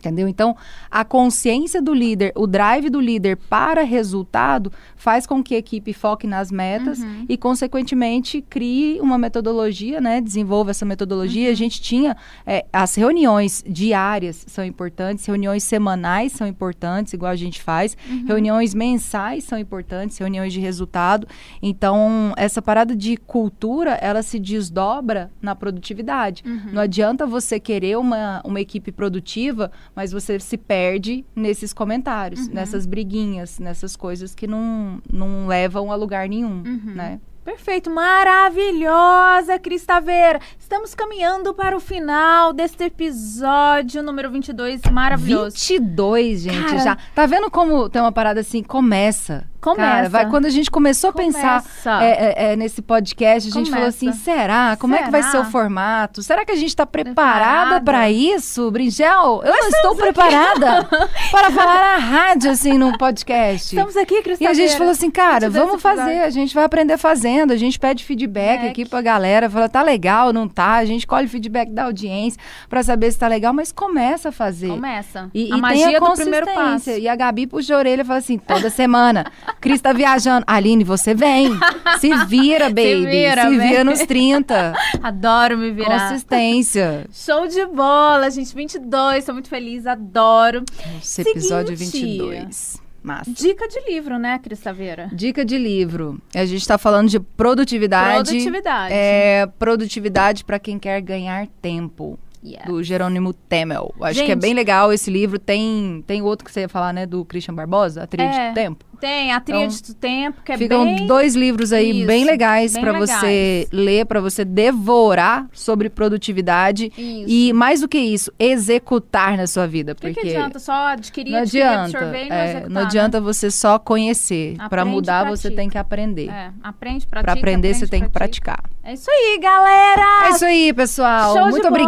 Entendeu? 0.00 0.26
Então, 0.26 0.56
a 0.90 1.04
consciência 1.04 1.80
do 1.82 1.92
líder, 1.92 2.32
o 2.34 2.46
drive 2.46 2.88
do 2.88 2.98
líder 3.00 3.36
para 3.36 3.82
resultado, 3.82 4.72
faz 4.96 5.26
com 5.26 5.42
que 5.42 5.54
a 5.54 5.58
equipe 5.58 5.92
foque 5.92 6.26
nas 6.26 6.50
metas 6.50 7.00
Uhum. 7.00 7.26
e, 7.28 7.36
consequentemente, 7.36 8.40
crie 8.48 8.98
uma 9.00 9.18
metodologia, 9.18 10.00
né? 10.00 10.20
Desenvolva 10.22 10.70
essa 10.70 10.86
metodologia. 10.86 11.46
Uhum. 11.48 11.52
A 11.52 11.54
gente 11.56 11.82
tinha 11.82 12.16
é, 12.46 12.64
as 12.72 12.94
reuniões 12.94 13.62
diárias 13.68 14.44
são 14.48 14.64
importantes, 14.64 15.26
reuniões 15.26 15.62
semanais 15.64 16.32
são 16.32 16.46
importantes, 16.46 17.12
igual 17.12 17.30
a 17.30 17.36
gente 17.36 17.60
faz, 17.60 17.94
Uhum. 18.08 18.24
reuniões 18.26 18.74
mensais 18.74 19.44
são 19.44 19.58
importantes, 19.58 20.16
reuniões 20.16 20.52
de 20.52 20.60
resultado. 20.60 21.26
Então, 21.60 22.32
essa 22.38 22.62
parada 22.62 22.96
de 22.96 23.18
cultura, 23.18 23.92
ela 24.00 24.22
se 24.22 24.38
desdobra 24.38 25.30
na 25.42 25.54
produtividade. 25.54 26.42
Uhum. 26.46 26.72
Não 26.72 26.82
adianta 26.82 27.26
você 27.26 27.60
querer 27.60 27.98
uma, 27.98 28.40
uma 28.44 28.60
equipe 28.60 28.90
produtiva, 28.90 29.70
mas 29.94 30.12
você 30.12 30.38
se 30.40 30.56
perde 30.56 31.24
nesses 31.34 31.72
comentários, 31.72 32.46
Uhum. 32.46 32.54
nessas 32.54 32.86
briguinhas, 32.86 33.58
nessas 33.58 33.96
coisas 33.96 34.34
que 34.34 34.46
não, 34.46 35.00
não 35.12 35.46
levam 35.46 35.90
a 35.92 35.94
lugar 35.96 36.28
nenhum, 36.28 36.62
Uhum. 36.64 36.92
né? 36.94 37.20
Perfeito, 37.44 37.90
maravilhosa, 37.90 39.58
Cris 39.58 39.84
Taveira. 39.84 40.40
Estamos 40.70 40.94
caminhando 40.94 41.52
para 41.52 41.76
o 41.76 41.80
final 41.80 42.52
deste 42.52 42.84
episódio 42.84 44.04
número 44.04 44.30
22, 44.30 44.82
maravilhoso. 44.92 45.56
22, 45.56 46.42
gente, 46.42 46.64
Cara. 46.64 46.78
já. 46.78 46.98
Tá 47.12 47.26
vendo 47.26 47.50
como 47.50 47.88
tem 47.88 48.00
uma 48.00 48.12
parada 48.12 48.38
assim? 48.38 48.62
Começa. 48.62 49.50
Começa. 49.60 49.82
Cara, 49.82 50.08
vai, 50.08 50.30
quando 50.30 50.46
a 50.46 50.50
gente 50.50 50.70
começou 50.70 51.10
a 51.10 51.12
pensar 51.12 51.62
Começa. 51.62 52.02
é, 52.02 52.08
é, 52.08 52.52
é, 52.52 52.56
nesse 52.56 52.80
podcast, 52.80 53.50
a 53.50 53.52
gente 53.52 53.68
falou 53.70 53.92
Começa. 53.92 54.08
assim: 54.08 54.12
será? 54.12 54.76
Como 54.78 54.94
é 54.94 55.02
que 55.02 55.10
vai 55.10 55.22
ser 55.22 55.32
Será? 55.32 55.42
o 55.42 55.50
formato? 55.50 56.22
Será 56.22 56.44
que 56.46 56.52
a 56.52 56.56
gente 56.56 56.74
tá 56.74 56.86
preparada 56.86 57.78
para 57.80 58.10
isso, 58.10 58.70
Bringel? 58.70 59.42
Eu 59.44 59.52
não 59.52 59.68
estou 59.68 59.94
preparada 59.94 60.84
para 61.30 61.50
falar 61.50 61.74
na 61.74 61.96
rádio, 61.96 62.50
assim, 62.50 62.78
num 62.78 62.96
podcast. 62.96 63.76
Estamos 63.76 63.96
aqui, 63.98 64.22
Cris 64.22 64.40
E 64.40 64.46
a 64.46 64.54
gente 64.54 64.76
falou 64.78 64.92
assim, 64.92 65.10
cara, 65.10 65.50
22 65.50 65.66
vamos 65.66 65.82
fazer, 65.82 66.20
a 66.20 66.30
gente 66.30 66.54
vai 66.54 66.64
aprender 66.64 66.96
fazendo, 66.96 67.52
a 67.52 67.56
gente 67.56 67.78
pede 67.78 68.02
feedback 68.02 68.66
aqui 68.66 68.86
pra 68.86 69.02
galera, 69.02 69.50
fala, 69.50 69.68
tá 69.68 69.82
legal, 69.82 70.32
não 70.32 70.48
tá, 70.48 70.59
a 70.66 70.84
gente 70.84 71.06
colhe 71.06 71.26
feedback 71.28 71.70
da 71.70 71.84
audiência 71.84 72.40
pra 72.68 72.82
saber 72.82 73.10
se 73.12 73.18
tá 73.18 73.28
legal, 73.28 73.52
mas 73.52 73.72
começa 73.72 74.28
a 74.30 74.32
fazer. 74.32 74.68
Começa. 74.68 75.30
E, 75.34 75.52
a 75.52 75.56
e 75.56 75.60
magia 75.60 75.86
tem 75.86 75.96
a 75.96 75.98
do 76.00 76.12
primeiro 76.12 76.46
passo. 76.46 76.90
E 76.90 77.08
a 77.08 77.16
Gabi 77.16 77.46
puxa 77.46 77.74
a 77.74 77.78
orelha 77.78 78.02
e 78.02 78.04
fala 78.04 78.18
assim, 78.18 78.38
toda 78.38 78.70
semana, 78.70 79.24
Cris 79.60 79.80
tá 79.80 79.92
viajando, 79.92 80.44
Aline, 80.46 80.84
você 80.84 81.14
vem, 81.14 81.52
se 81.98 82.14
vira, 82.26 82.66
baby, 82.70 82.82
se 82.82 83.06
vira, 83.06 83.50
vira, 83.50 83.58
vem. 83.58 83.84
nos 83.84 84.00
30, 84.06 84.74
Adoro 85.02 85.56
me 85.56 85.70
virar. 85.70 86.08
consistência. 86.08 87.06
Show 87.12 87.46
de 87.46 87.64
bola, 87.66 88.30
gente. 88.30 88.54
22, 88.54 89.24
tô 89.24 89.32
muito 89.32 89.48
feliz, 89.48 89.86
adoro. 89.86 90.64
Esse 91.00 91.22
episódio 91.22 91.76
Seguinte. 91.76 92.00
22. 92.00 92.79
Massa. 93.02 93.30
Dica 93.30 93.66
de 93.66 93.80
livro, 93.90 94.18
né, 94.18 94.38
Cris 94.38 94.60
Taveira? 94.60 95.08
Dica 95.12 95.44
de 95.44 95.56
livro. 95.56 96.20
A 96.34 96.44
gente 96.44 96.60
está 96.60 96.76
falando 96.76 97.08
de 97.08 97.18
produtividade. 97.18 98.30
Produtividade. 98.30 98.94
É 98.94 99.46
produtividade 99.58 100.44
para 100.44 100.58
quem 100.58 100.78
quer 100.78 101.00
ganhar 101.00 101.46
tempo. 101.62 102.18
Do 102.66 102.82
Jerônimo 102.82 103.32
Temel. 103.34 103.94
Acho 104.00 104.20
que 104.20 104.24
é 104.24 104.28
Gente. 104.28 104.40
bem 104.40 104.54
legal 104.54 104.92
esse 104.92 105.10
livro. 105.10 105.38
Tem 105.38 106.02
tem 106.06 106.22
outro 106.22 106.44
que 106.44 106.50
você 106.50 106.60
ia 106.60 106.68
falar, 106.68 106.92
né? 106.92 107.04
Do 107.04 107.24
Christian 107.24 107.54
Barbosa, 107.54 108.02
A 108.02 108.06
Trilha 108.06 108.28
É, 108.28 108.48
do 108.50 108.54
Tempo. 108.54 108.84
Tem 109.00 109.32
a 109.32 109.40
Tríade 109.40 109.82
do 109.82 109.94
Tempo, 109.94 110.42
que 110.44 110.52
é 110.52 110.58
Ficam 110.58 110.84
bem... 110.84 111.06
dois 111.06 111.34
livros 111.34 111.72
aí 111.72 112.00
Isso, 112.00 112.06
bem 112.06 112.24
legais 112.24 112.76
para 112.76 112.92
você 112.92 113.66
ler, 113.72 114.04
para 114.04 114.20
você 114.20 114.44
devorar 114.44 115.46
sobre 115.52 115.88
produtividade. 115.88 116.92
Isso. 116.96 117.24
E 117.26 117.52
mais 117.54 117.80
do 117.80 117.88
que 117.88 117.98
isso, 117.98 118.30
executar 118.38 119.38
na 119.38 119.46
sua 119.46 119.66
vida. 119.66 119.94
Porque 119.94 120.20
que 120.20 120.28
adianta 120.28 120.58
só 120.58 120.88
adquirir, 120.88 121.32
não 121.32 121.38
adquirir, 121.40 121.62
adianta. 121.62 121.98
absorver 121.98 122.24
e 122.24 122.28
não 122.28 122.36
é, 122.36 122.44
executar, 122.44 122.70
não 122.70 122.80
adianta 122.82 123.20
você 123.20 123.50
só 123.50 123.78
conhecer. 123.78 124.56
Para 124.68 124.84
mudar, 124.84 125.24
você 125.24 125.50
tem 125.50 125.70
que 125.70 125.78
aprender. 125.78 126.26
né? 126.26 126.52
É, 126.62 126.68
aprende, 126.68 127.06
pratica. 127.06 127.32
Para 127.32 127.40
aprender, 127.40 127.74
você 127.74 127.84
aprende, 127.84 127.90
tem 127.90 128.02
que 128.02 128.10
pratica. 128.10 128.52
praticar. 128.52 128.70
É 128.82 128.94
isso 128.94 129.10
aí, 129.10 129.38
galera! 129.40 130.26
É 130.26 130.30
isso 130.30 130.44
aí, 130.44 130.72
pessoal. 130.72 131.34
Show 131.34 131.48
Muito 131.48 131.62
bola. 131.62 131.78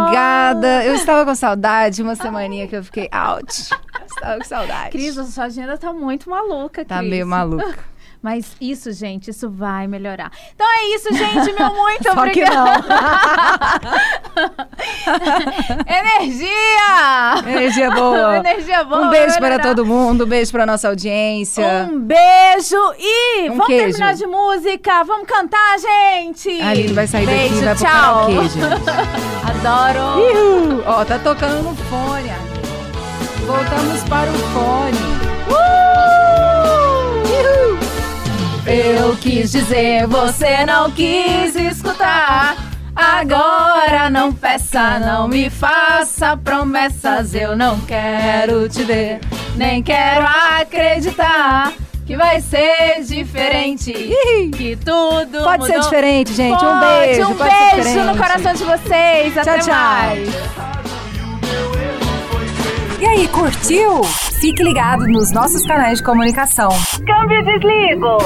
Obrigada. 0.51 0.85
Eu 0.85 0.95
estava 0.95 1.25
com 1.25 1.35
saudade, 1.35 2.03
uma 2.03 2.15
semaninha 2.15 2.67
que 2.67 2.77
eu 2.77 2.85
fiquei 2.85 3.09
out. 3.13 3.53
Estava 3.53 4.39
com 4.39 4.45
saudade. 4.45 4.91
Cris, 4.91 5.17
a 5.19 5.25
sua 5.25 5.45
agenda 5.45 5.79
tá 5.79 5.93
muito 5.93 6.29
maluca, 6.29 6.85
tá 6.85 6.99
Cris. 6.99 7.11
meio 7.11 7.27
maluca. 7.27 7.79
Mas 8.23 8.55
isso, 8.61 8.93
gente, 8.93 9.31
isso 9.31 9.51
vai 9.51 9.89
melhorar. 9.89 10.31
Então 10.55 10.65
é 10.65 10.95
isso, 10.95 11.13
gente. 11.13 11.53
Meu 11.59 11.71
muito 11.75 12.05
Só 12.05 12.13
que 12.15 12.21
obrigada. 12.21 12.85
Energia! 15.87 17.43
Energia 17.45 17.91
boa. 17.91 18.37
Energia 18.39 18.85
boa. 18.85 19.07
um 19.07 19.11
beijo 19.11 19.39
para 19.39 19.59
todo 19.59 19.85
mundo, 19.85 20.25
um 20.25 20.29
beijo 20.29 20.53
para 20.53 20.65
nossa 20.65 20.87
audiência. 20.89 21.89
Um 21.91 21.99
beijo 21.99 22.77
e 22.99 23.51
Um 23.51 23.57
vamos 23.57 23.67
queijo. 23.67 23.85
terminar 23.99 24.15
de 24.15 24.27
música. 24.27 25.03
Vamos 25.05 25.27
cantar, 25.27 25.77
gente. 25.79 26.61
A 26.61 26.69
Aline 26.71 26.93
vai 26.93 27.07
sair 27.09 27.27
beijo, 27.27 27.55
daqui 27.57 27.61
e 27.61 27.65
vai 27.65 27.75
pro 27.75 27.85
tchau. 27.85 28.29
karaokê. 28.29 28.63
Adoro. 29.69 30.83
Ó, 30.87 31.05
tá 31.05 31.19
tocando 31.19 31.63
no 31.63 31.75
fone. 31.77 32.31
Voltamos 33.47 34.03
para 34.05 34.31
o 34.31 34.39
fone. 34.53 35.03
Eu 38.67 39.17
quis 39.17 39.51
dizer, 39.51 40.07
você 40.07 40.65
não 40.65 40.91
quis 40.91 41.55
escutar. 41.57 42.57
Agora 42.95 44.09
não 44.11 44.33
peça, 44.33 44.99
não 45.01 45.27
me 45.27 45.51
faça 45.51 46.37
promessas. 46.37 47.35
Eu 47.35 47.57
não 47.57 47.81
quero 47.81 48.69
te 48.69 48.83
ver, 48.85 49.19
nem 49.57 49.83
quero 49.83 50.25
acreditar 50.61 51.73
que 52.07 52.17
vai 52.17 52.41
ser 52.41 53.03
diferente. 53.03 53.93
Que 54.57 54.77
tudo 54.77 55.43
Pode 55.43 55.65
ser 55.67 55.73
mudou. 55.73 55.85
diferente, 55.91 56.33
gente. 56.35 56.55
um 56.55 56.59
Pode, 56.59 56.81
beijo. 57.07 57.29
um 57.29 57.35
pode 57.35 57.51
ser 57.51 57.85
beijo 57.85 58.05
no 58.05 58.17
coração 58.17 58.55
de 58.55 58.65
vocês. 58.65 59.39
Até 59.39 59.59
tchau. 59.59 59.75
mais. 59.75 60.29
E 63.03 63.05
aí, 63.05 63.27
curtiu? 63.27 64.05
Fique 64.41 64.63
ligado 64.63 65.05
nos 65.09 65.33
nossos 65.33 65.67
canais 65.67 65.99
de 65.99 66.05
comunicação. 66.05 66.69
Câmbio 67.05 67.45
desligo. 67.45 68.19